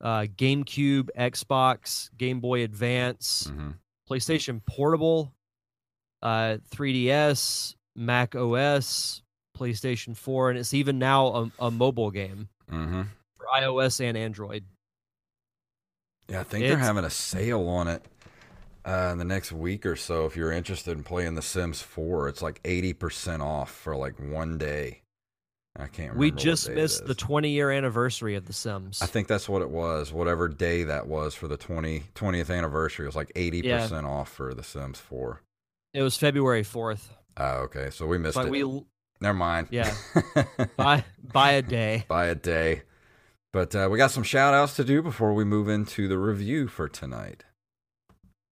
uh, 0.01 0.21
GameCube, 0.37 1.09
Xbox, 1.19 2.11
Game 2.17 2.41
Boy 2.41 2.63
Advance, 2.65 3.49
hmm 3.51 3.73
PlayStation 4.09 4.65
Portable, 4.65 5.35
uh, 6.23 6.59
3DS, 6.71 7.75
Mac 7.97 8.35
OS, 8.35 9.23
PlayStation 9.57 10.17
4, 10.17 10.51
and 10.51 10.59
it's 10.59 10.75
even 10.75 10.99
now 10.99 11.27
a, 11.59 11.67
a 11.67 11.71
mobile 11.71 12.11
game 12.11 12.49
hmm 12.69 13.03
for 13.37 13.47
iOS 13.55 14.01
and 14.05 14.17
Android. 14.17 14.65
Yeah, 16.29 16.41
I 16.41 16.43
think 16.43 16.67
they're 16.67 16.77
having 16.77 17.05
a 17.05 17.11
sale 17.11 17.67
on 17.69 17.89
it 17.89 18.05
uh, 18.85 19.11
in 19.13 19.19
the 19.19 19.25
next 19.25 19.51
week 19.53 19.87
or 19.87 19.97
so. 19.97 20.27
If 20.27 20.37
you're 20.37 20.53
interested 20.53 20.97
in 20.97 21.03
playing 21.05 21.35
The 21.35 21.43
Sims 21.43 21.81
4, 21.81 22.29
it's 22.29 22.43
like 22.43 22.63
80% 22.63 23.41
off 23.41 23.71
for 23.71 23.97
like 23.97 24.19
one 24.19 24.59
day. 24.59 25.03
I 25.77 25.87
can't 25.87 26.13
remember. 26.13 26.19
We 26.19 26.31
just 26.33 26.69
missed 26.71 27.07
the 27.07 27.15
20 27.15 27.51
year 27.51 27.71
anniversary 27.71 28.35
of 28.35 28.47
The 28.47 28.53
Sims. 28.53 29.01
I 29.01 29.07
think 29.07 29.29
that's 29.29 29.49
what 29.49 29.63
it 29.63 29.71
was. 29.71 30.13
Whatever 30.13 30.49
day 30.49 30.83
that 30.85 31.07
was 31.07 31.35
for 31.35 31.47
the 31.47 31.57
20, 31.57 32.03
20th 32.15 32.55
anniversary, 32.55 33.05
it 33.05 33.09
was 33.09 33.17
like 33.17 33.33
80% 33.35 34.05
off 34.05 34.29
for 34.29 34.55
The 34.55 34.65
Sims 34.65 34.99
4. 34.99 35.41
It 35.95 36.03
was 36.03 36.17
February 36.17 36.63
4th. 36.63 37.09
Oh, 37.37 37.57
okay. 37.63 37.91
So 37.91 38.07
we 38.07 38.19
missed 38.19 38.37
like 38.37 38.47
it. 38.47 38.51
we 38.51 38.83
Never 39.21 39.37
mind. 39.37 39.69
Yeah. 39.71 39.93
by 40.77 41.05
by 41.33 41.53
a 41.53 41.63
day. 41.63 42.05
By 42.09 42.27
a 42.27 42.35
day. 42.35 42.83
But 43.53 43.75
uh, 43.75 43.89
we 43.91 43.99
got 43.99 44.11
some 44.11 44.23
shout 44.23 44.55
outs 44.55 44.77
to 44.77 44.85
do 44.85 45.03
before 45.03 45.33
we 45.33 45.45
move 45.45 45.69
into 45.69 46.07
the 46.07 46.19
review 46.19 46.69
for 46.69 46.89
tonight. 46.89 47.45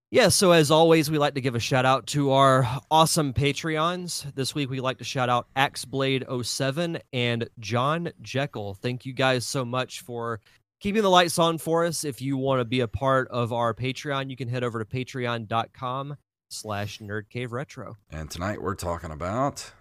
Yeah, 0.09 0.29
so 0.29 0.51
as 0.51 0.71
always, 0.71 1.11
we 1.11 1.17
like 1.17 1.35
to 1.35 1.41
give 1.41 1.55
a 1.55 1.59
shout 1.59 1.85
out 1.85 2.07
to 2.07 2.31
our 2.31 2.65
awesome 2.89 3.33
Patreons. 3.33 4.33
This 4.35 4.55
week, 4.55 4.69
we 4.69 4.79
like 4.79 4.99
to 4.99 5.03
shout 5.03 5.29
out 5.29 5.47
Axeblade07 5.55 7.01
and 7.11 7.49
John 7.59 8.09
Jekyll. 8.21 8.73
Thank 8.73 9.05
you 9.05 9.11
guys 9.11 9.45
so 9.45 9.65
much 9.65 10.01
for 10.01 10.39
keeping 10.79 11.01
the 11.01 11.09
lights 11.09 11.37
on 11.37 11.57
for 11.57 11.85
us. 11.85 12.05
If 12.05 12.21
you 12.21 12.37
want 12.37 12.61
to 12.61 12.65
be 12.65 12.79
a 12.79 12.87
part 12.87 13.27
of 13.29 13.51
our 13.51 13.73
Patreon, 13.73 14.29
you 14.29 14.37
can 14.37 14.47
head 14.47 14.63
over 14.63 14.83
to 14.83 14.85
patreon.com 14.85 16.15
slash 16.49 16.99
nerd 16.99 17.29
cave 17.29 17.51
retro. 17.51 17.97
And 18.09 18.29
tonight 18.29 18.61
we're 18.61 18.75
talking 18.75 19.11
about 19.11 19.71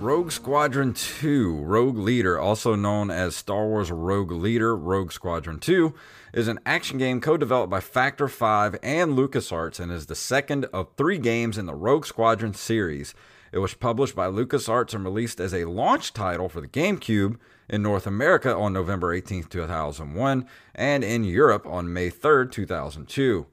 Rogue 0.00 0.32
Squadron 0.32 0.94
2, 0.94 1.56
Rogue 1.56 1.98
Leader, 1.98 2.38
also 2.38 2.74
known 2.74 3.10
as 3.10 3.36
Star 3.36 3.66
Wars 3.66 3.90
Rogue 3.90 4.32
Leader, 4.32 4.74
Rogue 4.74 5.12
Squadron 5.12 5.58
2, 5.58 5.92
is 6.32 6.48
an 6.48 6.58
action 6.64 6.96
game 6.96 7.20
co 7.20 7.36
developed 7.36 7.70
by 7.70 7.80
Factor 7.80 8.26
5 8.26 8.76
and 8.82 9.12
LucasArts 9.12 9.78
and 9.78 9.92
is 9.92 10.06
the 10.06 10.14
second 10.14 10.64
of 10.72 10.88
three 10.96 11.18
games 11.18 11.58
in 11.58 11.66
the 11.66 11.74
Rogue 11.74 12.06
Squadron 12.06 12.54
series. 12.54 13.14
It 13.52 13.58
was 13.58 13.74
published 13.74 14.16
by 14.16 14.28
LucasArts 14.28 14.94
and 14.94 15.04
released 15.04 15.38
as 15.38 15.52
a 15.52 15.66
launch 15.66 16.14
title 16.14 16.48
for 16.48 16.62
the 16.62 16.68
GameCube 16.68 17.36
in 17.68 17.82
North 17.82 18.06
America 18.06 18.56
on 18.56 18.72
November 18.72 19.12
18, 19.12 19.44
2001, 19.44 20.46
and 20.74 21.04
in 21.04 21.24
Europe 21.24 21.66
on 21.66 21.92
May 21.92 22.08
3, 22.08 22.48
2002. 22.48 23.46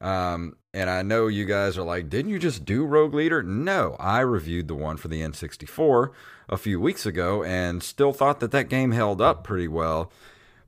Um, 0.00 0.56
and 0.74 0.88
I 0.88 1.02
know 1.02 1.26
you 1.26 1.44
guys 1.44 1.76
are 1.76 1.82
like, 1.82 2.08
didn't 2.08 2.30
you 2.30 2.38
just 2.38 2.64
do 2.64 2.84
Rogue 2.84 3.14
Leader? 3.14 3.42
No, 3.42 3.96
I 3.98 4.20
reviewed 4.20 4.68
the 4.68 4.74
one 4.74 4.96
for 4.96 5.08
the 5.08 5.22
N64 5.22 6.10
a 6.48 6.56
few 6.56 6.80
weeks 6.80 7.04
ago 7.06 7.42
and 7.42 7.82
still 7.82 8.12
thought 8.12 8.40
that 8.40 8.52
that 8.52 8.68
game 8.68 8.92
held 8.92 9.20
up 9.20 9.42
pretty 9.44 9.68
well. 9.68 10.12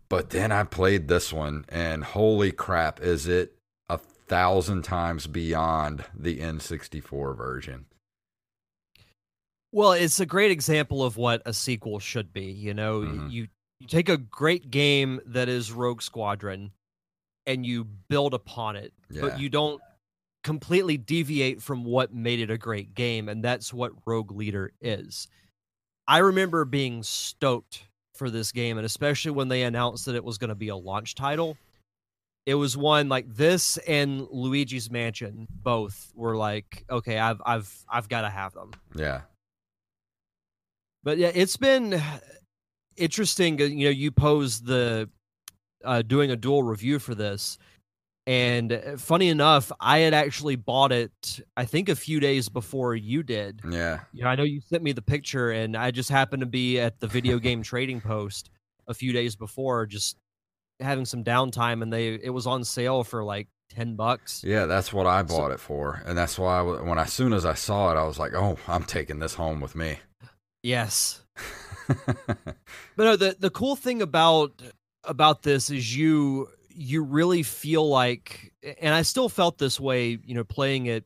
But 0.08 0.30
then 0.30 0.50
I 0.50 0.64
played 0.64 1.06
this 1.06 1.32
one, 1.32 1.64
and 1.68 2.02
holy 2.02 2.50
crap, 2.50 3.00
is 3.00 3.28
it 3.28 3.54
a 3.88 3.98
thousand 3.98 4.82
times 4.82 5.28
beyond 5.28 6.04
the 6.12 6.40
N64 6.40 7.36
version? 7.36 7.86
Well, 9.72 9.92
it's 9.92 10.18
a 10.18 10.26
great 10.26 10.50
example 10.50 11.04
of 11.04 11.16
what 11.16 11.42
a 11.46 11.52
sequel 11.52 12.00
should 12.00 12.32
be. 12.32 12.46
You 12.46 12.74
know, 12.74 13.02
Mhm. 13.02 13.30
you, 13.30 13.48
you 13.78 13.86
take 13.86 14.08
a 14.08 14.16
great 14.16 14.70
game 14.70 15.20
that 15.26 15.48
is 15.48 15.70
Rogue 15.70 16.02
Squadron 16.02 16.72
and 17.52 17.66
you 17.66 17.84
build 18.08 18.34
upon 18.34 18.76
it, 18.76 18.92
Yeah. 19.10 19.22
but 19.22 19.40
you 19.40 19.48
don't 19.48 19.80
completely 20.44 20.96
deviate 20.96 21.60
from 21.60 21.84
what 21.84 22.14
made 22.14 22.40
it 22.40 22.50
a 22.50 22.56
great 22.58 22.94
game. 22.94 23.28
And 23.28 23.44
that's 23.44 23.72
what 23.74 23.92
Rogue 24.06 24.32
Leader 24.32 24.72
is. 24.80 25.28
I 26.08 26.18
remember 26.18 26.64
being 26.64 27.02
stoked 27.02 27.82
for 28.14 28.30
this 28.30 28.52
game, 28.52 28.76
and 28.78 28.86
especially 28.86 29.30
when 29.32 29.48
they 29.48 29.62
announced 29.62 30.06
that 30.06 30.14
it 30.14 30.24
was 30.24 30.38
going 30.38 30.48
to 30.48 30.54
be 30.54 30.68
a 30.68 30.76
launch 30.76 31.14
title. 31.14 31.56
It 32.46 32.54
was 32.54 32.76
one 32.76 33.08
like 33.08 33.28
this 33.28 33.76
and 33.86 34.26
Luigi's 34.30 34.90
Mansion 34.90 35.46
both 35.50 36.10
were 36.14 36.36
like, 36.36 36.84
okay, 36.90 37.18
I've 37.18 37.40
I've 37.44 37.84
I've 37.88 38.08
got 38.08 38.22
to 38.22 38.30
have 38.30 38.54
them. 38.54 38.72
Yeah. 38.96 39.20
But 41.02 41.18
yeah, 41.18 41.30
it's 41.34 41.56
been 41.56 42.00
interesting. 42.96 43.60
uh, 43.60 43.64
You 43.66 43.84
know, 43.86 43.90
you 43.90 44.10
pose 44.10 44.62
the 44.62 45.08
uh, 45.84 46.02
doing 46.02 46.30
a 46.30 46.36
dual 46.36 46.62
review 46.62 46.98
for 46.98 47.14
this, 47.14 47.58
and 48.26 48.72
uh, 48.72 48.96
funny 48.96 49.28
enough, 49.28 49.72
I 49.80 49.98
had 49.98 50.14
actually 50.14 50.56
bought 50.56 50.92
it. 50.92 51.40
I 51.56 51.64
think 51.64 51.88
a 51.88 51.96
few 51.96 52.20
days 52.20 52.48
before 52.48 52.94
you 52.94 53.22
did. 53.22 53.60
Yeah. 53.68 54.00
You 54.12 54.24
know, 54.24 54.30
I 54.30 54.36
know 54.36 54.42
you 54.44 54.60
sent 54.60 54.82
me 54.82 54.92
the 54.92 55.02
picture, 55.02 55.50
and 55.50 55.76
I 55.76 55.90
just 55.90 56.10
happened 56.10 56.40
to 56.40 56.46
be 56.46 56.78
at 56.78 57.00
the 57.00 57.06
video 57.06 57.38
game 57.40 57.62
trading 57.62 58.00
post 58.00 58.50
a 58.86 58.94
few 58.94 59.12
days 59.12 59.36
before, 59.36 59.86
just 59.86 60.16
having 60.80 61.04
some 61.04 61.24
downtime, 61.24 61.82
and 61.82 61.92
they 61.92 62.14
it 62.14 62.30
was 62.30 62.46
on 62.46 62.62
sale 62.64 63.04
for 63.04 63.24
like 63.24 63.48
ten 63.68 63.96
bucks. 63.96 64.44
Yeah, 64.44 64.66
that's 64.66 64.92
what 64.92 65.06
I 65.06 65.22
bought 65.22 65.50
it 65.50 65.60
for. 65.60 66.02
And 66.06 66.16
that's 66.16 66.38
why 66.38 66.58
I, 66.58 66.62
when 66.62 66.98
I, 66.98 67.02
as 67.02 67.12
soon 67.12 67.32
as 67.32 67.44
I 67.46 67.54
saw 67.54 67.90
it, 67.92 67.96
I 67.96 68.04
was 68.04 68.18
like, 68.18 68.34
oh, 68.34 68.58
I'm 68.68 68.84
taking 68.84 69.18
this 69.18 69.34
home 69.34 69.60
with 69.60 69.74
me. 69.74 69.98
Yes. 70.62 71.22
But 72.96 73.04
no, 73.04 73.16
the 73.16 73.36
the 73.38 73.50
cool 73.50 73.76
thing 73.76 74.02
about 74.02 74.62
about 75.04 75.42
this 75.42 75.70
is 75.70 75.96
you 75.96 76.48
you 76.68 77.02
really 77.02 77.42
feel 77.42 77.88
like 77.88 78.52
and 78.80 78.94
I 78.94 79.02
still 79.02 79.28
felt 79.28 79.58
this 79.58 79.78
way, 79.80 80.18
you 80.24 80.34
know, 80.34 80.44
playing 80.44 80.86
it, 80.86 81.04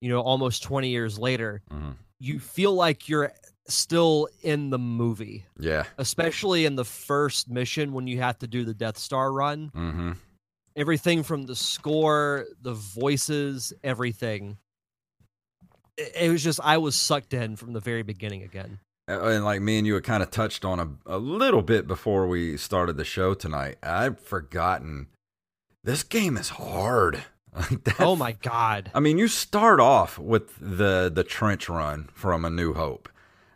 you 0.00 0.08
know, 0.08 0.20
almost 0.20 0.62
20 0.62 0.88
years 0.88 1.18
later. 1.18 1.62
Mhm. 1.70 1.96
You 2.18 2.40
feel 2.40 2.72
like 2.74 3.08
you're 3.08 3.32
still 3.68 4.28
in 4.42 4.70
the 4.70 4.78
movie, 4.78 5.44
Yeah. 5.58 5.84
especially 5.98 6.64
in 6.64 6.76
the 6.76 6.84
first 6.84 7.48
mission 7.50 7.92
when 7.92 8.06
you 8.06 8.18
have 8.20 8.38
to 8.38 8.46
do 8.46 8.64
the 8.64 8.74
Death 8.74 8.96
Star 8.98 9.32
run. 9.32 9.68
hmm 9.74 10.12
Everything 10.76 11.22
from 11.22 11.44
the 11.46 11.56
score, 11.56 12.46
the 12.60 12.74
voices, 12.74 13.72
everything. 13.82 14.58
It, 15.96 16.12
it 16.14 16.30
was 16.30 16.44
just 16.44 16.60
I 16.62 16.76
was 16.78 16.94
sucked 16.94 17.32
in 17.34 17.56
from 17.56 17.72
the 17.72 17.80
very 17.80 18.02
beginning 18.02 18.42
again. 18.42 18.78
And 19.08 19.44
like 19.44 19.62
me 19.62 19.78
and 19.78 19.86
you 19.86 19.94
had 19.94 20.04
kind 20.04 20.22
of 20.22 20.30
touched 20.30 20.64
on 20.64 20.80
a, 20.80 20.88
a 21.06 21.18
little 21.18 21.62
bit 21.62 21.86
before 21.86 22.26
we 22.26 22.56
started 22.56 22.96
the 22.96 23.04
show 23.04 23.34
tonight. 23.34 23.76
I've 23.82 24.18
forgotten 24.18 25.06
this 25.84 26.02
game 26.02 26.36
is 26.36 26.50
hard. 26.50 27.22
Like 27.56 27.84
that- 27.84 28.00
Oh 28.00 28.16
my 28.16 28.32
god. 28.32 28.90
I 28.94 29.00
mean, 29.00 29.16
you 29.16 29.28
start 29.28 29.80
off 29.80 30.18
with 30.18 30.54
the 30.60 31.10
the 31.10 31.24
trench 31.24 31.70
run 31.70 32.10
from 32.12 32.44
A 32.44 32.50
New 32.50 32.74
Hope. 32.74 33.08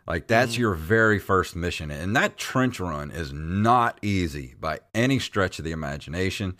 Like 0.07 0.25
that's 0.25 0.53
mm-hmm. 0.53 0.61
your 0.61 0.73
very 0.73 1.19
first 1.19 1.55
mission, 1.55 1.91
and 1.91 2.15
that 2.15 2.35
trench 2.35 2.79
run 2.79 3.11
is 3.11 3.31
not 3.31 3.99
easy 4.01 4.55
by 4.59 4.79
any 4.95 5.19
stretch 5.19 5.59
of 5.59 5.65
the 5.65 5.71
imagination. 5.71 6.57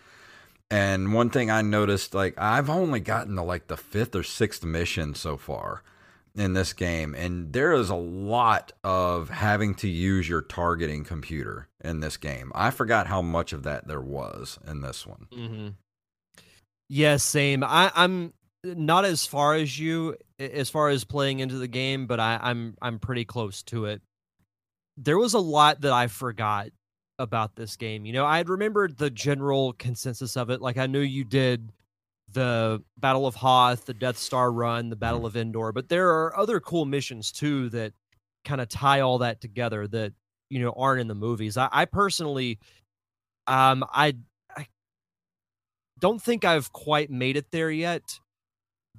And 0.69 1.15
one 1.15 1.31
thing 1.31 1.49
I 1.49 1.63
noticed, 1.63 2.13
like 2.13 2.35
I've 2.37 2.69
only 2.69 2.99
gotten 2.99 3.35
to 3.37 3.41
like 3.41 3.69
the 3.69 3.77
fifth 3.77 4.15
or 4.15 4.21
sixth 4.21 4.63
mission 4.63 5.15
so 5.15 5.35
far 5.35 5.81
in 6.35 6.53
this 6.53 6.73
game, 6.73 7.13
and 7.13 7.51
there 7.51 7.73
is 7.73 7.89
a 7.89 7.95
lot 7.95 8.71
of 8.83 9.29
having 9.29 9.75
to 9.75 9.87
use 9.87 10.29
your 10.29 10.41
targeting 10.41 11.03
computer 11.03 11.67
in 11.83 11.99
this 11.99 12.17
game. 12.17 12.51
I 12.55 12.71
forgot 12.71 13.07
how 13.07 13.21
much 13.21 13.53
of 13.53 13.63
that 13.63 13.87
there 13.87 14.01
was 14.01 14.57
in 14.65 14.81
this 14.81 15.05
one. 15.05 15.27
Mm-hmm. 15.31 15.67
Yeah, 16.87 17.17
same. 17.17 17.63
I, 17.63 17.91
I'm 17.95 18.33
not 18.63 19.05
as 19.05 19.25
far 19.25 19.55
as 19.55 19.77
you 19.77 20.15
as 20.39 20.69
far 20.69 20.89
as 20.89 21.03
playing 21.03 21.39
into 21.39 21.57
the 21.57 21.67
game, 21.67 22.07
but 22.07 22.19
I, 22.19 22.39
I'm 22.41 22.75
I'm 22.81 22.99
pretty 22.99 23.25
close 23.25 23.63
to 23.63 23.85
it. 23.85 24.01
There 24.97 25.17
was 25.17 25.33
a 25.33 25.39
lot 25.39 25.81
that 25.81 25.93
I 25.93 26.07
forgot 26.07 26.69
about 27.17 27.55
this 27.55 27.75
game. 27.75 28.05
You 28.05 28.13
know, 28.13 28.25
I 28.25 28.37
had 28.37 28.49
remembered 28.49 28.97
the 28.97 29.09
general 29.09 29.73
consensus 29.73 30.35
of 30.35 30.49
it. 30.49 30.61
Like 30.61 30.77
I 30.77 30.87
knew 30.87 30.99
you 30.99 31.23
did 31.23 31.71
the 32.33 32.83
Battle 32.97 33.27
of 33.27 33.35
Hoth, 33.35 33.85
the 33.85 33.93
Death 33.93 34.17
Star 34.17 34.51
run, 34.51 34.89
the 34.89 34.95
Battle 34.95 35.25
of 35.25 35.35
Endor, 35.35 35.71
but 35.71 35.89
there 35.89 36.09
are 36.09 36.37
other 36.37 36.59
cool 36.59 36.85
missions 36.85 37.31
too 37.31 37.69
that 37.69 37.93
kind 38.45 38.61
of 38.61 38.69
tie 38.69 39.01
all 39.01 39.19
that 39.19 39.41
together 39.41 39.87
that 39.87 40.13
you 40.49 40.59
know 40.59 40.73
aren't 40.75 41.01
in 41.01 41.07
the 41.07 41.15
movies. 41.15 41.57
I, 41.57 41.69
I 41.71 41.85
personally, 41.85 42.59
um, 43.47 43.83
I 43.91 44.15
I 44.55 44.67
don't 45.99 46.21
think 46.21 46.45
I've 46.45 46.71
quite 46.71 47.09
made 47.09 47.37
it 47.37 47.51
there 47.51 47.71
yet, 47.71 48.19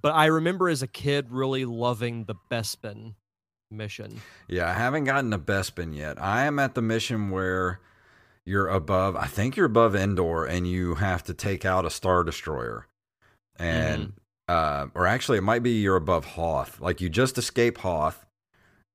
but 0.00 0.14
I 0.14 0.26
remember 0.26 0.68
as 0.68 0.82
a 0.82 0.88
kid 0.88 1.30
really 1.30 1.64
loving 1.64 2.24
the 2.24 2.34
Bespin 2.50 3.14
mission. 3.70 4.20
Yeah, 4.48 4.68
I 4.68 4.74
haven't 4.74 5.04
gotten 5.04 5.30
to 5.30 5.38
Bespin 5.38 5.94
yet. 5.96 6.20
I 6.20 6.44
am 6.44 6.58
at 6.58 6.74
the 6.74 6.82
mission 6.82 7.30
where 7.30 7.80
you're 8.44 8.68
above, 8.68 9.16
I 9.16 9.26
think 9.26 9.56
you're 9.56 9.66
above 9.66 9.94
Endor 9.94 10.44
and 10.44 10.68
you 10.68 10.96
have 10.96 11.22
to 11.24 11.34
take 11.34 11.64
out 11.64 11.84
a 11.84 11.90
Star 11.90 12.24
Destroyer. 12.24 12.86
And, 13.56 14.14
uh, 14.48 14.86
or 14.94 15.06
actually, 15.06 15.38
it 15.38 15.42
might 15.42 15.62
be 15.62 15.80
you're 15.80 15.96
above 15.96 16.24
Hoth. 16.24 16.80
Like 16.80 17.00
you 17.00 17.08
just 17.08 17.38
escape 17.38 17.78
Hoth 17.78 18.24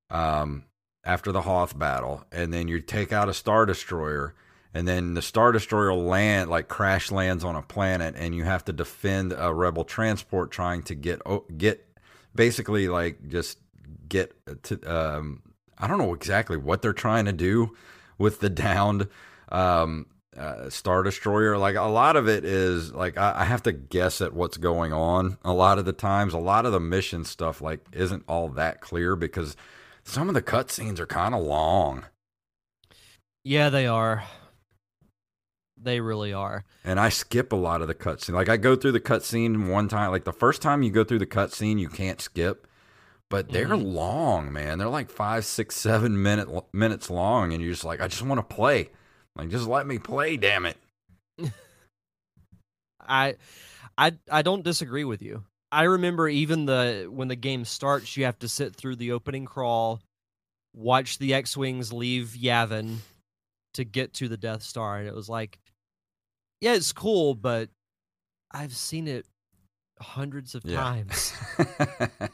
um, 0.10 0.64
after 1.03 1.32
the 1.32 1.41
Hoth 1.41 1.78
battle, 1.78 2.26
and 2.32 2.53
then 2.53 2.68
you 2.68 2.82
take 2.82 3.12
out 3.14 3.30
a 3.30 3.34
Star 3.34 3.66
Destroyer. 3.66 4.36
And 4.74 4.88
then 4.88 5.16
the 5.16 5.22
Star 5.22 5.51
Destroyer 5.51 5.93
land, 5.93 6.49
like 6.49 6.68
crash 6.68 7.12
lands 7.12 7.43
on 7.43 7.55
a 7.55 7.62
planet, 7.62 8.16
and 8.18 8.36
you 8.36 8.43
have 8.43 8.66
to 8.66 8.74
defend 8.74 9.34
a 9.36 9.53
rebel 9.53 9.84
transport 9.84 10.51
trying 10.51 10.84
to 10.84 10.95
get 10.95 11.22
get 11.58 11.84
basically 12.36 12.88
like 12.88 13.28
just 13.30 13.58
get 14.08 14.34
to 14.64 14.80
um 14.84 15.41
I 15.80 15.88
don't 15.88 15.97
know 15.97 16.14
exactly 16.14 16.58
what 16.58 16.82
they're 16.82 16.93
trying 16.93 17.26
to 17.26 17.34
do 17.34 17.76
with 18.18 18.39
the 18.39 18.49
downed 18.49 19.08
Um, 19.49 20.08
uh, 20.38 20.70
Star 20.70 21.04
Destroyer, 21.04 21.58
like 21.58 21.76
a 21.76 21.82
lot 21.84 22.16
of 22.16 22.28
it 22.28 22.46
is 22.46 22.94
like 22.94 23.18
I, 23.18 23.42
I 23.42 23.46
have 23.46 23.64
to 23.64 23.72
guess 23.72 24.22
at 24.22 24.34
what's 24.34 24.58
going 24.58 24.94
on. 24.94 25.38
A 25.44 25.54
lot 25.54 25.80
of 25.80 25.86
the 25.86 25.94
times, 25.94 26.34
a 26.34 26.38
lot 26.38 26.66
of 26.66 26.72
the 26.72 26.80
mission 26.80 27.26
stuff 27.26 27.62
like 27.62 27.86
isn't 27.92 28.24
all 28.28 28.48
that 28.50 28.80
clear 28.82 29.16
because 29.16 29.56
some 30.04 30.28
of 30.30 30.36
the 30.36 30.42
cutscenes 30.42 31.00
are 31.00 31.06
kind 31.08 31.34
of 31.36 31.42
long. 31.44 32.06
Yeah, 33.44 33.70
they 33.70 33.88
are. 33.88 34.24
They 35.80 36.02
really 36.02 36.34
are. 36.34 36.66
And 36.84 37.00
I 37.00 37.10
skip 37.10 37.52
a 37.52 37.56
lot 37.56 37.82
of 37.82 37.88
the 37.88 37.96
cutscene. 37.96 38.34
Like 38.34 38.50
I 38.50 38.58
go 38.58 38.76
through 38.76 38.94
the 38.94 39.00
cutscene 39.00 39.70
one 39.70 39.88
time. 39.88 40.12
Like 40.12 40.24
the 40.24 40.34
first 40.34 40.62
time 40.62 40.82
you 40.84 40.92
go 40.92 41.04
through 41.04 41.20
the 41.20 41.26
cutscene, 41.28 41.80
you 41.80 41.90
can't 41.90 42.20
skip. 42.22 42.68
But 43.30 43.50
they're 43.52 43.68
Mhm. 43.68 43.94
long, 43.94 44.54
man. 44.54 44.78
They're 44.80 44.88
like 44.88 45.10
five, 45.10 45.46
six, 45.46 45.76
seven 45.76 46.22
minute 46.22 46.48
minutes 46.74 47.10
long, 47.10 47.52
and 47.52 47.62
you're 47.62 47.74
just 47.74 47.84
like, 47.84 48.00
I 48.00 48.08
just 48.08 48.24
want 48.24 48.40
to 48.40 48.56
play. 48.56 48.90
Like, 49.38 49.50
just 49.50 49.68
let 49.68 49.86
me 49.86 50.00
play, 50.00 50.36
damn 50.38 50.66
it. 50.66 50.78
I 53.00 53.36
I 53.98 54.14
I 54.32 54.42
don't 54.42 54.64
disagree 54.64 55.04
with 55.04 55.22
you. 55.22 55.44
I 55.72 55.84
remember 55.84 56.28
even 56.28 56.66
the 56.66 57.08
when 57.10 57.28
the 57.28 57.36
game 57.36 57.64
starts, 57.66 58.18
you 58.18 58.26
have 58.26 58.40
to 58.40 58.48
sit 58.48 58.76
through 58.76 58.96
the 58.96 59.12
opening 59.12 59.46
crawl, 59.46 60.02
watch 60.76 61.18
the 61.20 61.34
X-wings 61.34 61.94
leave 61.94 62.36
Yavin 62.40 62.98
to 63.76 63.84
get 63.84 64.14
to 64.16 64.28
the 64.28 64.38
Death 64.38 64.64
Star, 64.64 64.98
and 64.98 65.08
it 65.08 65.14
was 65.14 65.30
like, 65.30 65.60
yeah, 66.62 66.74
it's 66.74 66.94
cool, 66.94 67.36
but 67.36 67.70
I've 68.52 68.76
seen 68.76 69.08
it 69.08 69.26
hundreds 70.02 70.56
of 70.56 70.64
Yeah. 70.66 70.78
times. 70.78 71.34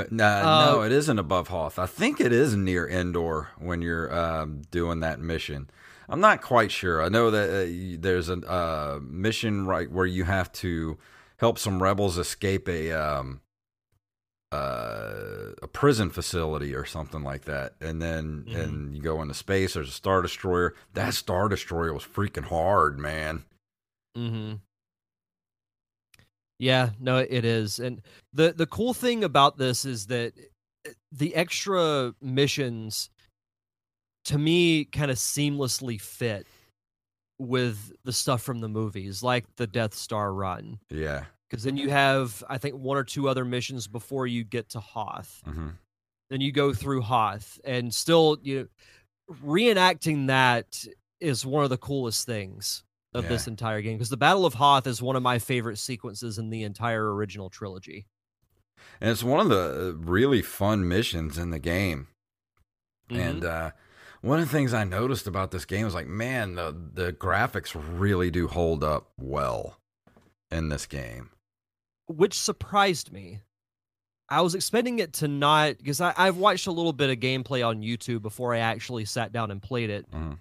but 0.00 0.12
no, 0.12 0.24
Uh, 0.24 0.64
no, 0.72 0.82
it 0.82 0.92
isn't 0.92 1.18
above 1.18 1.48
Hoth. 1.48 1.78
I 1.78 1.86
think 1.86 2.20
it 2.20 2.32
is 2.32 2.54
near 2.56 2.88
Endor 2.88 3.48
when 3.58 3.82
you're 3.82 4.12
um, 4.14 4.62
doing 4.70 5.00
that 5.00 5.20
mission. 5.20 5.68
I'm 6.08 6.20
not 6.20 6.40
quite 6.42 6.70
sure. 6.72 7.02
I 7.02 7.08
know 7.08 7.30
that 7.30 7.48
uh, 7.50 7.96
there's 8.00 8.28
a 8.28 8.38
uh, 8.50 8.98
mission 9.02 9.66
right 9.66 9.90
where 9.90 10.06
you 10.06 10.24
have 10.24 10.50
to 10.54 10.98
help 11.36 11.58
some 11.58 11.82
rebels 11.82 12.18
escape 12.18 12.68
a 12.68 12.92
um, 12.92 13.40
uh, 14.52 15.52
a 15.62 15.68
prison 15.68 16.10
facility 16.10 16.74
or 16.74 16.84
something 16.84 17.22
like 17.22 17.44
that, 17.44 17.74
and 17.80 18.02
then 18.02 18.44
Mhm. 18.48 18.56
and 18.64 18.96
you 18.96 19.02
go 19.02 19.22
into 19.22 19.34
space. 19.34 19.74
There's 19.74 19.88
a 19.90 19.92
star 19.92 20.22
destroyer. 20.22 20.74
That 20.94 21.14
star 21.14 21.48
destroyer 21.48 21.92
was 21.94 22.02
freaking 22.04 22.46
hard, 22.46 22.98
man. 22.98 23.44
Mm-hmm. 24.16 24.54
Yeah, 26.60 26.90
no, 27.00 27.16
it 27.16 27.44
is. 27.46 27.78
And 27.78 28.02
the 28.34 28.52
the 28.52 28.66
cool 28.66 28.92
thing 28.92 29.24
about 29.24 29.56
this 29.56 29.86
is 29.86 30.06
that 30.08 30.34
eh, 30.86 30.90
the 31.10 31.34
extra 31.34 32.14
missions 32.20 33.08
to 34.26 34.36
me 34.36 34.84
kind 34.84 35.10
of 35.10 35.16
seamlessly 35.16 35.98
fit 35.98 36.46
with 37.38 37.92
the 38.04 38.12
stuff 38.12 38.42
from 38.42 38.60
the 38.60 38.68
movies, 38.68 39.22
like 39.22 39.46
the 39.56 39.66
Death 39.66 39.94
Star 39.94 40.34
run. 40.34 40.78
Yeah. 40.90 41.24
Because 41.48 41.64
then 41.64 41.78
you 41.78 41.88
have, 41.88 42.44
I 42.48 42.58
think, 42.58 42.76
one 42.76 42.98
or 42.98 43.04
two 43.04 43.26
other 43.26 43.44
missions 43.46 43.88
before 43.88 44.26
you 44.26 44.44
get 44.44 44.68
to 44.70 44.80
Hoth. 44.80 45.42
hmm 45.46 45.70
Then 46.28 46.42
you 46.42 46.52
go 46.52 46.74
through 46.74 47.00
Hoth, 47.00 47.58
and 47.64 47.92
still, 47.92 48.36
you 48.42 48.68
reenacting 49.42 50.26
that 50.26 50.84
is 51.20 51.46
one 51.46 51.64
of 51.64 51.70
the 51.70 51.78
coolest 51.78 52.26
things 52.26 52.84
of 53.12 53.28
this 53.28 53.46
entire 53.46 53.80
game. 53.82 53.96
Because 53.96 54.10
the 54.10 54.16
Battle 54.16 54.46
of 54.46 54.54
Hoth 54.54 54.86
is 54.86 55.02
one 55.02 55.16
of 55.16 55.22
my 55.22 55.38
favorite 55.38 55.78
sequences 55.78 56.38
in 56.38 56.50
the 56.50 56.62
entire 56.62 57.12
original 57.14 57.50
trilogy. 57.50 58.06
And 59.00 59.10
it's 59.10 59.22
one 59.24 59.40
of 59.40 59.48
the 59.48 59.88
uh, 59.90 59.92
really 60.04 60.42
fun 60.42 60.86
missions 60.88 61.36
in 61.38 61.50
the 61.50 61.58
game. 61.58 62.08
And 63.10 63.44
uh, 63.44 63.72
one 64.20 64.38
of 64.38 64.46
the 64.46 64.52
things 64.52 64.72
I 64.72 64.84
noticed 64.84 65.26
about 65.26 65.50
this 65.50 65.64
game 65.64 65.84
was 65.84 65.94
like, 65.94 66.06
man, 66.06 66.54
the 66.54 66.74
the 66.94 67.12
graphics 67.12 67.74
really 67.74 68.30
do 68.30 68.46
hold 68.46 68.84
up 68.84 69.10
well 69.18 69.78
in 70.50 70.68
this 70.68 70.86
game. 70.86 71.30
which 72.06 72.34
surprised 72.34 73.12
me. 73.12 73.40
I 74.28 74.40
was 74.42 74.54
expecting 74.54 74.98
it 75.00 75.12
to 75.14 75.28
not 75.28 75.78
because 75.78 76.00
I've 76.00 76.36
watched 76.36 76.66
a 76.68 76.72
little 76.72 76.92
bit 76.92 77.10
of 77.10 77.18
gameplay 77.18 77.66
on 77.66 77.82
YouTube 77.82 78.22
before 78.22 78.54
I 78.54 78.58
actually 78.58 79.04
sat 79.04 79.32
down 79.32 79.50
and 79.50 79.60
played 79.62 79.90
it, 79.90 80.08
Mhm. 80.10 80.38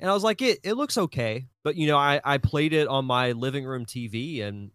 And 0.00 0.10
I 0.10 0.12
was 0.14 0.22
like, 0.24 0.42
it 0.42 0.58
it 0.62 0.74
looks 0.74 0.96
okay, 0.98 1.46
but 1.62 1.76
you 1.76 1.86
know, 1.86 1.96
I 1.98 2.20
I 2.24 2.38
played 2.38 2.72
it 2.72 2.88
on 2.88 3.04
my 3.04 3.32
living 3.32 3.64
room 3.64 3.84
TV 3.86 4.42
and 4.42 4.70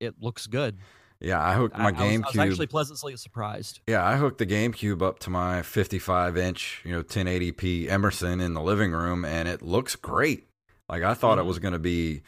it 0.00 0.14
looks 0.20 0.46
good. 0.46 0.78
Yeah, 1.20 1.40
I 1.40 1.54
hooked 1.54 1.76
I- 1.76 1.78
my 1.78 1.88
I, 1.88 1.92
was, 1.92 2.00
I 2.00 2.04
was 2.04 2.16
GameCube. 2.34 2.50
actually 2.50 2.66
pleasantly 2.66 3.16
surprised. 3.16 3.80
yeah, 3.86 4.04
I 4.04 4.16
hooked 4.16 4.38
the 4.38 4.46
GameCube 4.46 5.02
up 5.02 5.20
to 5.20 5.30
my 5.30 5.62
55 5.62 6.36
inch, 6.36 6.82
you 6.84 6.90
know, 6.92 7.02
1080p 7.04 7.88
Emerson 7.88 8.40
in 8.40 8.54
the 8.54 8.60
living 8.60 8.90
room, 8.90 9.24
and 9.24 9.46
it 9.48 9.62
looks 9.62 9.94
great. 9.94 10.48
Like 10.88 11.02
I 11.04 11.14
thought 11.14 11.38
it 11.38 11.42
Mhm. 11.42 11.46
was 11.46 11.58
going 11.60 11.74
to 11.74 11.78
be 11.78 12.22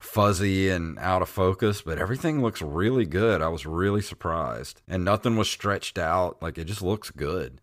fuzzy 0.00 0.68
and 0.68 0.98
out 0.98 1.22
of 1.22 1.28
focus, 1.28 1.82
but 1.82 1.98
everything 1.98 2.42
looks 2.42 2.60
really 2.62 3.06
good. 3.06 3.40
I 3.42 3.48
was 3.48 3.66
really 3.66 4.02
surprised, 4.02 4.82
and 4.88 5.04
nothing 5.04 5.36
was 5.36 5.48
stretched 5.50 5.98
out. 5.98 6.42
Like 6.42 6.58
it 6.58 6.64
just 6.64 6.82
looks 6.82 7.10
good. 7.10 7.60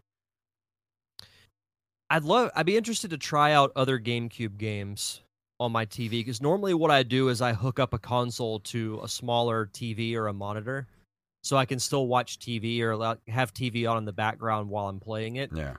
I'd 2.12 2.24
love. 2.26 2.52
I'd 2.56 2.66
be 2.66 2.76
interested 2.76 3.12
to 3.12 3.18
try 3.18 3.54
out 3.54 3.72
other 3.76 3.98
GameCube 3.98 4.58
games 4.58 5.22
on 5.62 5.72
my 5.72 5.86
TV 5.86 6.10
because 6.10 6.42
normally 6.42 6.74
what 6.74 6.92
I 6.92 7.04
do 7.04 7.30
is 7.30 7.42
I 7.42 7.54
hook 7.54 7.80
up 7.80 7.94
a 7.94 7.98
console 8.00 8.60
to 8.60 9.00
a 9.02 9.08
smaller 9.08 9.68
TV 9.68 10.16
or 10.16 10.28
a 10.28 10.34
monitor, 10.34 10.88
so 11.42 11.56
I 11.56 11.66
can 11.66 11.80
still 11.80 12.08
watch 12.08 12.38
TV 12.38 12.82
or 12.82 13.18
have 13.32 13.54
TV 13.54 13.90
on 13.90 13.98
in 13.98 14.04
the 14.06 14.12
background 14.12 14.70
while 14.70 14.90
I'm 14.90 15.00
playing 15.00 15.38
it. 15.38 15.52
Yeah. 15.56 15.76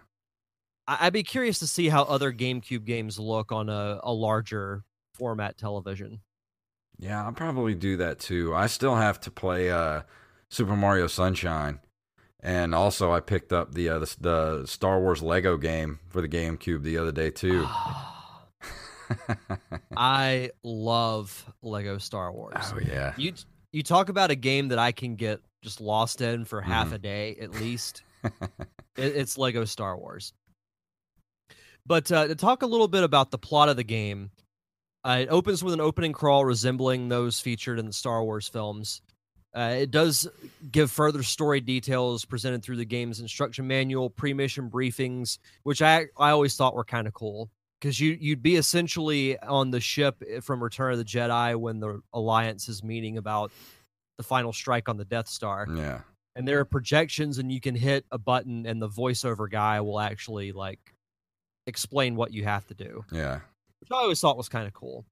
I- 0.87 1.07
I'd 1.07 1.13
be 1.13 1.23
curious 1.23 1.59
to 1.59 1.67
see 1.67 1.91
how 1.91 2.05
other 2.05 2.33
GameCube 2.33 2.87
games 2.87 3.19
look 3.19 3.53
on 3.53 3.69
a, 3.69 4.01
a 4.03 4.13
larger 4.13 4.85
format 5.15 5.59
television. 5.59 6.21
Yeah, 6.99 7.25
I'll 7.27 7.33
probably 7.33 7.75
do 7.75 7.99
that 7.99 8.21
too. 8.21 8.55
I 8.55 8.69
still 8.69 8.95
have 8.97 9.21
to 9.21 9.31
play 9.31 9.71
uh, 9.71 10.03
Super 10.49 10.77
Mario 10.77 11.09
Sunshine, 11.09 11.81
and 12.43 12.75
also 12.75 13.13
I 13.13 13.21
picked 13.21 13.53
up 13.53 13.73
the, 13.75 13.89
uh, 13.89 13.99
the 14.01 14.17
the 14.21 14.67
Star 14.67 15.01
Wars 15.01 15.23
Lego 15.23 15.57
game 15.57 16.01
for 16.09 16.21
the 16.21 16.29
GameCube 16.29 16.83
the 16.83 16.99
other 16.99 17.13
day 17.13 17.31
too. 17.31 17.67
I 19.97 20.51
love 20.63 21.45
Lego 21.63 21.99
Star 21.99 22.33
Wars. 22.33 22.55
oh 22.75 22.79
yeah, 22.81 23.13
You 23.17 23.33
you 23.73 23.83
talk 23.83 24.09
about 24.09 24.31
a 24.31 24.35
game 24.35 24.69
that 24.69 24.79
I 24.79 24.93
can 24.93 25.17
get 25.17 25.41
just 25.63 25.81
lost 25.81 26.21
in 26.21 26.45
for 26.45 26.61
half 26.61 26.89
Mhm. 26.91 26.93
a 26.95 26.99
day 26.99 27.37
at 27.41 27.53
least. 27.53 28.03
it, 28.25 28.33
it's 28.97 29.39
Lego 29.39 29.65
Star 29.65 29.97
Wars. 29.97 30.33
But 31.87 32.11
uh, 32.13 32.29
to 32.29 32.35
talk 32.35 32.63
a 32.63 32.67
little 32.67 32.89
bit 32.89 33.03
about 33.03 33.31
the 33.31 33.39
plot 33.39 33.69
of 33.69 33.77
the 33.77 33.83
game, 33.85 34.31
uh, 35.05 35.19
it 35.23 35.29
opens 35.29 35.65
with 35.65 35.75
an 35.75 35.81
opening 35.81 36.13
crawl 36.13 36.45
resembling 36.45 37.09
those 37.09 37.41
featured 37.41 37.79
in 37.79 37.87
the 37.87 37.93
Star 37.93 38.23
Wars 38.23 38.49
films. 38.49 39.03
Uh, 39.55 39.77
it 39.81 39.91
does 39.91 40.27
give 40.71 40.91
further 40.91 41.23
story 41.23 41.61
details 41.61 42.25
presented 42.25 42.63
through 42.63 42.77
the 42.77 42.85
game's 42.85 43.21
instruction 43.21 43.67
manual, 43.67 44.09
pre-mission 44.09 44.71
briefings, 44.71 45.39
which 45.63 45.83
I 45.83 46.07
I 46.17 46.31
always 46.31 46.57
thought 46.57 46.75
were 46.75 46.85
kind 46.85 47.07
of 47.07 47.13
cool. 47.13 47.51
Because 47.81 47.99
you 48.01 48.17
you'd 48.21 48.43
be 48.43 48.57
essentially 48.57 49.39
on 49.41 49.71
the 49.71 49.81
ship 49.81 50.23
eh, 50.29 50.41
from 50.41 50.63
Return 50.63 50.93
of 50.93 50.99
the 50.99 51.05
Jedi 51.05 51.57
when 51.57 51.81
the 51.81 52.01
Alliance 52.15 52.69
is 52.69 52.83
meeting 52.83 53.19
about 53.19 53.51
the 54.17 54.23
final 54.23 54.53
strike 54.53 54.89
on 54.89 54.97
the 54.97 55.05
Death 55.05 55.29
Star. 55.29 55.67
Yeah, 55.69 56.01
and 56.37 56.47
there 56.49 56.61
are 56.61 56.65
projections 56.65 57.39
and 57.39 57.53
you 57.53 57.61
can 57.61 57.75
hit 57.75 58.07
a 58.11 58.19
button 58.19 58.67
and 58.67 58.81
the 58.81 58.89
voiceover 58.89 59.51
guy 59.51 59.81
will 59.81 60.01
actually 60.01 60.53
like 60.53 60.95
explain 61.67 62.17
what 62.17 62.33
you 62.33 62.45
have 62.45 62.67
to 62.69 62.75
do. 62.75 63.05
Yeah. 63.13 63.41
which 63.81 63.91
i 63.91 63.97
always 63.97 64.21
thought 64.21 64.37
was 64.37 64.49
kind 64.49 64.67
of 64.67 64.73
cool 64.73 65.05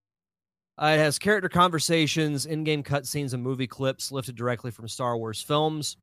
uh, 0.80 0.92
it 0.94 0.98
has 0.98 1.18
character 1.18 1.48
conversations 1.48 2.46
in-game 2.46 2.82
cutscenes 2.82 3.34
and 3.34 3.42
movie 3.42 3.66
clips 3.66 4.10
lifted 4.10 4.36
directly 4.36 4.70
from 4.70 4.88
star 4.88 5.16
wars 5.16 5.42
films. 5.42 5.96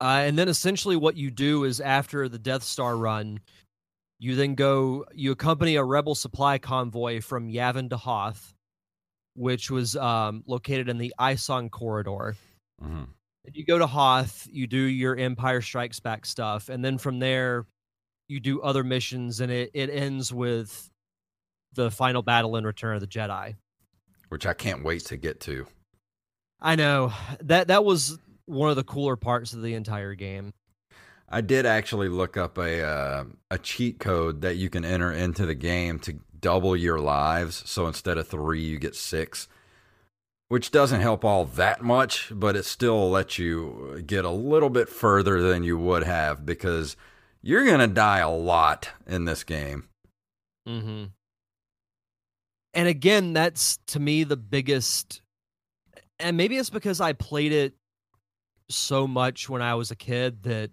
Uh, 0.00 0.24
and 0.26 0.38
then 0.38 0.48
essentially 0.48 0.96
what 0.96 1.16
you 1.16 1.30
do 1.30 1.64
is 1.64 1.80
after 1.80 2.28
the 2.28 2.38
death 2.38 2.62
star 2.62 2.96
run 2.96 3.40
you 4.18 4.34
then 4.34 4.54
go 4.54 5.04
you 5.14 5.32
accompany 5.32 5.76
a 5.76 5.84
rebel 5.84 6.14
supply 6.14 6.58
convoy 6.58 7.20
from 7.20 7.48
yavin 7.48 7.88
to 7.88 7.96
hoth 7.96 8.52
which 9.34 9.70
was 9.70 9.96
um, 9.96 10.42
located 10.46 10.88
in 10.88 10.96
the 10.96 11.14
Ison 11.18 11.68
corridor. 11.70 12.36
Hmm 12.80 13.04
and 13.46 13.56
you 13.56 13.64
go 13.64 13.78
to 13.78 13.86
Hoth, 13.86 14.46
you 14.50 14.66
do 14.66 14.76
your 14.76 15.16
Empire 15.16 15.60
Strikes 15.60 16.00
Back 16.00 16.26
stuff, 16.26 16.68
and 16.68 16.84
then 16.84 16.98
from 16.98 17.20
there 17.20 17.64
you 18.28 18.40
do 18.40 18.60
other 18.60 18.82
missions, 18.82 19.40
and 19.40 19.52
it, 19.52 19.70
it 19.72 19.88
ends 19.88 20.32
with 20.32 20.90
the 21.76 21.90
final 21.90 22.22
battle 22.22 22.56
in 22.56 22.64
Return 22.64 22.94
of 22.96 23.00
the 23.00 23.06
Jedi. 23.06 23.54
Which 24.28 24.46
I 24.46 24.54
can't 24.54 24.82
wait 24.82 25.04
to 25.06 25.16
get 25.16 25.40
to. 25.42 25.66
I 26.60 26.74
know 26.74 27.12
that 27.40 27.68
that 27.68 27.84
was 27.84 28.18
one 28.46 28.70
of 28.70 28.76
the 28.76 28.84
cooler 28.84 29.16
parts 29.16 29.52
of 29.52 29.62
the 29.62 29.74
entire 29.74 30.14
game. 30.14 30.52
I 31.28 31.40
did 31.40 31.66
actually 31.66 32.08
look 32.08 32.36
up 32.36 32.56
a 32.58 32.82
uh, 32.82 33.24
a 33.50 33.58
cheat 33.58 33.98
code 33.98 34.42
that 34.42 34.56
you 34.56 34.70
can 34.70 34.84
enter 34.84 35.12
into 35.12 35.44
the 35.44 35.54
game 35.54 35.98
to 36.00 36.18
double 36.40 36.76
your 36.76 36.98
lives. 36.98 37.62
So 37.66 37.86
instead 37.86 38.18
of 38.18 38.28
three, 38.28 38.62
you 38.62 38.78
get 38.78 38.94
six, 38.94 39.48
which 40.48 40.70
doesn't 40.70 41.00
help 41.00 41.24
all 41.24 41.44
that 41.44 41.82
much, 41.82 42.32
but 42.34 42.56
it 42.56 42.64
still 42.64 43.10
lets 43.10 43.38
you 43.38 44.02
get 44.06 44.24
a 44.24 44.30
little 44.30 44.70
bit 44.70 44.88
further 44.88 45.42
than 45.42 45.64
you 45.64 45.76
would 45.76 46.04
have 46.04 46.46
because 46.46 46.96
you're 47.42 47.64
going 47.64 47.80
to 47.80 47.88
die 47.88 48.18
a 48.18 48.30
lot 48.30 48.90
in 49.06 49.24
this 49.24 49.42
game. 49.42 49.88
Mm-hmm. 50.68 51.04
And 52.76 52.88
again, 52.88 53.32
that's 53.32 53.78
to 53.88 53.98
me 53.98 54.22
the 54.24 54.36
biggest. 54.36 55.22
And 56.20 56.36
maybe 56.36 56.58
it's 56.58 56.70
because 56.70 57.00
I 57.00 57.14
played 57.14 57.52
it 57.52 57.74
so 58.68 59.06
much 59.06 59.48
when 59.48 59.62
I 59.62 59.74
was 59.74 59.90
a 59.90 59.96
kid 59.96 60.42
that 60.42 60.70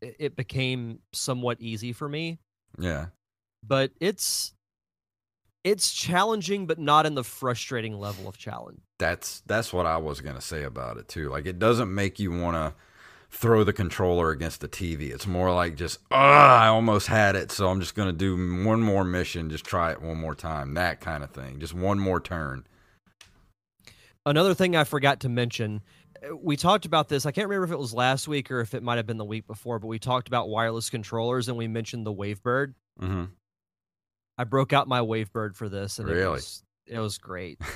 it 0.00 0.36
became 0.36 1.00
somewhat 1.12 1.60
easy 1.60 1.92
for 1.92 2.08
me. 2.08 2.38
Yeah. 2.78 3.06
But 3.66 3.92
it's 4.00 4.54
it's 5.64 5.92
challenging 5.92 6.66
but 6.66 6.78
not 6.78 7.06
in 7.06 7.14
the 7.14 7.24
frustrating 7.24 7.98
level 7.98 8.28
of 8.28 8.36
challenge. 8.36 8.80
That's 8.98 9.40
that's 9.46 9.72
what 9.72 9.86
I 9.86 9.96
was 9.96 10.20
going 10.20 10.36
to 10.36 10.42
say 10.42 10.62
about 10.62 10.98
it 10.98 11.08
too. 11.08 11.30
Like 11.30 11.46
it 11.46 11.58
doesn't 11.58 11.92
make 11.92 12.20
you 12.20 12.38
want 12.38 12.54
to 12.56 12.74
throw 13.36 13.64
the 13.64 13.72
controller 13.72 14.30
against 14.30 14.62
the 14.62 14.68
TV. 14.68 15.12
It's 15.12 15.26
more 15.26 15.52
like 15.52 15.76
just, 15.76 15.98
ah, 16.10 16.62
I 16.62 16.68
almost 16.68 17.06
had 17.06 17.36
it, 17.36 17.52
so 17.52 17.68
I'm 17.68 17.80
just 17.80 17.94
going 17.94 18.08
to 18.08 18.16
do 18.16 18.64
one 18.64 18.80
more 18.80 19.04
mission, 19.04 19.50
just 19.50 19.64
try 19.64 19.92
it 19.92 20.00
one 20.00 20.16
more 20.16 20.34
time, 20.34 20.72
that 20.74 21.00
kind 21.00 21.22
of 21.22 21.30
thing. 21.30 21.60
Just 21.60 21.74
one 21.74 21.98
more 21.98 22.18
turn. 22.18 22.66
Another 24.24 24.54
thing 24.54 24.74
I 24.74 24.84
forgot 24.84 25.20
to 25.20 25.28
mention, 25.28 25.82
uh, 26.26 26.34
we 26.34 26.56
talked 26.56 26.86
about 26.86 27.08
this. 27.08 27.26
I 27.26 27.30
can't 27.30 27.48
remember 27.48 27.66
if 27.66 27.72
it 27.72 27.78
was 27.78 27.92
last 27.92 28.26
week 28.26 28.50
or 28.50 28.60
if 28.60 28.72
it 28.72 28.82
might 28.82 28.96
have 28.96 29.06
been 29.06 29.18
the 29.18 29.24
week 29.24 29.46
before, 29.46 29.78
but 29.78 29.88
we 29.88 29.98
talked 29.98 30.28
about 30.28 30.48
wireless 30.48 30.88
controllers 30.88 31.48
and 31.48 31.58
we 31.58 31.68
mentioned 31.68 32.06
the 32.06 32.14
Wavebird. 32.14 32.74
Mm-hmm. 33.00 33.24
I 34.38 34.44
broke 34.44 34.72
out 34.72 34.88
my 34.88 35.00
Wavebird 35.00 35.56
for 35.56 35.68
this, 35.68 35.98
and 35.98 36.08
really? 36.08 36.22
it 36.22 36.30
was 36.30 36.62
it 36.86 36.98
was 36.98 37.18
great. 37.18 37.60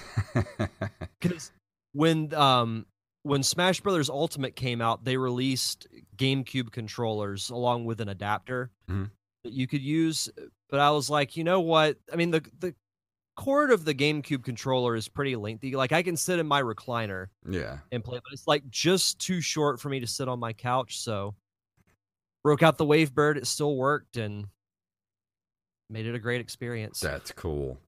Because 1.20 1.52
when 1.92 2.32
um 2.32 2.86
when 3.22 3.42
Smash 3.42 3.80
Brothers 3.80 4.08
Ultimate 4.10 4.56
came 4.56 4.80
out, 4.80 5.04
they 5.04 5.16
released 5.16 5.86
GameCube 6.16 6.72
controllers 6.72 7.50
along 7.50 7.84
with 7.84 8.00
an 8.00 8.08
adapter 8.08 8.70
Mhm. 8.88 9.10
that 9.44 9.52
you 9.52 9.66
could 9.66 9.82
use. 9.82 10.28
But 10.68 10.80
I 10.80 10.90
was 10.90 11.10
like, 11.10 11.36
you 11.36 11.44
know 11.44 11.60
what? 11.60 11.98
I 12.12 12.16
mean, 12.16 12.30
the 12.30 12.40
the 12.58 12.74
cord 13.36 13.70
of 13.70 13.84
the 13.84 13.94
GameCube 13.94 14.44
controller 14.44 14.94
is 14.96 15.08
pretty 15.08 15.34
lengthy. 15.36 15.74
Like 15.74 15.92
I 15.92 16.02
can 16.02 16.16
sit 16.16 16.38
in 16.38 16.46
my 16.46 16.60
recliner 16.62 17.28
yeah. 17.48 17.78
and 17.90 18.04
play, 18.04 18.18
but 18.22 18.32
it's 18.32 18.46
like 18.46 18.68
just 18.68 19.18
too 19.18 19.40
short 19.40 19.80
for 19.80 19.88
me 19.88 20.00
to 20.00 20.06
sit 20.06 20.28
on 20.28 20.38
my 20.38 20.52
couch. 20.52 20.98
So 20.98 21.34
broke 22.42 22.62
out 22.62 22.76
the 22.76 22.84
Wavebird. 22.84 23.36
It 23.36 23.46
still 23.46 23.76
worked 23.76 24.16
and 24.16 24.46
made 25.88 26.06
it 26.06 26.14
a 26.14 26.18
great 26.18 26.40
experience. 26.40 27.00
That's 27.00 27.32
cool. 27.32 27.78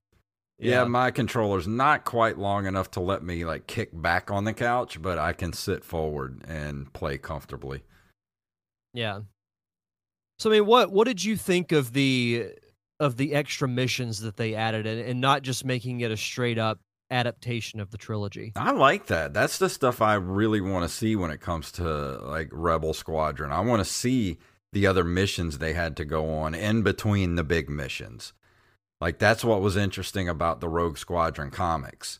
Yeah. 0.69 0.83
my 0.85 1.11
controller's 1.11 1.67
not 1.67 2.05
quite 2.05 2.37
long 2.37 2.65
enough 2.65 2.91
to 2.91 2.99
let 2.99 3.23
me 3.23 3.45
like 3.45 3.67
kick 3.67 3.89
back 3.93 4.31
on 4.31 4.43
the 4.45 4.53
couch, 4.53 5.01
but 5.01 5.17
I 5.17 5.33
can 5.33 5.53
sit 5.53 5.83
forward 5.83 6.43
and 6.47 6.91
play 6.93 7.17
comfortably. 7.17 7.83
Yeah. 8.93 9.21
So 10.39 10.49
I 10.49 10.53
mean, 10.53 10.65
what 10.65 10.91
what 10.91 11.07
did 11.07 11.23
you 11.23 11.37
think 11.37 11.71
of 11.71 11.93
the 11.93 12.49
of 12.99 13.17
the 13.17 13.33
extra 13.33 13.67
missions 13.67 14.21
that 14.21 14.37
they 14.37 14.55
added, 14.55 14.85
and, 14.85 14.99
and 14.99 15.21
not 15.21 15.41
just 15.41 15.65
making 15.65 16.01
it 16.01 16.11
a 16.11 16.17
straight 16.17 16.57
up 16.57 16.79
adaptation 17.11 17.79
of 17.79 17.91
the 17.91 17.97
trilogy? 17.97 18.51
I 18.55 18.71
like 18.71 19.07
that. 19.07 19.33
That's 19.33 19.57
the 19.57 19.69
stuff 19.69 20.01
I 20.01 20.15
really 20.15 20.61
want 20.61 20.83
to 20.83 20.89
see 20.89 21.15
when 21.15 21.31
it 21.31 21.41
comes 21.41 21.71
to 21.73 21.83
like 21.83 22.49
Rebel 22.51 22.93
Squadron. 22.93 23.51
I 23.51 23.61
want 23.61 23.79
to 23.81 23.89
see 23.89 24.37
the 24.71 24.87
other 24.87 25.03
missions 25.03 25.57
they 25.57 25.73
had 25.73 25.95
to 25.97 26.05
go 26.05 26.33
on 26.33 26.55
in 26.55 26.81
between 26.81 27.35
the 27.35 27.43
big 27.43 27.69
missions. 27.69 28.33
Like 29.03 29.19
that's 29.19 29.43
what 29.43 29.59
was 29.59 29.75
interesting 29.75 30.29
about 30.29 30.61
the 30.61 30.69
Rogue 30.69 30.97
Squadron 30.97 31.51
comics. 31.51 32.19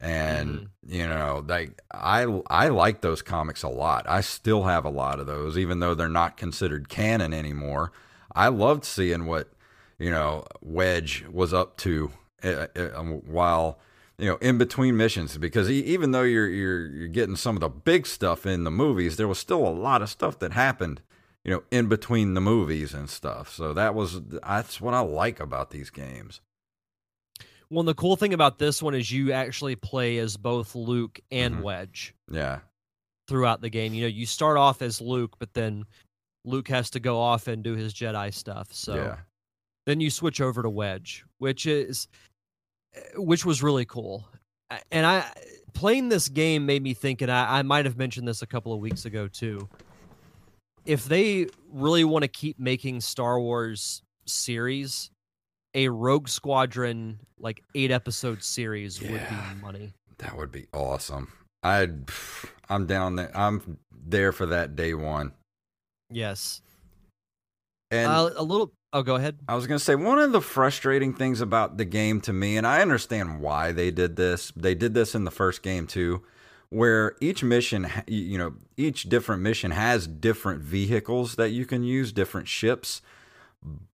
And 0.00 0.68
you 0.86 1.08
know, 1.08 1.44
like 1.44 1.82
I 1.90 2.22
I 2.46 2.68
like 2.68 3.00
those 3.00 3.20
comics 3.20 3.64
a 3.64 3.68
lot. 3.68 4.08
I 4.08 4.20
still 4.20 4.62
have 4.62 4.84
a 4.84 4.90
lot 4.90 5.18
of 5.18 5.26
those 5.26 5.58
even 5.58 5.80
though 5.80 5.92
they're 5.92 6.08
not 6.08 6.36
considered 6.36 6.88
canon 6.88 7.34
anymore. 7.34 7.90
I 8.32 8.46
loved 8.46 8.84
seeing 8.84 9.26
what, 9.26 9.50
you 9.98 10.12
know, 10.12 10.44
Wedge 10.62 11.24
was 11.28 11.52
up 11.52 11.76
to 11.78 12.12
uh, 12.44 12.68
uh, 12.76 13.02
while 13.02 13.80
you 14.16 14.26
know 14.26 14.36
in 14.36 14.56
between 14.56 14.96
missions 14.96 15.36
because 15.36 15.68
e- 15.68 15.84
even 15.84 16.12
though 16.12 16.22
you're 16.22 16.48
you're 16.48 16.86
you're 16.86 17.08
getting 17.08 17.34
some 17.34 17.56
of 17.56 17.60
the 17.60 17.68
big 17.68 18.06
stuff 18.06 18.46
in 18.46 18.62
the 18.62 18.70
movies 18.70 19.16
there 19.16 19.28
was 19.28 19.38
still 19.38 19.66
a 19.66 19.68
lot 19.68 20.00
of 20.00 20.08
stuff 20.08 20.38
that 20.38 20.52
happened 20.52 21.02
you 21.44 21.50
know 21.52 21.62
in 21.70 21.88
between 21.88 22.34
the 22.34 22.40
movies 22.40 22.92
and 22.94 23.08
stuff 23.08 23.52
so 23.52 23.72
that 23.72 23.94
was 23.94 24.20
that's 24.22 24.80
what 24.80 24.94
i 24.94 25.00
like 25.00 25.40
about 25.40 25.70
these 25.70 25.90
games 25.90 26.40
Well, 27.70 27.84
the 27.84 27.94
cool 27.94 28.16
thing 28.16 28.34
about 28.34 28.58
this 28.58 28.82
one 28.82 28.94
is 28.94 29.10
you 29.12 29.30
actually 29.32 29.76
play 29.76 30.18
as 30.18 30.36
both 30.36 30.74
Luke 30.74 31.20
and 31.30 31.56
Mhm. 31.56 31.62
Wedge 31.62 32.14
yeah 32.30 32.60
throughout 33.28 33.60
the 33.60 33.70
game. 33.70 33.94
You 33.94 34.02
know, 34.02 34.08
you 34.08 34.26
start 34.26 34.56
off 34.56 34.82
as 34.82 35.00
Luke, 35.00 35.36
but 35.38 35.54
then 35.54 35.84
Luke 36.44 36.66
has 36.66 36.90
to 36.90 36.98
go 37.00 37.20
off 37.20 37.46
and 37.46 37.62
do 37.62 37.74
his 37.76 37.94
Jedi 37.94 38.34
stuff. 38.34 38.72
So 38.72 38.94
yeah 38.96 39.16
then 39.86 40.00
you 40.00 40.10
switch 40.10 40.40
over 40.40 40.62
to 40.62 40.68
Wedge, 40.68 41.24
which 41.38 41.64
is 41.64 42.08
which 43.16 43.44
was 43.44 43.62
really 43.62 43.84
cool. 43.84 44.28
And 44.90 45.06
I 45.06 45.24
playing 45.72 46.08
this 46.08 46.28
game 46.28 46.66
made 46.66 46.82
me 46.82 46.92
think, 46.92 47.22
and 47.22 47.30
I, 47.30 47.58
I 47.60 47.62
might 47.62 47.84
have 47.86 47.96
mentioned 47.96 48.26
this 48.26 48.42
a 48.42 48.46
couple 48.46 48.72
of 48.72 48.80
weeks 48.80 49.04
ago 49.04 49.28
too. 49.28 49.68
If 50.84 51.04
they 51.04 51.46
really 51.70 52.04
want 52.04 52.22
to 52.22 52.28
keep 52.28 52.58
making 52.58 53.00
Star 53.02 53.38
Wars 53.40 54.02
series, 54.26 55.10
a 55.74 55.88
Rogue 55.88 56.28
Squadron 56.28 57.20
like 57.38 57.62
eight 57.74 57.90
episode 57.90 58.42
series 58.42 59.00
would 59.00 59.10
be 59.10 59.60
money. 59.62 59.92
that 60.18 60.36
would 60.36 60.52
be 60.52 60.66
awesome 60.74 61.32
i'd 61.62 62.08
i'm 62.68 62.86
down 62.86 63.16
there 63.16 63.30
i'm 63.34 63.78
there 64.06 64.30
for 64.32 64.46
that 64.46 64.76
day 64.76 64.92
one 64.94 65.32
Yes, 66.12 66.60
and 67.92 68.10
uh, 68.10 68.30
a 68.36 68.42
little. 68.42 68.72
Oh, 68.92 69.02
go 69.04 69.14
ahead. 69.14 69.38
I 69.48 69.54
was 69.54 69.68
going 69.68 69.78
to 69.78 69.84
say 69.84 69.94
one 69.94 70.18
of 70.18 70.32
the 70.32 70.40
frustrating 70.40 71.14
things 71.14 71.40
about 71.40 71.76
the 71.76 71.84
game 71.84 72.20
to 72.22 72.32
me, 72.32 72.56
and 72.56 72.66
I 72.66 72.82
understand 72.82 73.40
why 73.40 73.70
they 73.70 73.92
did 73.92 74.16
this. 74.16 74.52
They 74.56 74.74
did 74.74 74.92
this 74.92 75.14
in 75.14 75.22
the 75.24 75.30
first 75.30 75.62
game 75.62 75.86
too, 75.86 76.22
where 76.70 77.16
each 77.20 77.42
mission, 77.42 77.88
you 78.06 78.38
know, 78.38 78.54
each 78.76 79.04
different 79.04 79.42
mission 79.42 79.72
has 79.72 80.06
different 80.06 80.62
vehicles 80.62 81.34
that 81.34 81.50
you 81.50 81.66
can 81.66 81.82
use, 81.82 82.12
different 82.12 82.48
ships, 82.48 83.02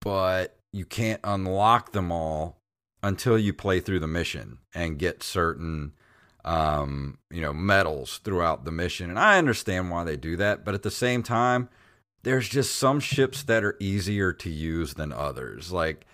but 0.00 0.58
you 0.72 0.84
can't 0.84 1.20
unlock 1.24 1.92
them 1.92 2.12
all 2.12 2.58
until 3.02 3.38
you 3.38 3.52
play 3.52 3.80
through 3.80 4.00
the 4.00 4.06
mission 4.06 4.58
and 4.74 4.98
get 4.98 5.22
certain 5.22 5.92
um, 6.46 7.18
you 7.28 7.40
know, 7.40 7.52
medals 7.52 8.18
throughout 8.18 8.64
the 8.64 8.70
mission. 8.70 9.10
And 9.10 9.18
I 9.18 9.36
understand 9.36 9.90
why 9.90 10.04
they 10.04 10.16
do 10.16 10.36
that, 10.36 10.64
but 10.64 10.74
at 10.74 10.84
the 10.84 10.92
same 10.92 11.24
time, 11.24 11.68
there's 12.22 12.48
just 12.48 12.76
some 12.76 13.00
ships 13.00 13.42
that 13.44 13.64
are 13.64 13.76
easier 13.80 14.32
to 14.32 14.50
use 14.50 14.94
than 14.94 15.12
others. 15.12 15.72
Like 15.72 16.06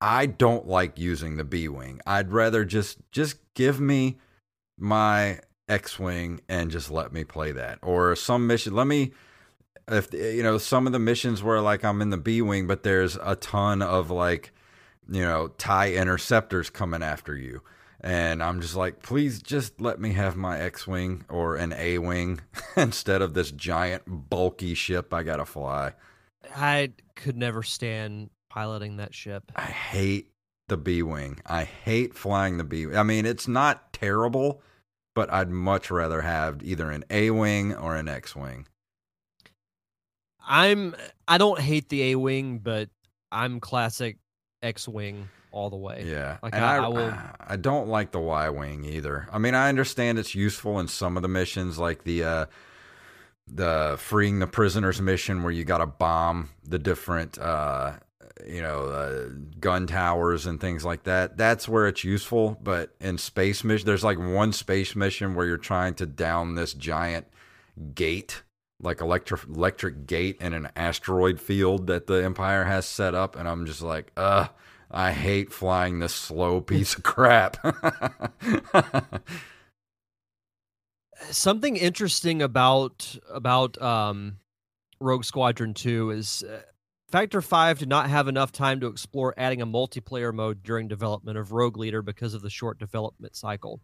I 0.00 0.26
don't 0.26 0.66
like 0.66 0.98
using 0.98 1.36
the 1.36 1.44
B-wing. 1.44 2.00
I'd 2.06 2.32
rather 2.32 2.64
just 2.64 2.98
just 3.10 3.38
give 3.54 3.80
me 3.80 4.18
my 4.78 5.40
X-wing 5.68 6.40
and 6.48 6.70
just 6.70 6.90
let 6.90 7.12
me 7.12 7.24
play 7.24 7.52
that. 7.52 7.78
Or 7.82 8.14
some 8.16 8.46
mission, 8.46 8.74
let 8.74 8.86
me 8.86 9.12
if 9.86 10.12
you 10.12 10.42
know 10.42 10.58
some 10.58 10.86
of 10.86 10.92
the 10.92 10.98
missions 10.98 11.42
where 11.42 11.60
like 11.60 11.84
I'm 11.84 12.02
in 12.02 12.10
the 12.10 12.18
B-wing 12.18 12.66
but 12.66 12.82
there's 12.82 13.16
a 13.22 13.36
ton 13.36 13.80
of 13.80 14.10
like 14.10 14.52
you 15.08 15.22
know 15.22 15.48
tie 15.56 15.92
interceptors 15.92 16.68
coming 16.68 17.02
after 17.02 17.34
you 17.34 17.62
and 18.00 18.42
I'm 18.42 18.60
just 18.60 18.76
like, 18.76 19.02
please 19.02 19.42
just 19.42 19.80
let 19.80 20.00
me 20.00 20.12
have 20.12 20.36
my 20.36 20.60
X 20.60 20.86
Wing 20.86 21.24
or 21.28 21.56
an 21.56 21.72
A 21.72 21.98
Wing 21.98 22.40
instead 22.76 23.22
of 23.22 23.34
this 23.34 23.50
giant, 23.50 24.02
bulky 24.06 24.74
ship 24.74 25.12
I 25.12 25.22
gotta 25.22 25.44
fly. 25.44 25.94
I 26.54 26.92
could 27.16 27.36
never 27.36 27.62
stand 27.62 28.30
piloting 28.48 28.98
that 28.98 29.14
ship. 29.14 29.50
I 29.56 29.62
hate 29.62 30.30
the 30.68 30.76
B 30.76 31.02
Wing. 31.02 31.40
I 31.44 31.64
hate 31.64 32.14
flying 32.14 32.58
the 32.58 32.64
B 32.64 32.86
I 32.94 33.02
mean, 33.02 33.26
it's 33.26 33.48
not 33.48 33.92
terrible, 33.92 34.62
but 35.18 35.32
I'd 35.32 35.50
much 35.50 35.90
rather 35.90 36.20
have 36.20 36.62
either 36.62 36.92
an 36.92 37.02
A 37.10 37.30
Wing 37.32 37.74
or 37.74 37.96
an 37.96 38.06
X 38.06 38.36
Wing. 38.36 38.68
I'm 40.46 40.94
I 41.26 41.38
don't 41.38 41.58
hate 41.60 41.88
the 41.88 42.12
A 42.12 42.14
wing, 42.14 42.58
but 42.60 42.88
I'm 43.32 43.58
classic 43.58 44.18
X 44.62 44.86
wing 44.86 45.28
all 45.50 45.70
the 45.70 45.76
way. 45.76 46.04
Yeah. 46.06 46.38
Like, 46.40 46.54
and 46.54 46.64
I- 46.64 46.76
I, 46.76 46.84
I 46.84 46.88
will- 46.88 47.14
I 47.40 47.56
don't 47.56 47.88
like 47.88 48.12
the 48.12 48.20
Y 48.20 48.48
Wing 48.50 48.84
either. 48.84 49.26
I 49.32 49.38
mean, 49.38 49.56
I 49.56 49.68
understand 49.68 50.20
it's 50.20 50.36
useful 50.36 50.78
in 50.78 50.86
some 50.86 51.16
of 51.16 51.22
the 51.22 51.28
missions, 51.28 51.78
like 51.80 52.04
the 52.04 52.22
uh, 52.22 52.46
the 53.48 53.96
freeing 53.98 54.38
the 54.38 54.46
prisoners 54.46 55.00
mission, 55.00 55.42
where 55.42 55.52
you 55.52 55.64
got 55.64 55.78
to 55.78 55.86
bomb 55.86 56.50
the 56.62 56.78
different 56.78 57.38
uh, 57.38 57.94
you 58.46 58.62
know 58.62 58.84
uh, 58.86 59.28
gun 59.60 59.86
towers 59.86 60.46
and 60.46 60.60
things 60.60 60.84
like 60.84 61.04
that. 61.04 61.36
That's 61.36 61.68
where 61.68 61.86
it's 61.86 62.04
useful. 62.04 62.58
But 62.62 62.94
in 63.00 63.18
space 63.18 63.64
mission, 63.64 63.86
there's 63.86 64.04
like 64.04 64.18
one 64.18 64.52
space 64.52 64.94
mission 64.96 65.34
where 65.34 65.46
you're 65.46 65.56
trying 65.56 65.94
to 65.94 66.06
down 66.06 66.54
this 66.54 66.74
giant 66.74 67.26
gate. 67.94 68.42
Like 68.80 69.00
electric 69.00 69.44
electric 69.48 70.06
gate 70.06 70.36
in 70.40 70.52
an 70.54 70.68
asteroid 70.76 71.40
field 71.40 71.88
that 71.88 72.06
the 72.06 72.24
Empire 72.24 72.64
has 72.64 72.86
set 72.86 73.12
up, 73.12 73.34
and 73.34 73.48
I'm 73.48 73.66
just 73.66 73.82
like, 73.82 74.12
ugh, 74.16 74.50
I 74.90 75.10
hate 75.12 75.52
flying 75.52 75.98
this 75.98 76.14
slow 76.14 76.60
piece 76.60 76.94
of 76.94 77.02
crap. 77.02 77.56
Something 81.30 81.76
interesting 81.76 82.40
about 82.40 83.18
about 83.28 83.80
um 83.82 84.36
Rogue 85.00 85.24
Squadron 85.24 85.74
2 85.74 86.10
is 86.10 86.42
uh, 86.42 86.60
Factor 87.10 87.40
5 87.40 87.78
did 87.78 87.88
not 87.88 88.10
have 88.10 88.28
enough 88.28 88.52
time 88.52 88.80
to 88.80 88.86
explore 88.86 89.32
adding 89.38 89.62
a 89.62 89.66
multiplayer 89.66 90.32
mode 90.32 90.62
during 90.62 90.88
development 90.88 91.38
of 91.38 91.52
Rogue 91.52 91.78
Leader 91.78 92.02
because 92.02 92.34
of 92.34 92.42
the 92.42 92.50
short 92.50 92.78
development 92.78 93.34
cycle. 93.34 93.80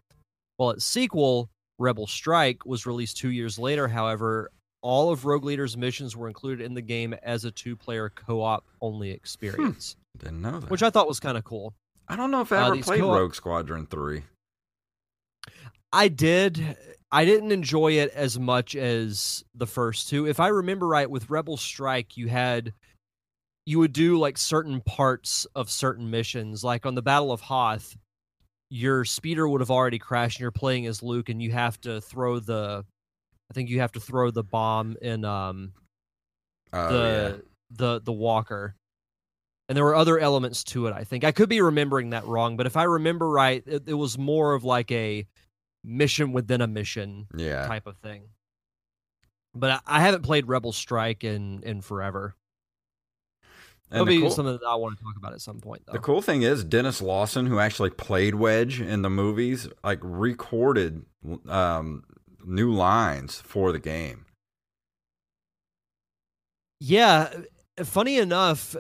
While 0.59 0.71
its 0.71 0.85
sequel, 0.85 1.49
Rebel 1.79 2.07
Strike, 2.07 2.67
was 2.67 2.85
released 2.85 3.17
two 3.17 3.31
years 3.31 3.59
later, 3.59 3.89
however, 3.89 4.51
all 4.83 5.11
of 5.11 5.25
Rogue 5.25 5.45
Leader's 5.45 5.75
missions 5.77 6.15
were 6.15 6.29
included 6.29 6.63
in 6.65 6.75
the 6.75 6.83
game 6.83 7.15
as 7.23 7.47
a 7.47 7.51
two 7.51 7.77
player 7.77 8.11
co 8.11 8.43
op 8.43 8.65
only 8.83 9.11
experience, 9.11 9.97
Didn't 10.19 10.43
know 10.43 10.61
that. 10.61 10.71
which 10.71 10.83
I 10.83 10.91
thought 10.91 11.09
was 11.09 11.19
kind 11.19 11.39
of 11.39 11.45
cool. 11.45 11.73
I 12.07 12.17
don't 12.17 12.31
know 12.31 12.43
if 12.43 12.53
I 12.53 12.57
Uh, 12.59 12.67
ever 12.67 12.75
these 12.77 12.85
played 12.85 13.01
co-op- 13.01 13.17
Rogue 13.17 13.35
Squadron 13.35 13.87
3. 13.87 14.23
I 15.95 16.09
did. 16.09 16.77
I 17.11 17.25
didn't 17.25 17.53
enjoy 17.53 17.93
it 17.93 18.11
as 18.15 18.39
much 18.39 18.77
as 18.77 19.45
the 19.55 19.67
first 19.67 20.11
two. 20.11 20.27
If 20.27 20.41
I 20.41 20.49
remember 20.49 20.87
right, 20.87 21.09
with 21.09 21.31
Rebel 21.31 21.57
Strike, 21.57 22.17
you 22.19 22.29
had 22.29 22.75
you 23.67 23.79
would 23.79 23.93
do 23.93 24.19
like 24.19 24.37
certain 24.37 24.81
parts 24.81 25.47
of 25.55 25.71
certain 25.71 26.11
missions. 26.11 26.63
Like 26.63 26.87
on 26.87 26.95
the 26.95 27.03
Battle 27.03 27.33
of 27.33 27.41
Hoth, 27.41 27.97
your 28.71 29.05
speeder 29.05 29.49
would 29.49 29.61
have 29.61 29.71
already 29.71 29.99
crashed 29.99 30.37
and 30.39 30.43
you're 30.43 30.51
playing 30.51 30.87
as 30.87 31.03
Luke 31.03 31.29
and 31.29 31.41
you 31.41 31.53
have 31.53 31.81
to 31.83 32.01
throw 32.01 32.39
the 32.39 32.85
I 33.51 33.55
think 33.55 33.69
you 33.69 33.81
have 33.81 33.93
to 33.93 34.01
throw 34.01 34.31
the 34.31 34.43
bomb 34.43 34.97
in 35.01 35.25
um 35.25 35.73
Oh, 36.75 36.89
the 36.89 37.43
the 37.71 38.01
the 38.01 38.13
walker. 38.13 38.75
And 39.69 39.77
there 39.77 39.85
were 39.85 39.95
other 39.95 40.19
elements 40.19 40.63
to 40.65 40.89
it, 40.89 40.93
I 40.93 41.05
think. 41.05 41.25
I 41.25 41.33
could 41.33 41.49
be 41.49 41.63
remembering 41.63 42.11
that 42.11 42.27
wrong, 42.27 42.57
but 42.59 42.67
if 42.67 42.77
I 42.77 42.83
remember 42.83 43.31
right, 43.31 43.63
it, 43.65 43.85
it 43.87 43.95
was 43.95 44.19
more 44.19 44.53
of 44.53 44.63
like 44.65 44.91
a 44.91 45.25
mission 45.83 46.33
within 46.33 46.61
a 46.61 46.67
mission 46.67 47.29
yeah. 47.35 47.63
Yeah. 47.63 47.67
type 47.67 47.87
of 47.87 47.97
thing. 47.99 48.25
But 49.55 49.71
I, 49.71 49.81
I 49.87 50.01
haven't 50.01 50.23
played 50.23 50.49
Rebel 50.49 50.73
Strike 50.73 51.25
in 51.25 51.63
in 51.63 51.81
forever. 51.81 52.35
That'll 53.91 54.07
be 54.07 54.21
cool, 54.21 54.31
something 54.31 54.59
that 54.59 54.67
I 54.67 54.75
want 54.75 54.99
to 54.99 55.05
talk 55.05 55.15
about 55.17 55.35
at 55.35 55.41
some 55.41 55.61
point, 55.61 55.83
though. 55.87 55.93
the 55.93 55.99
cool 55.99 56.23
thing 56.23 56.43
is 56.43 56.65
Denis 56.65 57.01
Lawson, 57.01 57.47
who 57.47 57.59
actually 57.59 57.91
played 57.91 58.35
Wedge 58.35 58.81
in 58.81 59.03
the 59.03 59.11
movies, 59.11 59.69
like 59.85 59.99
recorded 60.03 61.05
um, 61.49 62.03
new 62.45 62.73
lines 62.73 63.41
for 63.41 63.73
the 63.73 63.79
game. 63.79 64.27
Yeah, 66.81 67.31
funny 67.83 68.19
enough, 68.19 68.75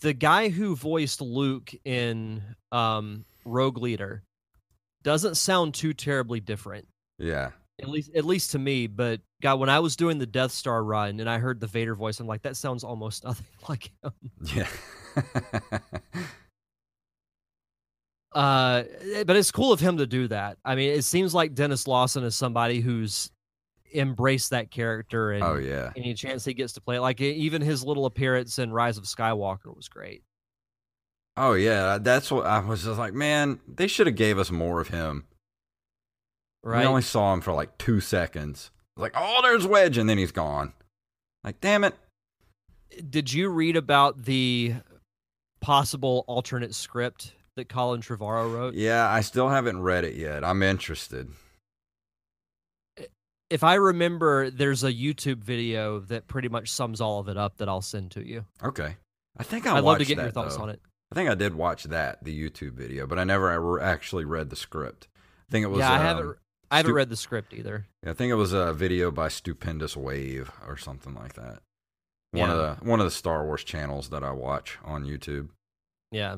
the 0.00 0.12
guy 0.12 0.48
who 0.48 0.76
voiced 0.76 1.20
Luke 1.20 1.72
in 1.84 2.42
um, 2.72 3.24
Rogue 3.44 3.78
Leader 3.78 4.22
doesn't 5.02 5.36
sound 5.36 5.74
too 5.74 5.92
terribly 5.94 6.40
different. 6.40 6.86
Yeah. 7.18 7.50
At 7.80 7.88
least, 7.88 8.10
at 8.14 8.24
least 8.24 8.50
to 8.52 8.58
me. 8.58 8.86
But 8.86 9.20
God, 9.40 9.58
when 9.58 9.68
I 9.68 9.80
was 9.80 9.96
doing 9.96 10.18
the 10.18 10.26
Death 10.26 10.52
Star 10.52 10.82
run 10.84 11.20
and 11.20 11.28
I 11.28 11.38
heard 11.38 11.60
the 11.60 11.66
Vader 11.66 11.94
voice, 11.94 12.20
I'm 12.20 12.26
like, 12.26 12.42
that 12.42 12.56
sounds 12.56 12.84
almost 12.84 13.24
nothing 13.24 13.46
like 13.68 13.90
him. 14.02 14.12
Yeah. 14.54 14.68
Uh, 18.32 18.84
but 19.26 19.36
it's 19.36 19.50
cool 19.50 19.72
of 19.72 19.80
him 19.80 19.96
to 19.96 20.06
do 20.06 20.28
that. 20.28 20.56
I 20.64 20.76
mean, 20.76 20.90
it 20.90 21.02
seems 21.02 21.34
like 21.34 21.54
Denis 21.54 21.88
Lawson 21.88 22.22
is 22.22 22.36
somebody 22.36 22.80
who's 22.80 23.30
embraced 23.92 24.50
that 24.50 24.70
character 24.70 25.32
and 25.32 25.42
oh 25.42 25.56
yeah. 25.56 25.90
any 25.96 26.14
chance 26.14 26.44
he 26.44 26.54
gets 26.54 26.74
to 26.74 26.80
play 26.80 26.96
it. 26.96 27.00
Like 27.00 27.20
even 27.20 27.60
his 27.60 27.82
little 27.82 28.06
appearance 28.06 28.58
in 28.58 28.72
Rise 28.72 28.98
of 28.98 29.04
Skywalker 29.04 29.74
was 29.74 29.88
great. 29.88 30.22
Oh 31.36 31.54
yeah. 31.54 31.98
That's 31.98 32.30
what 32.30 32.46
I 32.46 32.60
was 32.60 32.84
just 32.84 32.98
like, 32.98 33.14
man, 33.14 33.58
they 33.66 33.88
should 33.88 34.06
have 34.06 34.16
gave 34.16 34.38
us 34.38 34.50
more 34.50 34.80
of 34.80 34.88
him. 34.88 35.26
Right? 36.62 36.80
We 36.80 36.86
only 36.86 37.02
saw 37.02 37.32
him 37.32 37.40
for 37.40 37.52
like 37.52 37.78
two 37.78 38.00
seconds. 38.00 38.70
Like, 39.00 39.14
oh, 39.16 39.40
there's 39.42 39.66
Wedge, 39.66 39.98
and 39.98 40.08
then 40.08 40.18
he's 40.18 40.32
gone. 40.32 40.72
Like, 41.44 41.60
damn 41.60 41.84
it. 41.84 41.94
Did 43.08 43.32
you 43.32 43.48
read 43.48 43.76
about 43.76 44.24
the 44.24 44.74
possible 45.60 46.24
alternate 46.26 46.74
script 46.74 47.32
that 47.56 47.68
Colin 47.68 48.00
Trevorrow 48.00 48.52
wrote? 48.52 48.74
Yeah, 48.74 49.08
I 49.08 49.20
still 49.20 49.48
haven't 49.48 49.80
read 49.82 50.04
it 50.04 50.14
yet. 50.14 50.44
I'm 50.44 50.62
interested. 50.62 51.28
If 53.48 53.64
I 53.64 53.74
remember, 53.74 54.50
there's 54.50 54.84
a 54.84 54.92
YouTube 54.92 55.42
video 55.42 56.00
that 56.00 56.28
pretty 56.28 56.48
much 56.48 56.70
sums 56.70 57.00
all 57.00 57.18
of 57.18 57.28
it 57.28 57.36
up 57.36 57.56
that 57.56 57.68
I'll 57.68 57.82
send 57.82 58.12
to 58.12 58.26
you. 58.26 58.44
Okay. 58.62 58.96
I 59.36 59.42
think 59.42 59.66
I 59.66 59.76
I'd 59.76 59.84
love 59.84 59.98
to 59.98 60.04
get 60.04 60.16
that, 60.16 60.22
your 60.24 60.32
thoughts 60.32 60.56
though. 60.56 60.64
on 60.64 60.70
it. 60.70 60.80
I 61.10 61.14
think 61.16 61.28
I 61.28 61.34
did 61.34 61.54
watch 61.54 61.84
that, 61.84 62.22
the 62.22 62.50
YouTube 62.50 62.72
video, 62.72 63.06
but 63.06 63.18
I 63.18 63.24
never 63.24 63.50
ever 63.50 63.80
actually 63.80 64.24
read 64.24 64.50
the 64.50 64.56
script. 64.56 65.08
I 65.48 65.50
think 65.50 65.64
it 65.64 65.68
was. 65.68 65.80
yeah, 65.80 65.90
I 65.90 65.96
um, 65.96 66.02
haven't. 66.02 66.36
I 66.70 66.76
haven't 66.76 66.90
Stu- 66.90 66.96
read 66.96 67.08
the 67.10 67.16
script 67.16 67.52
either. 67.52 67.86
Yeah, 68.04 68.10
I 68.10 68.14
think 68.14 68.30
it 68.30 68.34
was 68.36 68.52
a 68.52 68.72
video 68.72 69.10
by 69.10 69.28
Stupendous 69.28 69.96
Wave 69.96 70.50
or 70.66 70.76
something 70.76 71.14
like 71.14 71.34
that. 71.34 71.60
One 72.32 72.48
of 72.50 72.56
the 72.58 72.84
one 72.84 73.00
of 73.00 73.06
the 73.06 73.10
Star 73.10 73.44
Wars 73.44 73.64
channels 73.64 74.10
that 74.10 74.22
I 74.22 74.30
watch 74.30 74.78
on 74.84 75.04
YouTube. 75.04 75.48
Yeah, 76.12 76.36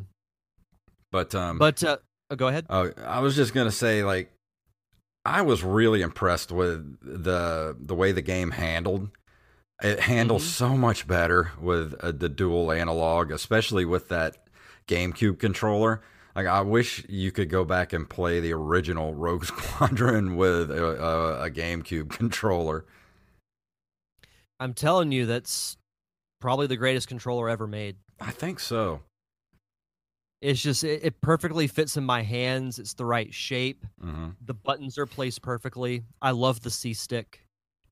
But 1.11 1.35
um, 1.35 1.59
but 1.59 1.83
uh, 1.85 1.99
oh, 2.31 2.37
go 2.37 2.49
ahead. 2.49 2.65
Oh, 2.71 2.91
I 3.05 3.21
was 3.21 3.37
just 3.37 3.53
gonna 3.53 3.71
say, 3.71 4.03
like, 4.03 4.33
I 5.27 5.43
was 5.43 5.63
really 5.63 6.01
impressed 6.01 6.51
with 6.51 6.99
the 7.03 7.77
the 7.79 7.95
way 7.95 8.13
the 8.13 8.23
game 8.23 8.53
handled. 8.53 9.11
It 9.83 10.01
handles 10.01 10.45
Mhm. 10.45 10.49
so 10.49 10.77
much 10.79 11.07
better 11.07 11.53
with 11.61 11.95
uh, 12.01 12.13
the 12.13 12.29
dual 12.31 12.73
analog, 12.73 13.31
especially 13.31 13.85
with 13.85 14.09
that 14.09 14.37
GameCube 14.89 15.39
controller. 15.39 16.01
Like, 16.35 16.47
I 16.47 16.63
wish 16.63 17.05
you 17.09 17.31
could 17.31 17.51
go 17.51 17.65
back 17.65 17.93
and 17.93 18.09
play 18.09 18.41
the 18.41 18.53
original 18.53 19.15
Rogue 19.15 19.45
Squadron 19.47 20.37
with 20.37 20.71
a, 20.71 20.85
a, 20.85 21.43
a 21.45 21.51
GameCube 21.51 22.11
controller. 22.11 22.85
I'm 24.59 24.75
telling 24.75 25.13
you, 25.13 25.27
that's 25.27 25.77
probably 26.41 26.67
the 26.67 26.77
greatest 26.77 27.09
controller 27.09 27.49
ever 27.49 27.67
made. 27.67 27.97
I 28.21 28.31
think 28.31 28.61
so. 28.61 29.01
It's 30.41 30.61
just 30.61 30.83
it, 30.85 31.05
it 31.05 31.21
perfectly 31.21 31.67
fits 31.67 31.97
in 31.97 32.05
my 32.05 32.23
hands. 32.23 32.79
It's 32.79 32.95
the 32.95 33.05
right 33.05 33.33
shape. 33.33 33.85
hmm 34.01 34.31
The 34.45 34.55
buttons 34.55 34.99
are 34.99 35.07
placed 35.07 35.43
perfectly. 35.43 36.05
I 36.21 36.33
love 36.33 36.61
the 36.63 36.71
C 36.71 36.95
stick. 36.95 37.41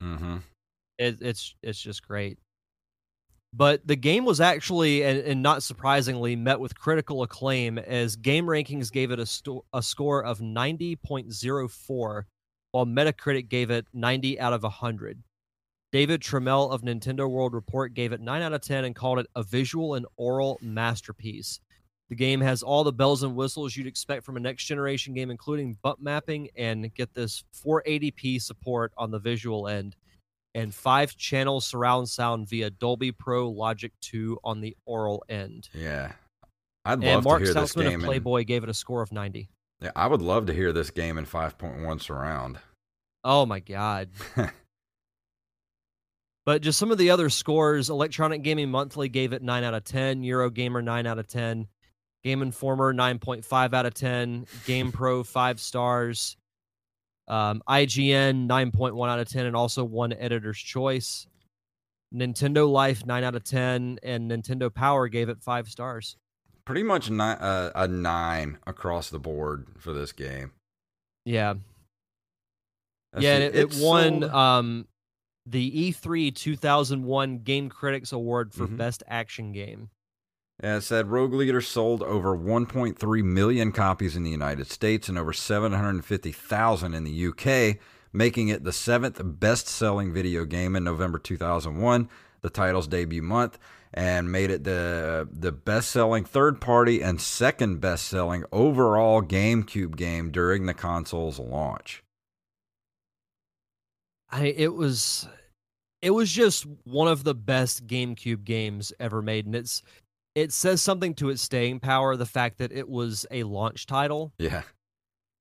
hmm 0.01 0.39
It, 0.99 1.19
it's 1.21 1.55
it's 1.63 1.81
just 1.81 2.07
great. 2.07 2.39
But 3.53 3.85
the 3.87 3.97
game 3.97 4.25
was 4.25 4.41
actually, 4.41 5.03
and, 5.03 5.19
and 5.19 5.43
not 5.43 5.63
surprisingly, 5.63 6.37
met 6.37 6.61
with 6.61 6.79
critical 6.79 7.23
acclaim 7.23 7.79
as 7.79 8.15
Game 8.15 8.47
Rankings 8.47 8.93
gave 8.93 9.11
it 9.11 9.19
a, 9.19 9.27
sto- 9.27 9.65
a 9.73 9.83
score 9.83 10.25
of 10.25 10.39
90.04, 10.39 12.23
while 12.71 12.87
Metacritic 12.87 13.49
gave 13.49 13.71
it 13.71 13.87
90 13.93 14.39
out 14.39 14.53
of 14.53 14.63
100. 14.63 15.23
David 15.91 16.21
Trammell 16.21 16.71
of 16.71 16.83
Nintendo 16.83 17.29
World 17.29 17.53
Report 17.53 17.95
gave 17.95 18.13
it 18.13 18.21
9 18.21 18.43
out 18.43 18.53
of 18.53 18.61
10 18.61 18.85
and 18.85 18.95
called 18.95 19.19
it 19.19 19.27
a 19.35 19.43
visual 19.43 19.95
and 19.95 20.07
aural 20.17 20.57
masterpiece. 20.63 21.59
The 22.09 22.15
game 22.15 22.41
has 22.41 22.63
all 22.63 22.85
the 22.85 22.93
bells 22.93 23.25
and 23.25 23.35
whistles 23.35 23.77
you'd 23.77 23.89
expect 23.89 24.25
from 24.25 24.37
a 24.37 24.41
next 24.41 24.67
generation 24.67 25.15
game, 25.15 25.31
including 25.31 25.77
bump 25.83 26.01
mapping 26.01 26.49
and 26.57 26.95
get 26.95 27.13
this 27.15 27.43
480p 27.65 28.41
support 28.41 28.93
on 28.97 29.11
the 29.11 29.19
visual 29.19 29.67
end 29.67 29.97
and 30.55 30.75
five 30.75 31.17
channel 31.17 31.61
surround 31.61 32.09
sound 32.09 32.49
via 32.49 32.71
Dolby 32.71 33.13
Pro 33.13 33.49
Logic 33.49 33.93
2 34.01 34.39
on 34.45 34.61
the 34.61 34.77
aural 34.87 35.23
end. 35.29 35.69
Yeah, 35.73 36.13
I'd 36.85 37.01
love 37.01 37.17
And 37.17 37.25
Mark 37.25 37.41
to 37.41 37.45
hear 37.47 37.55
this 37.55 37.73
Stutzman 37.75 37.91
game. 37.91 38.01
of 38.01 38.07
Playboy 38.07 38.45
gave 38.45 38.63
it 38.63 38.69
a 38.69 38.75
score 38.75 39.03
of 39.03 39.13
90. 39.13 39.49
yeah, 39.81 39.91
I 39.95 40.07
would 40.07 40.23
love 40.23 40.47
to 40.47 40.53
hear 40.53 40.73
this 40.73 40.91
game 40.91 41.19
in 41.19 41.27
5.1 41.27 42.01
surround. 42.01 42.59
Oh 43.23 43.45
my 43.47 43.61
god. 43.61 44.09
but 46.47 46.63
just 46.63 46.79
some 46.79 46.91
of 46.91 46.99
the 46.99 47.11
other 47.11 47.29
scores, 47.29 47.91
Electronic 47.91 48.43
Gaming 48.43 48.71
Monthly 48.71 49.09
gave 49.09 49.33
it 49.33 49.43
9 49.43 49.63
out 49.65 49.75
of 49.75 49.85
10, 49.85 50.23
Eurogamer 50.23 50.83
9 50.83 51.07
out 51.07 51.19
of 51.19 51.27
10, 51.29 51.69
Game 52.25 52.43
Informer 52.43 52.93
9.5 52.95 53.75
out 53.75 53.87
of 53.87 53.95
10, 53.95 54.47
Game 54.67 54.91
Pro 54.91 55.23
5 55.23 55.61
stars, 55.61 56.37
um, 57.31 57.63
IGN 57.69 58.49
9.1 58.49 59.09
out 59.09 59.19
of 59.19 59.29
10 59.29 59.47
and 59.47 59.57
also 59.57 59.85
one 59.85 60.13
editor's 60.13 60.59
choice. 60.59 61.27
Nintendo 62.15 62.69
Life 62.71 63.07
9 63.07 63.23
out 63.25 63.35
of 63.37 63.45
10 63.45 64.01
and 64.03 64.31
Nintendo 64.31 64.73
Power 64.75 65.07
gave 65.09 65.29
it 65.29 65.41
5 65.43 65.69
stars. 65.69 66.17
pretty 66.67 66.83
much 66.83 67.09
ni- 67.11 67.19
uh, 67.21 67.71
a 67.75 67.89
nine 67.89 68.59
across 68.67 69.11
the 69.11 69.19
board 69.19 69.67
for 69.79 69.93
this 69.93 70.13
game. 70.13 70.53
Yeah. 71.25 71.55
Let's 73.13 73.25
yeah, 73.25 73.37
it, 73.39 73.57
it 73.57 73.75
won 73.81 74.21
sold- 74.21 74.33
um 74.33 74.89
the 75.47 75.93
E3 75.93 76.35
2001 76.35 77.39
Game 77.39 77.69
Critics 77.71 78.13
Award 78.13 78.53
for 78.53 78.67
Mhm. 78.69 78.77
Best 78.77 79.03
Action 79.09 79.53
Game. 79.53 79.91
It 80.63 80.83
said 80.83 81.11
Rogue 81.11 81.33
Leader 81.33 81.61
sold 81.61 82.03
over 82.03 82.37
1.3 82.37 83.25
million 83.25 83.73
copies 83.73 84.17
in 84.17 84.23
the 84.23 84.31
United 84.31 84.71
States 84.71 85.09
and 85.09 85.19
over 85.19 85.33
750,000 85.33 86.95
in 86.95 87.05
the 87.05 87.27
UK, 87.29 87.79
making 88.13 88.49
it 88.49 88.65
the 88.65 88.73
seventh 88.73 89.21
best-selling 89.23 90.13
video 90.13 90.45
game 90.45 90.77
in 90.77 90.85
November 90.85 91.19
2001, 91.19 92.09
the 92.43 92.51
title's 92.51 92.87
debut 92.87 93.23
month, 93.23 93.59
and 93.93 94.31
made 94.31 94.51
it 94.51 94.65
the 94.65 95.29
the 95.33 95.53
best-selling 95.53 96.25
third-party 96.25 97.03
and 97.03 97.21
second 97.21 97.81
best-selling 97.81 98.45
overall 98.53 99.23
GameCube 99.23 99.97
game 99.97 100.31
during 100.31 100.67
the 100.67 100.75
console's 100.75 101.39
launch. 101.39 102.03
I 104.31 104.47
it 104.47 104.75
was 104.75 105.27
it 106.03 106.11
was 106.11 106.31
just 106.31 106.67
one 106.85 107.09
of 107.09 107.25
the 107.25 107.35
best 107.35 107.87
GameCube 107.87 108.45
games 108.45 108.93
ever 109.01 109.23
made, 109.23 109.47
and 109.47 109.57
it's 109.57 109.83
it 110.35 110.53
says 110.53 110.81
something 110.83 111.15
to 111.15 111.29
its 111.31 111.43
staying 111.43 111.81
power. 111.81 112.17
The 112.17 112.27
fact 112.27 112.59
that 112.59 112.73
it 112.73 112.89
was 112.89 113.27
a 113.31 113.43
launch 113.45 113.87
title, 113.87 114.33
Yeah. 114.39 114.63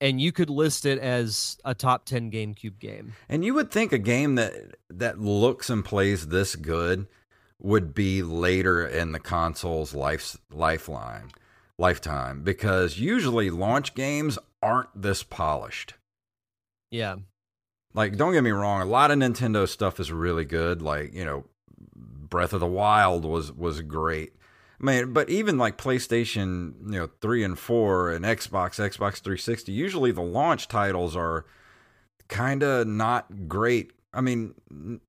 and 0.02 0.20
you 0.22 0.32
could 0.32 0.50
list 0.50 0.86
it 0.86 0.98
as 1.00 1.58
a 1.66 1.74
top 1.76 2.06
ten 2.06 2.32
GameCube 2.32 2.80
game. 2.80 3.14
And 3.28 3.44
you 3.46 3.54
would 3.54 3.72
think 3.72 3.92
a 3.92 3.98
game 3.98 4.36
that 4.36 4.54
that 4.90 5.20
looks 5.20 5.70
and 5.70 5.84
plays 5.86 6.28
this 6.28 6.56
good 6.56 7.08
would 7.62 7.94
be 7.94 8.24
later 8.24 8.86
in 8.88 9.12
the 9.12 9.20
console's 9.20 9.94
life 9.94 10.38
lifeline 10.52 11.30
lifetime 11.78 12.42
because 12.44 12.98
usually 13.00 13.50
launch 13.50 13.94
games 13.96 14.38
aren't 14.62 14.90
this 15.02 15.24
polished. 15.24 15.94
Yeah, 16.92 17.18
Like 17.94 18.18
don't 18.18 18.34
get 18.34 18.44
me 18.44 18.52
wrong, 18.52 18.82
a 18.82 18.86
lot 18.86 19.12
of 19.12 19.18
Nintendo 19.20 19.68
stuff 19.68 20.00
is 20.00 20.12
really 20.12 20.46
good, 20.46 20.82
like, 20.82 21.14
you 21.14 21.24
know, 21.24 21.46
Breath 21.96 22.54
of 22.54 22.60
the 22.60 22.66
Wild 22.68 23.26
was 23.26 23.52
was 23.52 23.82
great. 23.82 24.34
Man, 24.82 25.12
but 25.12 25.30
even 25.30 25.58
like 25.58 25.78
PlayStation, 25.78 26.74
you 26.86 27.00
know, 27.00 27.10
3 27.20 27.44
and 27.44 27.60
4 27.60 28.12
and 28.12 28.24
Xbox, 28.24 28.80
Xbox 28.80 29.20
360, 29.20 29.74
usually 29.74 30.12
the 30.12 30.22
launch 30.22 30.70
titles 30.70 31.18
are 31.18 31.46
kind 32.30 32.64
of 32.64 32.88
not 32.88 33.50
great. 33.50 33.92
I 34.14 34.22
mean, 34.22 35.02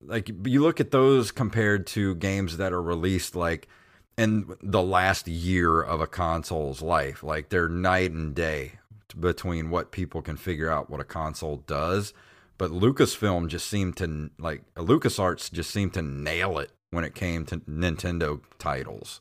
like 0.00 0.30
you 0.44 0.62
look 0.62 0.80
at 0.80 0.92
those 0.92 1.30
compared 1.30 1.86
to 1.88 2.14
games 2.14 2.56
that 2.56 2.72
are 2.72 2.82
released 2.82 3.36
like 3.36 3.68
in 4.16 4.56
the 4.62 4.82
last 4.82 5.28
year 5.28 5.82
of 5.82 6.00
a 6.00 6.06
console's 6.06 6.80
life, 6.80 7.22
like 7.22 7.50
they're 7.50 7.68
night 7.68 8.12
and 8.12 8.34
day 8.34 8.72
between 9.18 9.68
what 9.68 9.90
people 9.90 10.22
can 10.22 10.36
figure 10.36 10.70
out 10.70 10.88
what 10.88 11.00
a 11.00 11.04
console 11.04 11.58
does. 11.66 12.14
But 12.56 12.70
Lucasfilm 12.70 13.48
just 13.48 13.68
seemed 13.68 13.98
to 13.98 14.30
like 14.38 14.62
LucasArts 14.74 15.52
just 15.52 15.70
seemed 15.70 15.94
to 15.94 16.02
nail 16.02 16.58
it 16.58 16.72
when 16.90 17.04
it 17.04 17.14
came 17.14 17.44
to 17.46 17.58
Nintendo 17.60 18.40
titles. 18.58 19.20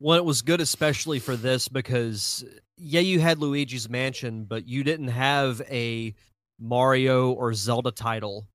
well, 0.00 0.16
it 0.16 0.24
was 0.24 0.42
good 0.42 0.60
especially 0.60 1.18
for 1.18 1.36
this 1.36 1.68
because 1.68 2.44
yeah, 2.76 3.00
you 3.00 3.20
had 3.20 3.38
Luigi's 3.38 3.88
Mansion, 3.88 4.44
but 4.44 4.66
you 4.66 4.82
didn't 4.82 5.08
have 5.08 5.62
a 5.70 6.14
Mario 6.58 7.30
or 7.30 7.54
Zelda 7.54 7.92
title 7.92 8.46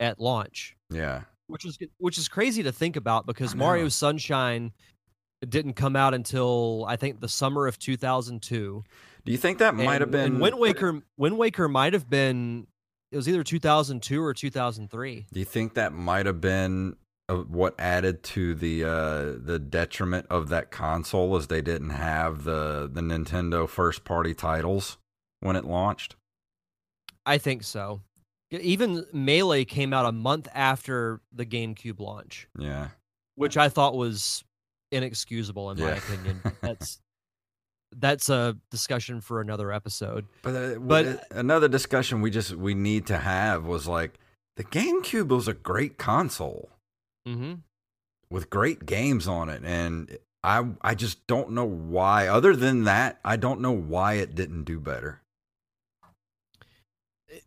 at 0.00 0.20
launch. 0.20 0.76
Yeah. 0.90 1.22
which 1.48 1.64
is 1.64 1.78
which 1.98 2.18
is 2.18 2.28
crazy 2.28 2.62
to 2.62 2.72
think 2.72 2.96
about 2.96 3.26
because 3.26 3.54
Mario 3.54 3.88
Sunshine 3.88 4.72
didn't 5.48 5.74
come 5.74 5.96
out 5.96 6.14
until 6.14 6.84
I 6.88 6.96
think 6.96 7.20
the 7.20 7.28
summer 7.28 7.66
of 7.66 7.78
2002. 7.78 8.84
Do 9.24 9.32
you 9.32 9.38
think 9.38 9.58
that 9.58 9.74
might 9.74 10.00
have 10.00 10.10
been 10.10 10.38
Wind 10.38 10.58
Waker. 10.58 11.02
Wind 11.16 11.38
Waker 11.38 11.68
might 11.68 11.92
have 11.92 12.08
been. 12.08 12.66
It 13.12 13.16
was 13.16 13.28
either 13.28 13.42
2002 13.44 14.22
or 14.22 14.34
2003. 14.34 15.26
Do 15.32 15.38
you 15.38 15.44
think 15.46 15.74
that 15.74 15.92
might 15.92 16.26
have 16.26 16.40
been 16.40 16.96
uh, 17.28 17.36
what 17.36 17.74
added 17.78 18.22
to 18.24 18.54
the 18.54 18.84
uh, 18.84 19.32
the 19.42 19.58
detriment 19.58 20.26
of 20.30 20.48
that 20.48 20.70
console 20.70 21.36
is 21.36 21.46
they 21.46 21.62
didn't 21.62 21.90
have 21.90 22.44
the 22.44 22.90
the 22.92 23.00
Nintendo 23.00 23.68
first 23.68 24.04
party 24.04 24.34
titles 24.34 24.98
when 25.40 25.56
it 25.56 25.64
launched? 25.64 26.16
I 27.24 27.38
think 27.38 27.62
so. 27.62 28.02
Even 28.50 29.04
Melee 29.12 29.64
came 29.64 29.92
out 29.92 30.06
a 30.06 30.12
month 30.12 30.48
after 30.54 31.20
the 31.32 31.46
GameCube 31.46 31.98
launch, 31.98 32.46
Yeah. 32.58 32.88
which 33.36 33.56
I 33.56 33.68
thought 33.68 33.96
was 33.96 34.44
inexcusable 34.92 35.70
in 35.70 35.80
my 35.80 35.92
opinion. 35.92 36.42
That's 36.60 37.00
that's 37.98 38.28
a 38.28 38.56
discussion 38.70 39.20
for 39.20 39.40
another 39.40 39.72
episode. 39.72 40.26
But 40.42 40.54
uh, 40.54 40.78
But- 40.78 40.88
but 41.30 41.36
another 41.36 41.68
discussion 41.68 42.20
we 42.20 42.30
just 42.30 42.54
we 42.54 42.74
need 42.74 43.06
to 43.06 43.18
have 43.18 43.64
was 43.64 43.86
like 43.86 44.18
the 44.56 44.64
GameCube 44.64 45.28
was 45.28 45.48
a 45.48 45.54
great 45.54 45.98
console 45.98 46.70
hmm 47.26 47.54
with 48.30 48.50
great 48.50 48.84
games 48.86 49.26
on 49.28 49.48
it 49.48 49.62
and 49.64 50.18
I 50.42 50.64
I 50.82 50.94
just 50.94 51.26
don't 51.26 51.50
know 51.52 51.64
why 51.64 52.28
other 52.28 52.54
than 52.56 52.84
that 52.84 53.18
I 53.24 53.36
don't 53.36 53.60
know 53.60 53.72
why 53.72 54.14
it 54.14 54.34
didn't 54.34 54.64
do 54.64 54.78
better. 54.80 55.20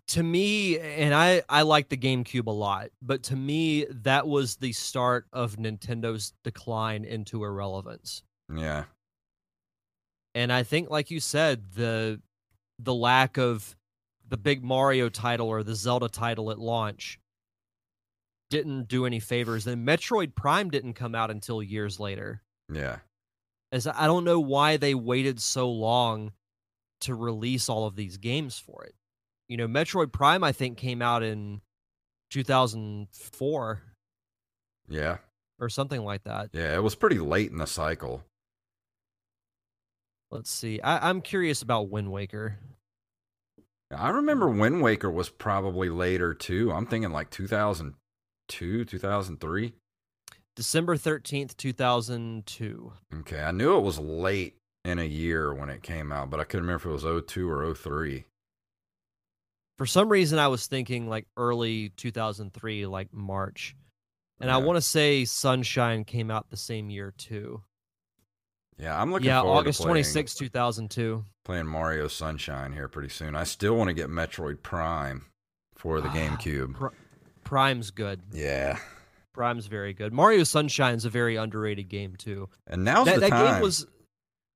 to 0.07 0.23
me 0.23 0.77
and 0.79 1.13
i 1.13 1.41
i 1.49 1.61
like 1.61 1.87
the 1.89 1.95
gamecube 1.97 2.47
a 2.47 2.51
lot 2.51 2.89
but 3.01 3.23
to 3.23 3.35
me 3.35 3.85
that 3.89 4.27
was 4.27 4.55
the 4.57 4.73
start 4.73 5.25
of 5.31 5.55
nintendo's 5.57 6.33
decline 6.43 7.05
into 7.05 7.43
irrelevance 7.43 8.23
Yeah. 8.53 8.85
And 10.37 10.51
i 10.53 10.61
think 10.63 10.89
like 10.89 11.09
you 11.09 11.19
said 11.19 11.63
the 11.75 12.21
the 12.79 12.93
lack 12.93 13.37
of 13.37 13.75
the 14.29 14.37
big 14.37 14.63
mario 14.63 15.09
title 15.09 15.47
or 15.47 15.63
the 15.63 15.73
zelda 15.75 16.07
title 16.09 16.51
at 16.51 16.59
launch 16.59 17.19
didn't 18.49 18.87
do 18.87 19.05
any 19.05 19.19
favors 19.19 19.65
then 19.65 19.85
metroid 19.85 20.35
prime 20.35 20.69
didn't 20.69 20.93
come 20.93 21.15
out 21.15 21.31
until 21.31 21.61
years 21.63 21.99
later 21.99 22.41
Yeah. 22.71 22.97
as 23.71 23.87
i 23.87 24.05
don't 24.05 24.23
know 24.25 24.39
why 24.39 24.77
they 24.77 24.93
waited 24.95 25.41
so 25.41 25.69
long 25.69 26.31
to 27.01 27.15
release 27.15 27.67
all 27.69 27.85
of 27.85 27.95
these 27.95 28.17
games 28.17 28.57
for 28.59 28.83
it 28.85 28.95
you 29.49 29.57
know 29.57 29.67
metroid 29.67 30.11
prime 30.11 30.43
i 30.43 30.51
think 30.51 30.77
came 30.77 31.01
out 31.01 31.23
in 31.23 31.61
2004 32.31 33.81
Yeah. 34.89 35.17
or 35.59 35.69
something 35.69 36.03
like 36.03 36.23
that 36.25 36.49
Yeah, 36.53 36.75
it 36.75 36.83
was 36.83 36.95
pretty 36.95 37.19
late 37.19 37.51
in 37.51 37.57
the 37.57 37.67
cycle. 37.67 38.23
Let's 40.31 40.49
see 40.51 40.79
I, 40.81 41.09
i'm 41.09 41.21
curious 41.21 41.61
about 41.61 41.89
wind 41.89 42.11
waker 42.11 42.57
I 43.89 44.09
remember 44.09 44.49
Wind 44.49 44.81
Waker 44.81 45.09
was 45.09 45.29
probably 45.29 45.87
later 45.87 46.33
too. 46.33 46.73
I'm 46.73 46.85
thinking 46.85 47.13
like 47.13 47.29
2002, 47.29 48.83
2003. 48.83 49.73
december 50.57 50.97
13th 50.97 51.55
2002 51.55 52.91
Okay, 53.19 53.41
I 53.41 53.51
knew 53.51 53.77
it 53.77 53.81
was 53.83 53.97
late 53.97 54.57
in 54.83 54.99
a 54.99 55.05
year 55.05 55.53
when 55.53 55.69
it 55.69 55.83
came 55.83 56.11
out, 56.11 56.29
but 56.29 56.41
I 56.41 56.43
couldn't 56.43 56.65
remember 56.65 56.89
if 56.93 57.01
it 57.01 57.05
was 57.07 57.23
02 57.27 57.49
or 57.49 57.73
03. 57.73 58.25
for 59.77 59.85
some 59.85 60.09
reason 60.09 60.37
i 60.37 60.47
was 60.49 60.67
thinking 60.67 61.07
like 61.07 61.25
early 61.37 61.89
2003 61.95 62.85
like 62.87 63.13
march 63.13 63.73
and 64.41 64.51
i 64.51 64.57
want 64.57 64.75
to 64.75 64.81
say 64.81 65.23
sunshine 65.23 66.03
came 66.03 66.29
out 66.29 66.49
the 66.49 66.57
same 66.57 66.89
year 66.89 67.13
too 67.17 67.61
Yeah, 68.79 68.99
I'm 69.01 69.11
looking 69.11 69.27
yeah 69.27 69.41
forward 69.41 69.57
august 69.59 69.79
to 69.79 69.83
playing, 69.85 70.03
26 70.03 70.35
2002 70.35 71.25
playing 71.45 71.65
Mario 71.65 72.07
Sunshine 72.07 72.73
here 72.73 72.87
pretty 72.87 73.09
soon. 73.09 73.35
I 73.35 73.43
still 73.43 73.75
want 73.75 73.87
to 73.89 73.93
get 73.93 74.09
Metroid 74.09 74.61
Prime 74.61 75.25
for 75.75 75.99
the 76.01 76.09
Ah, 76.09 76.13
GameCube. 76.13 76.75
Pri- 76.75 76.89
prime's 77.43 77.91
good 77.91 78.21
Yeah. 78.31 78.77
prime's 79.33 79.67
very 79.67 79.93
good 79.93 80.11
mario 80.11 80.43
sunshine's 80.43 81.05
a 81.05 81.09
very 81.09 81.35
underrated 81.37 81.87
game 81.89 82.15
too 82.17 82.49
And 82.67 82.83
now's 82.83 83.05
that, 83.05 83.15
the 83.15 83.21
that 83.21 83.29
time. 83.29 83.53
game 83.53 83.61
was 83.61 83.85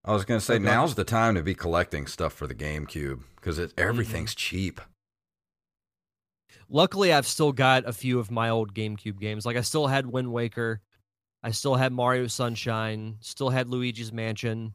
I 0.03 0.11
was 0.13 0.25
going 0.25 0.39
to 0.39 0.45
say 0.45 0.55
ahead. 0.55 0.63
now's 0.65 0.95
the 0.95 1.03
time 1.03 1.35
to 1.35 1.43
be 1.43 1.53
collecting 1.55 2.05
stuff 2.07 2.33
for 2.33 2.47
the 2.47 2.55
GameCube 2.55 3.21
because 3.35 3.57
Mm-hmm. 3.59 3.79
everything's 3.79 4.35
cheap. 4.35 4.81
luckily 6.69 7.13
i've 7.13 7.27
still 7.27 7.51
got 7.51 7.87
a 7.87 7.93
few 7.93 8.19
of 8.19 8.29
my 8.31 8.49
old 8.49 8.73
gamecube 8.73 9.19
games 9.19 9.45
like 9.45 9.55
i 9.57 9.61
still 9.61 9.87
had 9.87 10.05
wind 10.07 10.31
waker 10.33 10.81
i 11.43 11.51
still 11.51 11.75
had 11.75 11.91
mario 11.91 12.27
sunshine 12.27 13.17
still 13.21 13.49
had 13.49 13.67
luigi's 13.69 14.11
mansion 14.13 14.73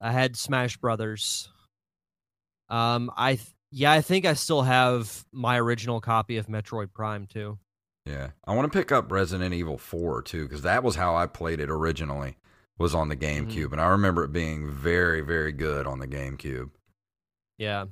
i 0.00 0.10
had 0.12 0.36
smash 0.36 0.76
brothers 0.76 1.48
um 2.68 3.10
i 3.16 3.34
th- 3.34 3.48
yeah 3.70 3.92
i 3.92 4.00
think 4.00 4.24
i 4.24 4.32
still 4.34 4.62
have 4.62 5.24
my 5.32 5.58
original 5.58 6.00
copy 6.00 6.36
of 6.36 6.46
metroid 6.46 6.92
prime 6.92 7.26
too 7.26 7.58
Yeah. 8.06 8.30
I 8.46 8.54
want 8.54 8.70
to 8.70 8.78
pick 8.78 8.92
up 8.92 9.10
Resident 9.10 9.54
Evil 9.54 9.78
4 9.78 10.20
too 10.22 10.46
cuz 10.48 10.60
that 10.62 10.82
was 10.84 10.96
how 10.96 11.16
I 11.16 11.26
played 11.26 11.58
it 11.58 11.70
originally 11.70 12.36
was 12.78 12.94
on 12.94 13.08
the 13.08 13.16
Mm-hmm. 13.16 13.48
GameCube 13.48 13.72
and 13.72 13.80
I 13.80 13.86
remember 13.88 14.24
it 14.24 14.32
being 14.32 14.70
very 14.70 15.22
very 15.22 15.52
good 15.52 15.86
on 15.86 16.00
the 16.00 16.06
GameCube. 16.06 16.70
yeah 17.56 17.86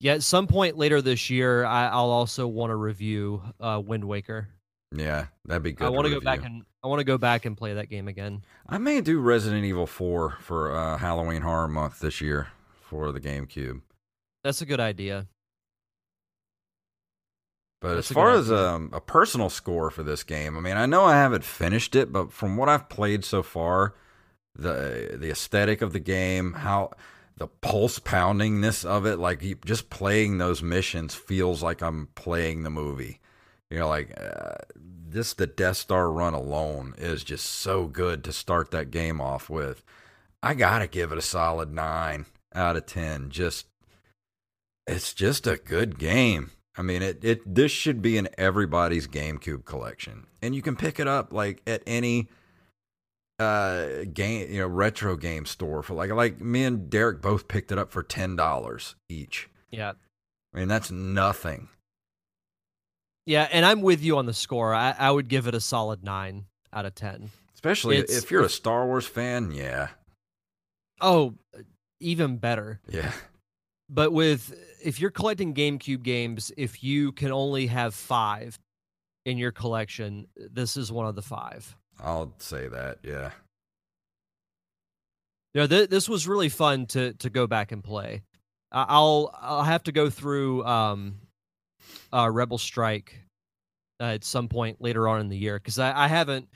yeah 0.00 0.14
at 0.14 0.22
some 0.22 0.46
point 0.46 0.76
later 0.78 1.02
this 1.02 1.28
year 1.28 1.64
I, 1.64 1.88
i'll 1.88 2.10
also 2.10 2.46
want 2.46 2.70
to 2.70 2.76
review 2.76 3.42
uh 3.60 3.82
wind 3.84 4.04
waker 4.04 4.48
Yeah, 4.90 5.26
that'd 5.44 5.62
be 5.62 5.72
good. 5.72 5.86
i 5.86 5.90
want 5.90 6.06
to 6.06 6.14
go 6.14 6.20
back 6.20 6.44
and 6.44 6.64
i 6.82 6.86
want 6.86 7.00
to 7.00 7.04
go 7.04 7.18
back 7.18 7.44
and 7.44 7.56
play 7.56 7.74
that 7.74 7.90
game 7.90 8.08
again 8.08 8.42
I 8.66 8.78
may 8.78 9.00
do 9.00 9.20
Resident 9.20 9.64
Evil 9.64 9.86
4 9.86 10.38
for 10.40 10.74
uh, 10.74 10.98
Halloween 10.98 11.42
Horror 11.42 11.68
Month 11.68 12.00
this 12.00 12.20
year 12.20 12.48
for 12.80 13.12
the 13.12 13.20
GameCube. 13.20 13.82
that's 14.42 14.62
a 14.62 14.66
good 14.66 14.80
idea 14.80 15.26
But 17.80 17.94
That's 17.94 18.10
as 18.10 18.14
far 18.14 18.30
as 18.30 18.50
um, 18.50 18.90
a 18.92 19.00
personal 19.00 19.50
score 19.50 19.90
for 19.90 20.02
this 20.02 20.24
game, 20.24 20.56
I 20.56 20.60
mean, 20.60 20.76
I 20.76 20.86
know 20.86 21.04
I 21.04 21.14
haven't 21.14 21.44
finished 21.44 21.94
it, 21.94 22.12
but 22.12 22.32
from 22.32 22.56
what 22.56 22.68
I've 22.68 22.88
played 22.88 23.24
so 23.24 23.42
far, 23.42 23.94
the 24.54 25.16
the 25.20 25.30
aesthetic 25.30 25.80
of 25.82 25.92
the 25.92 26.00
game, 26.00 26.54
how 26.54 26.90
the 27.36 27.46
pulse 27.46 28.00
poundingness 28.00 28.84
of 28.84 29.06
it, 29.06 29.18
like 29.18 29.64
just 29.64 29.90
playing 29.90 30.38
those 30.38 30.62
missions 30.62 31.14
feels 31.14 31.62
like 31.62 31.80
I'm 31.82 32.08
playing 32.16 32.64
the 32.64 32.70
movie. 32.70 33.20
You 33.70 33.78
know, 33.78 33.88
like 33.88 34.18
uh, 34.18 34.54
this 34.76 35.34
the 35.34 35.46
Death 35.46 35.76
Star 35.76 36.10
run 36.10 36.34
alone 36.34 36.94
is 36.96 37.24
just 37.24 37.44
so 37.44 37.86
good 37.86 38.24
to 38.24 38.32
start 38.32 38.70
that 38.70 38.90
game 38.90 39.20
off 39.20 39.50
with. 39.50 39.82
I 40.42 40.54
gotta 40.54 40.86
give 40.86 41.12
it 41.12 41.18
a 41.18 41.22
solid 41.22 41.72
nine 41.72 42.26
out 42.54 42.76
of 42.76 42.86
ten. 42.86 43.30
Just 43.30 43.66
it's 44.86 45.12
just 45.12 45.46
a 45.46 45.56
good 45.56 45.98
game. 45.98 46.52
I 46.76 46.82
mean, 46.82 47.02
it, 47.02 47.24
it 47.24 47.54
this 47.54 47.72
should 47.72 48.00
be 48.00 48.16
in 48.16 48.28
everybody's 48.38 49.06
GameCube 49.08 49.64
collection, 49.64 50.26
and 50.40 50.54
you 50.54 50.62
can 50.62 50.76
pick 50.76 50.98
it 50.98 51.08
up 51.08 51.32
like 51.32 51.60
at 51.66 51.82
any 51.86 52.28
uh 53.38 54.04
game 54.12 54.50
you 54.50 54.58
know 54.58 54.66
retro 54.66 55.16
game 55.16 55.46
store 55.46 55.80
for 55.80 55.94
like 55.94 56.10
like 56.10 56.40
me 56.40 56.64
and 56.64 56.90
Derek 56.90 57.22
both 57.22 57.46
picked 57.46 57.70
it 57.70 57.78
up 57.78 57.92
for 57.92 58.02
ten 58.02 58.34
dollars 58.34 58.96
each. 59.08 59.48
Yeah. 59.70 59.92
I 60.54 60.58
mean 60.58 60.68
that's 60.68 60.90
nothing. 60.90 61.68
Yeah, 63.28 63.46
and 63.52 63.66
I'm 63.66 63.82
with 63.82 64.02
you 64.02 64.16
on 64.16 64.24
the 64.24 64.32
score. 64.32 64.72
I, 64.72 64.94
I 64.98 65.10
would 65.10 65.28
give 65.28 65.46
it 65.46 65.54
a 65.54 65.60
solid 65.60 66.02
nine 66.02 66.46
out 66.72 66.86
of 66.86 66.94
ten. 66.94 67.30
Especially 67.54 67.98
It's- 67.98 68.16
if 68.16 68.30
you're 68.30 68.42
a 68.42 68.48
Star 68.48 68.86
Wars 68.86 69.06
fan, 69.06 69.50
yeah. 69.52 69.88
Oh, 71.02 71.34
even 72.00 72.38
better. 72.38 72.80
Yeah. 72.88 73.12
But 73.90 74.14
with 74.14 74.54
if 74.82 74.98
you're 74.98 75.10
collecting 75.10 75.52
GameCube 75.52 76.02
games, 76.02 76.52
if 76.56 76.82
you 76.82 77.12
can 77.12 77.30
only 77.30 77.66
have 77.66 77.94
five 77.94 78.58
in 79.26 79.36
your 79.36 79.52
collection, 79.52 80.26
this 80.34 80.78
is 80.78 80.90
one 80.90 81.06
of 81.06 81.14
the 81.14 81.20
five. 81.22 81.76
I'll 82.00 82.32
say 82.38 82.66
that, 82.68 82.98
yeah. 83.02 83.32
You 85.52 85.62
know, 85.62 85.66
th- 85.66 85.90
this 85.90 86.08
was 86.08 86.26
really 86.26 86.48
fun 86.48 86.86
to 86.86 87.12
to 87.12 87.28
go 87.28 87.46
back 87.46 87.72
and 87.72 87.84
play. 87.84 88.22
I- 88.72 88.86
I'll 88.88 89.30
I'll 89.38 89.64
have 89.64 89.82
to 89.84 89.92
go 89.92 90.08
through 90.08 90.64
um, 90.64 91.16
uh, 92.12 92.30
Rebel 92.30 92.58
Strike 92.58 93.20
uh, 94.00 94.04
at 94.04 94.24
some 94.24 94.48
point 94.48 94.80
later 94.80 95.08
on 95.08 95.20
in 95.20 95.28
the 95.28 95.36
year 95.36 95.58
because 95.58 95.78
I, 95.78 96.04
I 96.04 96.08
haven't. 96.08 96.48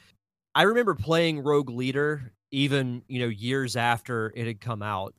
I 0.54 0.62
remember 0.62 0.94
playing 0.94 1.40
Rogue 1.40 1.70
Leader 1.70 2.32
even 2.50 3.02
you 3.08 3.20
know 3.20 3.28
years 3.28 3.76
after 3.76 4.32
it 4.34 4.46
had 4.46 4.60
come 4.60 4.82
out. 4.82 5.14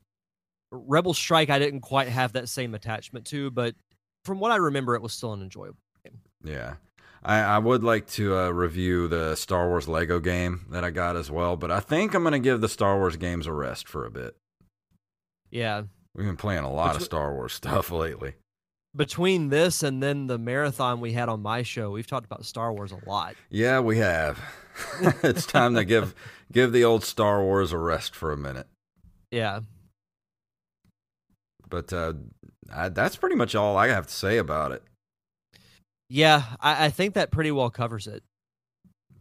Rebel 0.72 1.14
Strike 1.14 1.50
I 1.50 1.60
didn't 1.60 1.82
quite 1.82 2.08
have 2.10 2.34
that 2.34 2.50
same 2.50 2.76
attachment 2.76 3.26
to, 3.28 3.52
but 3.52 3.76
from 4.26 4.40
what 4.40 4.52
I 4.52 4.58
remember, 4.58 4.96
it 4.96 5.02
was 5.02 5.14
still 5.14 5.34
an 5.34 5.42
enjoyable. 5.42 5.78
Game. 6.04 6.20
Yeah. 6.44 6.76
I, 7.26 7.40
I 7.40 7.58
would 7.58 7.86
like 7.86 8.08
to 8.08 8.36
uh, 8.36 8.50
review 8.50 9.08
the 9.08 9.36
Star 9.36 9.70
Wars 9.70 9.88
Lego 9.88 10.20
game 10.20 10.66
that 10.72 10.84
I 10.84 10.90
got 10.90 11.16
as 11.16 11.32
well, 11.32 11.56
but 11.56 11.72
I 11.72 11.80
think 11.80 12.14
I'm 12.14 12.24
going 12.24 12.34
to 12.34 12.40
give 12.40 12.60
the 12.60 12.68
Star 12.68 12.98
Wars 12.98 13.16
games 13.16 13.48
a 13.48 13.54
rest 13.54 13.88
for 13.88 14.06
a 14.06 14.12
bit. 14.12 14.36
Yeah, 15.50 15.84
We've 16.16 16.28
been 16.28 16.38
playing 16.38 16.64
a 16.64 16.72
lot 16.72 16.96
of 16.96 17.02
Star 17.02 17.34
Wars 17.34 17.54
stuff 17.54 17.92
lately. 17.92 18.36
Between 18.96 19.50
this 19.50 19.84
and 19.84 20.02
then 20.02 20.28
the 20.28 20.38
marathon 20.38 21.00
we 21.00 21.14
had 21.14 21.30
on 21.30 21.42
my 21.42 21.64
show, 21.64 21.92
we've 21.92 22.08
talked 22.08 22.26
about 22.26 22.46
Star 22.46 22.74
Wars 22.74 22.92
a 22.92 23.10
lot. 23.10 23.36
Yeah, 23.50 23.80
we 23.80 23.98
have. 23.98 24.40
it's 25.24 25.46
time 25.46 25.76
to 25.76 25.86
give 25.86 26.16
give 26.52 26.72
the 26.72 26.84
old 26.84 27.04
Star 27.04 27.42
Wars 27.44 27.72
a 27.72 27.78
rest 27.78 28.16
for 28.16 28.32
a 28.32 28.38
minute. 28.38 28.68
Yeah. 29.32 29.62
But 31.70 31.92
uh, 31.92 32.14
I, 32.72 32.90
that's 32.90 33.16
pretty 33.16 33.36
much 33.36 33.56
all 33.56 33.78
I 33.78 33.88
have 33.88 34.08
to 34.08 34.14
say 34.14 34.38
about 34.38 34.72
it. 34.72 34.84
Yeah, 36.10 36.44
I, 36.60 36.86
I 36.86 36.90
think 36.90 37.16
that 37.16 37.32
pretty 37.32 37.52
well 37.52 37.72
covers 37.72 38.06
it. 38.06 38.24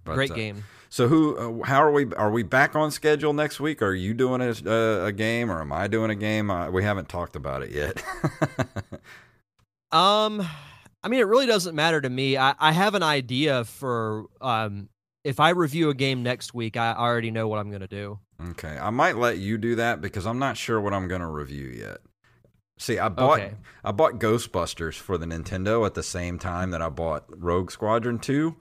But, 0.04 0.14
Great 0.14 0.32
uh, 0.32 0.34
game. 0.34 0.64
So 0.90 1.08
who? 1.08 1.62
Uh, 1.62 1.64
how 1.64 1.82
are 1.82 1.92
we? 1.92 2.12
Are 2.14 2.30
we 2.30 2.42
back 2.42 2.76
on 2.76 2.90
schedule 2.90 3.32
next 3.32 3.60
week? 3.60 3.80
Are 3.80 3.94
you 3.94 4.12
doing 4.12 4.42
a 4.42 4.50
uh, 4.50 5.06
a 5.06 5.12
game, 5.12 5.50
or 5.50 5.62
am 5.62 5.72
I 5.72 5.86
doing 5.86 6.10
a 6.10 6.14
game? 6.14 6.50
Uh, 6.50 6.70
we 6.70 6.84
haven't 6.84 7.08
talked 7.08 7.34
about 7.34 7.62
it 7.62 7.70
yet. 7.70 8.02
Um, 9.92 10.46
I 11.02 11.08
mean, 11.08 11.20
it 11.20 11.26
really 11.26 11.46
doesn't 11.46 11.74
matter 11.74 12.00
to 12.00 12.08
me. 12.08 12.36
I, 12.36 12.54
I 12.58 12.72
have 12.72 12.94
an 12.94 13.02
idea 13.02 13.64
for 13.64 14.26
um, 14.40 14.88
if 15.24 15.38
I 15.40 15.50
review 15.50 15.90
a 15.90 15.94
game 15.94 16.22
next 16.22 16.54
week, 16.54 16.76
I 16.76 16.94
already 16.94 17.30
know 17.30 17.48
what 17.48 17.58
I'm 17.58 17.68
going 17.70 17.82
to 17.82 17.88
do. 17.88 18.18
okay, 18.50 18.78
I 18.80 18.90
might 18.90 19.16
let 19.16 19.38
you 19.38 19.58
do 19.58 19.74
that 19.76 20.00
because 20.00 20.26
I'm 20.26 20.38
not 20.38 20.56
sure 20.56 20.80
what 20.80 20.92
I'm 20.94 21.08
going 21.08 21.20
to 21.20 21.26
review 21.28 21.66
yet. 21.68 21.98
See, 22.78 22.98
I 22.98 23.08
bought 23.08 23.38
Okay. 23.40 23.54
I 23.84 23.92
bought 23.92 24.14
Ghostbusters 24.14 24.94
for 24.94 25.18
the 25.18 25.26
Nintendo 25.26 25.84
at 25.86 25.94
the 25.94 26.02
same 26.02 26.38
time 26.38 26.70
that 26.70 26.82
I 26.82 26.88
bought 26.88 27.24
Rogue 27.28 27.70
Squadron 27.70 28.18
2, 28.18 28.56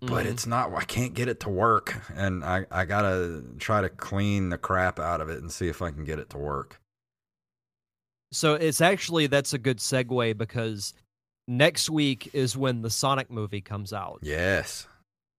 but 0.00 0.24
Mhm. 0.24 0.30
it's 0.30 0.46
not 0.46 0.72
I 0.74 0.82
can't 0.84 1.14
get 1.14 1.28
it 1.28 1.38
to 1.40 1.50
work 1.50 1.94
and 2.16 2.44
I 2.44 2.66
I 2.70 2.84
got 2.84 3.02
to 3.02 3.44
try 3.58 3.80
to 3.80 3.88
clean 3.88 4.48
the 4.48 4.58
crap 4.58 4.98
out 4.98 5.20
of 5.20 5.28
it 5.28 5.40
and 5.40 5.52
see 5.52 5.68
if 5.68 5.82
I 5.82 5.90
can 5.90 6.04
get 6.04 6.18
it 6.18 6.30
to 6.30 6.38
work. 6.38 6.80
So 8.34 8.54
it's 8.54 8.80
actually 8.80 9.26
that's 9.26 9.52
a 9.52 9.58
good 9.58 9.78
segue 9.78 10.36
because 10.36 10.94
next 11.48 11.90
week 11.90 12.30
is 12.32 12.56
when 12.56 12.82
the 12.82 12.90
Sonic 12.90 13.30
movie 13.30 13.60
comes 13.60 13.92
out. 13.92 14.20
Yes. 14.22 14.86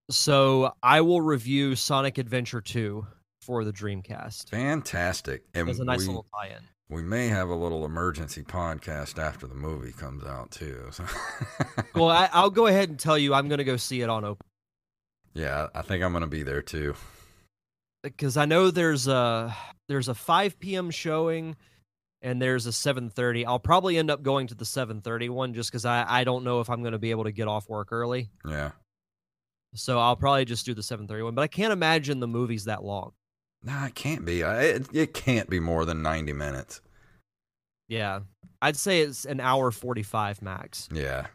So 0.09 0.73
I 0.83 1.01
will 1.01 1.21
review 1.21 1.75
Sonic 1.75 2.17
Adventure 2.17 2.61
2 2.61 3.05
for 3.41 3.63
the 3.63 3.73
Dreamcast. 3.73 4.49
Fantastic. 4.49 5.43
And 5.53 5.69
As 5.69 5.79
a 5.79 5.83
nice 5.83 6.01
we, 6.01 6.07
little 6.07 6.25
tie-in. 6.33 6.61
we 6.89 7.01
may 7.01 7.27
have 7.27 7.49
a 7.49 7.55
little 7.55 7.85
emergency 7.85 8.43
podcast 8.43 9.17
after 9.19 9.47
the 9.47 9.55
movie 9.55 9.91
comes 9.91 10.23
out 10.23 10.51
too. 10.51 10.87
So 10.91 11.05
Well, 11.95 12.09
I, 12.09 12.29
I'll 12.31 12.49
go 12.49 12.67
ahead 12.67 12.89
and 12.89 12.99
tell 12.99 13.17
you 13.17 13.33
I'm 13.33 13.47
going 13.47 13.57
to 13.57 13.63
go 13.63 13.77
see 13.77 14.01
it 14.01 14.09
on 14.09 14.23
open 14.25 14.45
yeah, 15.35 15.67
I 15.75 15.81
think 15.81 16.03
I'm 16.03 16.13
going 16.13 16.21
to 16.21 16.27
be 16.27 16.43
there 16.43 16.61
too. 16.61 16.95
Uh, 16.95 16.97
because 18.03 18.37
I 18.37 18.45
know 18.45 18.71
there's 18.71 19.07
a 19.07 19.55
there's 19.87 20.07
a 20.07 20.15
5 20.15 20.59
p.m. 20.59 20.89
showing 20.89 21.55
and 22.25 22.41
there's 22.41 22.65
a 22.65 22.71
7:30. 22.71 23.45
I'll 23.45 23.59
probably 23.59 23.97
end 23.97 24.09
up 24.11 24.21
going 24.23 24.47
to 24.47 24.55
the 24.55 24.65
7:30 24.65 25.29
one 25.29 25.53
just 25.53 25.71
because 25.71 25.85
I 25.85 26.05
I 26.07 26.23
don't 26.25 26.43
know 26.43 26.59
if 26.59 26.69
I'm 26.69 26.81
going 26.81 26.91
to 26.93 26.99
be 26.99 27.11
able 27.11 27.23
to 27.25 27.31
get 27.31 27.47
off 27.47 27.69
work 27.69 27.89
early. 27.91 28.29
Yeah. 28.45 28.71
So 29.75 29.99
I'll 29.99 30.15
probably 30.15 30.45
just 30.45 30.65
do 30.65 30.73
the 30.73 30.81
7:30 30.81 31.23
one. 31.23 31.35
But 31.35 31.43
I 31.43 31.47
can't 31.47 31.71
imagine 31.71 32.19
the 32.19 32.27
movie's 32.27 32.65
that 32.65 32.83
long. 32.83 33.11
No, 33.63 33.83
it 33.85 33.95
can't 33.95 34.25
be. 34.25 34.43
I- 34.43 34.61
It, 34.63 34.87
it 34.93 35.13
can't 35.13 35.49
be 35.49 35.59
more 35.59 35.85
than 35.85 36.01
90 36.01 36.33
minutes. 36.33 36.81
Yeah, 37.87 38.21
I'd 38.61 38.77
say 38.77 39.01
it's 39.01 39.25
an 39.25 39.39
hour 39.39 39.71
45 39.71 40.41
max. 40.41 40.89
Yeah. 40.91 41.27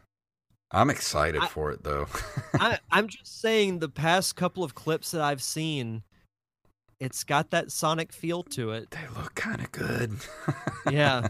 I'm 0.71 0.89
excited 0.89 1.41
I- 1.41 1.47
for 1.47 1.71
it 1.71 1.83
though. 1.83 2.07
I, 2.53 2.79
I'm 2.91 3.07
just 3.07 3.41
saying 3.41 3.79
the 3.79 3.89
past 3.89 4.35
couple 4.35 4.63
of 4.63 4.75
clips 4.75 5.11
that 5.11 5.21
I've 5.21 5.41
seen, 5.43 6.03
it's 7.01 7.23
got 7.25 7.49
that 7.49 7.71
Sonic 7.71 8.13
feel 8.13 8.43
to 8.43 8.71
it. 8.71 8.91
they 8.91 9.05
look 9.19 9.35
kind 9.35 9.59
of 9.59 9.71
good. 9.71 10.13
Yeah. 10.89 11.27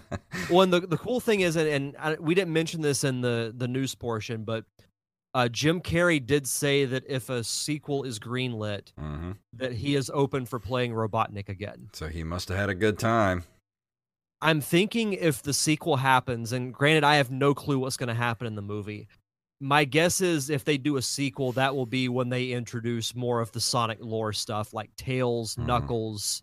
Well, 0.50 0.62
and 0.62 0.72
the 0.72 0.80
the 0.80 0.98
cool 0.98 1.20
thing 1.20 1.42
is, 1.42 1.58
and, 1.58 1.68
and 1.68 1.96
I, 2.00 2.14
we 2.16 2.34
didn't 2.36 2.54
mention 2.54 2.82
this 2.82 3.04
in 3.04 3.20
the 3.20 3.54
the 3.56 3.68
news 3.68 3.96
portion, 3.96 4.46
but 4.46 4.64
uh, 5.34 5.50
Jim 5.50 5.82
Carrey 5.82 6.26
did 6.26 6.48
say 6.48 6.86
that 6.86 7.04
if 7.08 7.30
a 7.30 7.44
sequel 7.44 8.04
is 8.04 8.18
greenlit, 8.18 8.94
hmm 8.98 9.32
that 9.54 9.74
he 9.74 9.96
is 9.96 10.10
open 10.14 10.46
for 10.46 10.58
playing 10.58 10.94
Robotnik 10.94 11.50
again. 11.50 11.90
So 11.92 12.08
he 12.08 12.24
must 12.24 12.48
have 12.48 12.58
had 12.58 12.70
a 12.70 12.74
good 12.76 12.98
time. 12.98 13.44
I'm 14.42 14.62
thinking 14.62 15.14
if 15.14 15.44
the 15.44 15.54
sequel 15.54 15.98
happens, 15.98 16.54
and 16.54 16.74
granted, 16.74 17.04
I 17.04 17.16
have 17.16 17.30
no 17.30 17.54
clue 17.54 17.78
what's 17.78 17.98
going 17.98 18.08
to 18.08 18.16
happen 18.16 18.48
in 18.48 18.56
the 18.56 18.62
movie. 18.62 19.08
My 19.64 19.86
guess 19.86 20.22
is 20.22 20.50
if 20.50 20.66
they 20.66 20.78
do 20.80 20.98
a 20.98 21.02
sequel, 21.04 21.52
that 21.52 21.76
will 21.76 21.86
be 21.86 22.10
when 22.10 22.30
they 22.30 22.50
introduce 22.52 23.14
more 23.16 23.40
of 23.42 23.52
the 23.52 23.62
Sonic 23.62 24.00
lore 24.02 24.34
stuff 24.34 24.74
like 24.74 24.90
Tails, 24.96 25.56
Mhm. 25.56 25.66
Knuckles. 25.68 26.42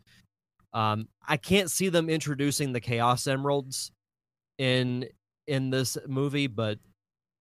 Um, 0.72 1.08
I 1.26 1.36
can't 1.36 1.68
see 1.70 1.88
them 1.88 2.08
introducing 2.08 2.72
the 2.72 2.80
Chaos 2.80 3.26
Emeralds 3.26 3.90
in 4.58 5.08
in 5.48 5.70
this 5.70 5.96
movie, 6.06 6.46
but 6.46 6.78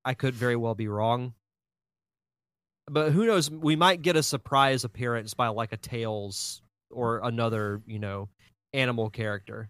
I 0.04 0.14
could 0.14 0.34
very 0.34 0.56
well 0.56 0.74
be 0.76 0.88
wrong. 0.88 1.34
But 2.90 3.12
who 3.12 3.26
knows? 3.26 3.52
We 3.52 3.76
might 3.76 4.02
get 4.02 4.16
a 4.16 4.24
surprise 4.24 4.84
appearance 4.86 5.34
by 5.34 5.50
like 5.50 5.74
a 5.74 5.78
Tails 5.78 6.62
or 6.90 7.20
another, 7.24 7.82
you 7.86 8.00
know, 8.00 8.30
animal 8.74 9.10
character. 9.10 9.70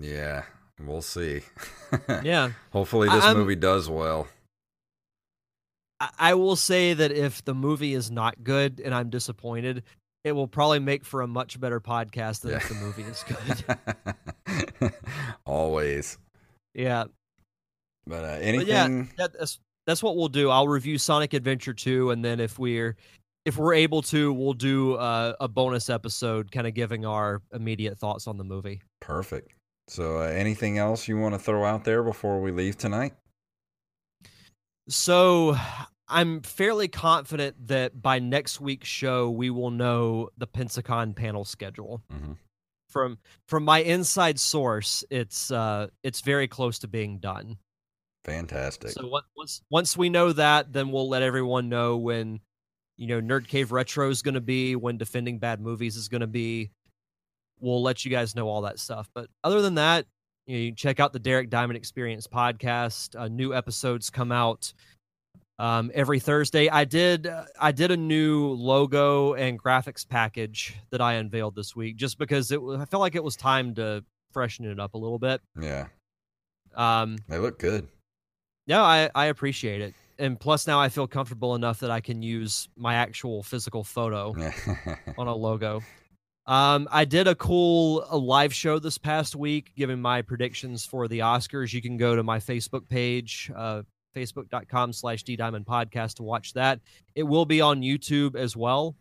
Yeah, 0.00 0.44
we'll 0.80 1.02
see. 1.02 1.42
Yeah. 2.24 2.50
Hopefully 2.72 3.08
this 3.08 3.22
I'm- 3.24 3.36
movie 3.36 3.54
does 3.54 3.88
well. 3.88 4.26
I, 6.00 6.34
will 6.34 6.56
say 6.56 6.92
that 6.94 7.10
if 7.12 7.44
the 7.44 7.54
movie 7.54 7.94
is 7.94 8.10
not 8.10 8.42
good 8.44 8.80
and 8.84 8.94
I'm 8.94 9.10
disappointed, 9.10 9.82
it 10.24 10.32
will 10.32 10.48
probably 10.48 10.78
make 10.78 11.04
for 11.04 11.22
a 11.22 11.26
much 11.26 11.58
better 11.58 11.80
podcast 11.80 12.42
than 12.42 12.54
if 12.54 12.68
the 12.68 12.74
movie 12.74 13.02
is 13.02 13.24
good. 14.80 14.92
Always. 15.46 16.18
yeah. 16.74 17.04
But 18.06 18.24
uh, 18.24 18.36
But 18.36 18.42
anything 18.42 18.68
yeah, 18.68 19.04
that, 19.16 19.38
that's 19.38 19.58
that's 19.86 20.02
what 20.02 20.16
we'll 20.16 20.28
do. 20.28 20.50
I'll 20.50 20.68
review 20.68 20.98
Sonic 20.98 21.32
Adventure 21.32 21.74
2 21.74 22.10
and 22.10 22.24
then 22.24 22.40
if 22.40 22.58
we're 22.58 22.96
if 23.44 23.56
we're 23.56 23.74
able 23.74 24.02
to, 24.02 24.32
we'll 24.32 24.54
do 24.54 24.94
uh, 24.94 25.34
a 25.40 25.46
bonus 25.46 25.88
episode 25.88 26.50
kind 26.50 26.66
of 26.66 26.74
giving 26.74 27.06
our 27.06 27.42
immediate 27.52 27.96
thoughts 27.96 28.26
on 28.26 28.36
the 28.36 28.44
movie. 28.44 28.82
perfect. 29.00 29.52
So 29.88 30.18
uh, 30.18 30.24
anything 30.24 30.78
else 30.78 31.06
you 31.06 31.16
want 31.16 31.36
to 31.36 31.38
throw 31.38 31.64
out 31.64 31.84
there 31.84 32.02
before 32.02 32.40
we 32.40 32.50
leave 32.50 32.76
tonight? 32.76 33.14
So 34.88 35.56
I'm 36.08 36.42
fairly 36.42 36.88
confident 36.88 37.66
that 37.68 38.00
by 38.00 38.18
next 38.18 38.60
week's 38.60 38.88
show 38.88 39.30
we 39.30 39.50
will 39.50 39.70
know 39.70 40.30
the 40.38 40.46
Pensacon 40.46 41.14
panel 41.14 41.44
schedule. 41.44 42.02
Mhm. 42.12 42.36
From 42.88 43.18
from 43.46 43.64
my 43.64 43.78
inside 43.80 44.38
source, 44.38 45.04
it's 45.10 45.50
uh 45.50 45.88
it's 46.02 46.20
very 46.20 46.46
close 46.48 46.78
to 46.80 46.88
being 46.88 47.18
done. 47.18 47.58
Fantastic. 48.24 48.90
So 48.90 49.20
once 49.36 49.60
once 49.70 49.96
we 49.96 50.08
know 50.08 50.32
that, 50.32 50.72
then 50.72 50.90
we'll 50.90 51.08
let 51.08 51.22
everyone 51.22 51.68
know 51.68 51.96
when 51.96 52.40
you 52.96 53.06
know 53.06 53.20
Nerd 53.20 53.48
Cave 53.48 53.72
Retro 53.72 54.08
is 54.08 54.22
going 54.22 54.34
to 54.34 54.40
be, 54.40 54.76
when 54.76 54.96
Defending 54.98 55.38
Bad 55.38 55.60
Movies 55.60 55.96
is 55.96 56.08
going 56.08 56.22
to 56.22 56.26
be. 56.26 56.70
We'll 57.58 57.82
let 57.82 58.04
you 58.04 58.10
guys 58.10 58.34
know 58.34 58.48
all 58.48 58.62
that 58.62 58.78
stuff. 58.78 59.08
But 59.14 59.30
other 59.42 59.62
than 59.62 59.76
that, 59.76 60.06
You, 60.46 60.56
know, 60.56 60.62
you 60.62 60.72
check 60.72 61.00
out 61.00 61.12
the 61.12 61.18
Derek 61.18 61.50
Diamond 61.50 61.76
Experience 61.76 62.26
podcast. 62.26 63.18
Uh, 63.18 63.28
new 63.28 63.52
episodes 63.52 64.10
come 64.10 64.30
out 64.30 64.72
um, 65.58 65.90
every 65.94 66.20
Thursday. 66.20 66.68
I 66.68 66.84
did 66.84 67.26
uh, 67.26 67.44
I 67.60 67.72
did 67.72 67.90
a 67.90 67.96
new 67.96 68.48
logo 68.48 69.34
and 69.34 69.60
graphics 69.60 70.08
package 70.08 70.76
that 70.90 71.00
I 71.00 71.14
unveiled 71.14 71.54
this 71.56 71.74
week, 71.74 71.96
just 71.96 72.18
because 72.18 72.52
it 72.52 72.60
I 72.60 72.84
felt 72.84 73.00
like 73.00 73.14
it 73.14 73.24
was 73.24 73.36
time 73.36 73.74
to 73.76 74.04
freshen 74.32 74.66
it 74.66 74.78
up 74.78 74.94
a 74.94 74.98
little 74.98 75.18
bit. 75.18 75.40
Yeah. 75.60 75.86
Um, 76.74 77.16
they 77.28 77.38
look 77.38 77.58
good. 77.58 77.88
Yeah, 78.66 78.82
I 78.82 79.10
I 79.14 79.26
appreciate 79.26 79.80
it, 79.80 79.94
and 80.18 80.38
plus 80.38 80.66
now 80.66 80.80
I 80.80 80.88
feel 80.88 81.06
comfortable 81.06 81.54
enough 81.54 81.80
that 81.80 81.90
I 81.90 82.00
can 82.00 82.22
use 82.22 82.68
my 82.76 82.94
actual 82.94 83.42
physical 83.42 83.82
photo 83.82 84.34
on 85.18 85.26
a 85.26 85.34
logo. 85.34 85.82
Um, 86.46 86.88
I 86.92 87.04
did 87.04 87.26
a 87.26 87.34
cool 87.34 88.06
a 88.08 88.16
live 88.16 88.54
show 88.54 88.78
this 88.78 88.98
past 88.98 89.34
week, 89.34 89.72
giving 89.76 90.00
my 90.00 90.22
predictions 90.22 90.84
for 90.86 91.08
the 91.08 91.20
Oscars. 91.20 91.72
You 91.72 91.82
can 91.82 91.96
go 91.96 92.14
to 92.14 92.22
my 92.22 92.38
Facebook 92.38 92.88
page, 92.88 93.50
uh, 93.54 93.82
facebook.com 94.14 94.92
slash 94.92 95.24
D 95.24 95.34
Diamond 95.34 95.66
Podcast 95.66 96.14
to 96.14 96.22
watch 96.22 96.52
that. 96.54 96.80
It 97.16 97.24
will 97.24 97.46
be 97.46 97.60
on 97.60 97.82
YouTube 97.82 98.36
as 98.36 98.56
well. 98.56 98.96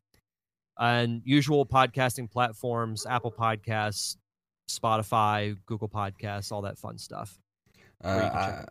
And 0.79 1.21
usual 1.23 1.65
podcasting 1.65 2.31
platforms, 2.31 3.05
Apple 3.05 3.31
Podcasts, 3.31 4.17
Spotify, 4.69 5.55
Google 5.67 5.87
Podcasts, 5.87 6.51
all 6.51 6.63
that 6.63 6.79
fun 6.79 6.97
stuff. 6.97 7.37
Uh, 8.03 8.07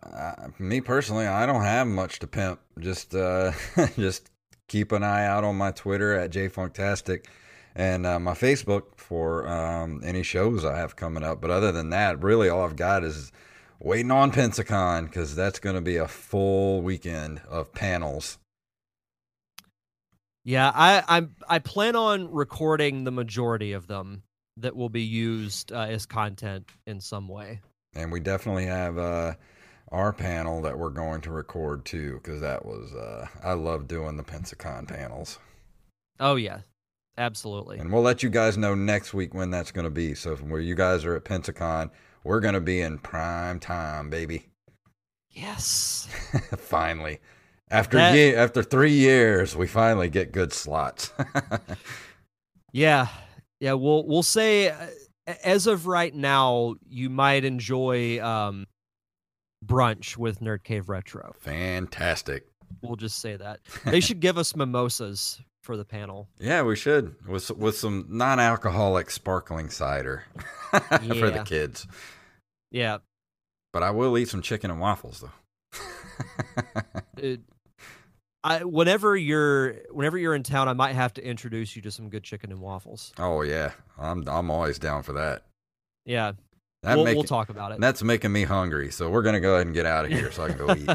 I, 0.03 0.17
I, 0.17 0.49
me 0.59 0.81
personally, 0.81 1.27
I 1.27 1.47
don't 1.47 1.63
have 1.63 1.87
much 1.87 2.19
to 2.19 2.27
pimp. 2.27 2.61
Just, 2.79 3.15
uh, 3.15 3.53
just 3.97 4.31
keep 4.69 4.91
an 4.91 5.05
eye 5.05 5.27
out 5.27 5.45
on 5.45 5.57
my 5.57 5.71
Twitter 5.71 6.13
at 6.13 6.31
jfunktastic 6.33 7.25
and 7.75 8.07
uh, 8.07 8.19
my 8.19 8.33
Facebook 8.33 8.97
for 8.97 9.49
um, 9.49 10.01
any 10.05 10.23
shows 10.23 10.65
I 10.65 10.77
have 10.79 10.97
coming 10.97 11.25
up. 11.25 11.41
But 11.41 11.51
other 11.51 11.73
than 11.73 11.91
that, 11.91 12.23
really 12.23 12.49
all 12.49 12.65
I've 12.65 12.77
got 12.77 13.05
is 13.05 13.33
waiting 13.81 14.11
on 14.11 14.33
Pensacon 14.33 15.05
because 15.05 15.35
that's 15.35 15.59
going 15.59 15.77
to 15.77 15.83
be 15.83 15.97
a 15.97 16.09
full 16.09 16.83
weekend 16.83 17.41
of 17.49 17.73
panels. 17.73 18.39
Yeah, 20.45 20.71
I 20.75 21.03
I 21.09 21.27
I 21.49 21.59
plan 21.59 21.97
on 21.97 22.31
recording 22.31 23.05
the 23.05 23.11
majority 23.11 23.73
of 23.73 23.87
them 23.87 24.23
that 24.59 24.77
will 24.77 24.91
be 24.91 25.03
used 25.03 25.73
uh, 25.73 25.81
as 25.81 26.07
content 26.07 26.69
in 26.87 27.01
some 27.01 27.29
way. 27.29 27.61
And 27.95 28.13
we 28.13 28.21
definitely 28.21 28.67
have 28.67 28.99
uh, 28.99 29.35
our 29.91 30.13
panel 30.13 30.63
that 30.63 30.79
we're 30.79 30.91
going 30.91 31.23
to 31.23 31.31
record 31.31 31.85
too 31.85 32.21
because 32.23 32.41
that 32.43 32.65
was 32.67 32.93
uh, 32.93 33.27
I 33.43 33.55
love 33.55 33.89
doing 33.89 34.17
the 34.17 34.23
Pensacon 34.23 34.87
panels. 34.87 35.39
Oh 36.21 36.37
yeah, 36.37 36.61
absolutely. 37.19 37.79
And 37.79 37.93
we'll 37.93 38.03
let 38.03 38.23
you 38.23 38.31
guys 38.31 38.57
know 38.57 38.75
next 38.75 39.15
week 39.15 39.35
when 39.35 39.51
that's 39.51 39.71
going 39.71 39.85
to 39.85 39.91
be. 39.91 40.15
So 40.15 40.37
where 40.37 40.61
you 40.61 40.75
guys 40.75 41.05
are 41.05 41.17
at 41.17 41.25
Pensacon, 41.25 41.91
we're 42.23 42.41
going 42.41 42.55
to 42.55 42.61
be 42.61 42.81
in 42.81 42.99
prime 42.99 43.61
time, 43.61 44.11
baby. 44.11 44.47
Yes. 45.31 46.09
finally. 46.59 47.21
After 47.71 47.97
that, 47.97 48.15
ye- 48.15 48.35
after 48.35 48.63
3 48.63 48.93
years, 48.93 49.57
we 49.57 49.67
finally 49.67 50.09
get 50.09 50.33
good 50.33 50.53
slots. 50.53 51.13
yeah. 52.73 53.09
Yeah, 53.61 53.73
we'll 53.73 54.07
we'll 54.07 54.23
say 54.23 54.69
uh, 54.69 54.87
as 55.43 55.67
of 55.67 55.87
right 55.87 56.15
now, 56.15 56.75
you 56.87 57.09
might 57.09 57.45
enjoy 57.45 58.23
um 58.23 58.67
brunch 59.65 60.17
with 60.17 60.41
Nerd 60.41 60.65
Cave 60.65 60.89
Retro. 60.89 61.35
Fantastic. 61.41 62.47
We'll 62.83 62.97
just 62.97 63.21
say 63.21 63.37
that. 63.37 63.61
They 63.87 64.01
should 64.01 64.21
give 64.21 64.37
us 64.39 64.55
mimosas 64.55 65.41
for 65.65 65.77
the 65.77 65.85
panel. 65.85 66.29
Yeah, 66.39 66.63
we 66.63 66.77
should 66.77 67.27
with 67.27 67.51
with 67.51 67.77
some 67.77 68.07
non-alcoholic 68.09 69.11
sparkling 69.11 69.71
cider 69.71 70.25
yeah. 70.73 70.81
for 70.99 71.31
the 71.31 71.43
kids. 71.45 71.87
Yeah. 72.71 72.99
But 73.73 73.83
I 73.83 73.91
will 73.91 74.17
eat 74.19 74.29
some 74.29 74.43
chicken 74.43 74.71
and 74.71 74.79
waffles 74.79 75.25
though. 75.25 75.81
it, 77.17 77.41
I 78.45 78.63
whenever 78.63 79.17
you're 79.17 79.77
whenever 79.91 80.19
you're 80.19 80.35
in 80.35 80.43
town, 80.43 80.69
I 80.69 80.75
might 80.75 80.93
have 80.93 81.15
to 81.15 81.27
introduce 81.27 81.75
you 81.75 81.83
to 81.83 81.91
some 81.91 82.11
good 82.11 82.23
chicken 82.23 82.53
and 82.53 82.61
waffles. 82.61 83.13
Oh 83.19 83.43
yeah, 83.43 83.73
I'm 83.99 84.29
I'm 84.29 84.51
always 84.51 84.79
down 84.79 85.03
for 85.03 85.15
that. 85.15 85.45
Yeah, 86.05 86.33
that 86.85 86.97
we'll, 86.97 87.05
make, 87.05 87.15
we'll 87.17 87.25
talk 87.25 87.49
about 87.49 87.73
it. 87.73 87.81
That's 87.81 88.03
making 88.03 88.33
me 88.33 88.45
hungry, 88.45 88.91
so 88.91 89.11
we're 89.11 89.23
gonna 89.23 89.41
go 89.41 89.55
ahead 89.55 89.67
and 89.67 89.75
get 89.75 89.87
out 89.87 90.05
of 90.05 90.11
here 90.11 90.31
so 90.31 90.45
I 90.45 90.49
can 90.49 90.59
go 90.59 90.75
eat. 90.75 90.89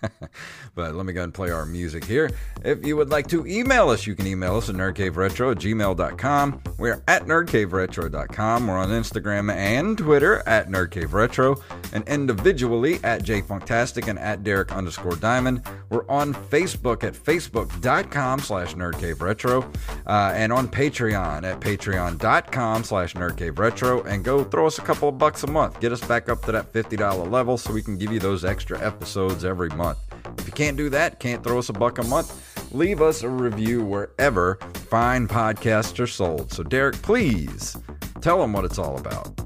but 0.74 0.94
let 0.94 1.06
me 1.06 1.12
go 1.12 1.22
and 1.24 1.34
play 1.34 1.50
our 1.50 1.66
music 1.66 2.04
here. 2.04 2.30
If 2.64 2.84
you 2.84 2.96
would 2.96 3.10
like 3.10 3.26
to 3.28 3.46
email 3.46 3.88
us, 3.90 4.06
you 4.06 4.14
can 4.14 4.26
email 4.26 4.56
us 4.56 4.68
at 4.68 4.74
nerdcaveretro 4.74 5.52
at 5.52 5.58
gmail.com. 5.58 6.62
We're 6.78 7.02
at 7.08 7.26
nerdcaveretro.com. 7.26 8.66
We're 8.66 8.76
on 8.76 8.88
Instagram 8.90 9.52
and 9.52 9.98
Twitter 9.98 10.42
at 10.46 10.68
nerdcaveretro 10.68 11.60
and 11.92 12.06
individually 12.08 13.00
at 13.02 13.22
jfunktastic 13.22 14.08
and 14.08 14.18
at 14.18 14.44
Derek 14.44 14.72
underscore 14.72 15.16
diamond. 15.16 15.62
We're 15.90 16.08
on 16.08 16.34
Facebook 16.34 17.04
at 17.04 17.14
facebook.com 17.14 18.40
slash 18.40 18.74
nerdcaveretro 18.74 19.74
uh, 20.06 20.32
and 20.34 20.52
on 20.52 20.68
Patreon 20.68 21.44
at 21.44 21.60
patreon.com 21.60 22.84
slash 22.84 23.14
nerdcaveretro 23.14 24.06
and 24.06 24.24
go 24.24 24.44
throw 24.44 24.66
us 24.66 24.78
a 24.78 24.82
couple 24.88 25.10
of 25.10 25.18
bucks 25.18 25.42
a 25.42 25.46
month. 25.46 25.78
Get 25.80 25.92
us 25.92 26.00
back 26.00 26.30
up 26.30 26.40
to 26.46 26.52
that 26.52 26.72
$50 26.72 27.30
level 27.30 27.58
so 27.58 27.74
we 27.74 27.82
can 27.82 27.98
give 27.98 28.10
you 28.10 28.18
those 28.18 28.42
extra 28.42 28.80
episodes 28.80 29.44
every 29.44 29.68
month. 29.68 29.98
If 30.38 30.46
you 30.46 30.52
can't 30.54 30.78
do 30.78 30.88
that, 30.88 31.20
can't 31.20 31.44
throw 31.44 31.58
us 31.58 31.68
a 31.68 31.74
buck 31.74 31.98
a 31.98 32.04
month, 32.04 32.72
leave 32.72 33.02
us 33.02 33.22
a 33.22 33.28
review 33.28 33.84
wherever 33.84 34.58
fine 34.88 35.28
podcasts 35.28 36.00
are 36.00 36.06
sold. 36.06 36.50
So, 36.50 36.62
Derek, 36.62 36.94
please 37.02 37.76
tell 38.22 38.40
them 38.40 38.54
what 38.54 38.64
it's 38.64 38.78
all 38.78 38.96
about. 38.96 39.36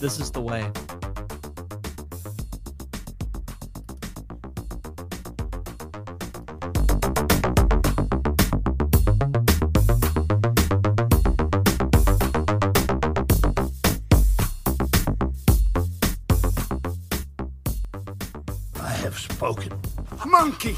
This 0.00 0.18
is 0.18 0.32
the 0.32 0.40
way. 0.40 0.68
Spoken. 19.44 19.78
Monkey! 20.24 20.74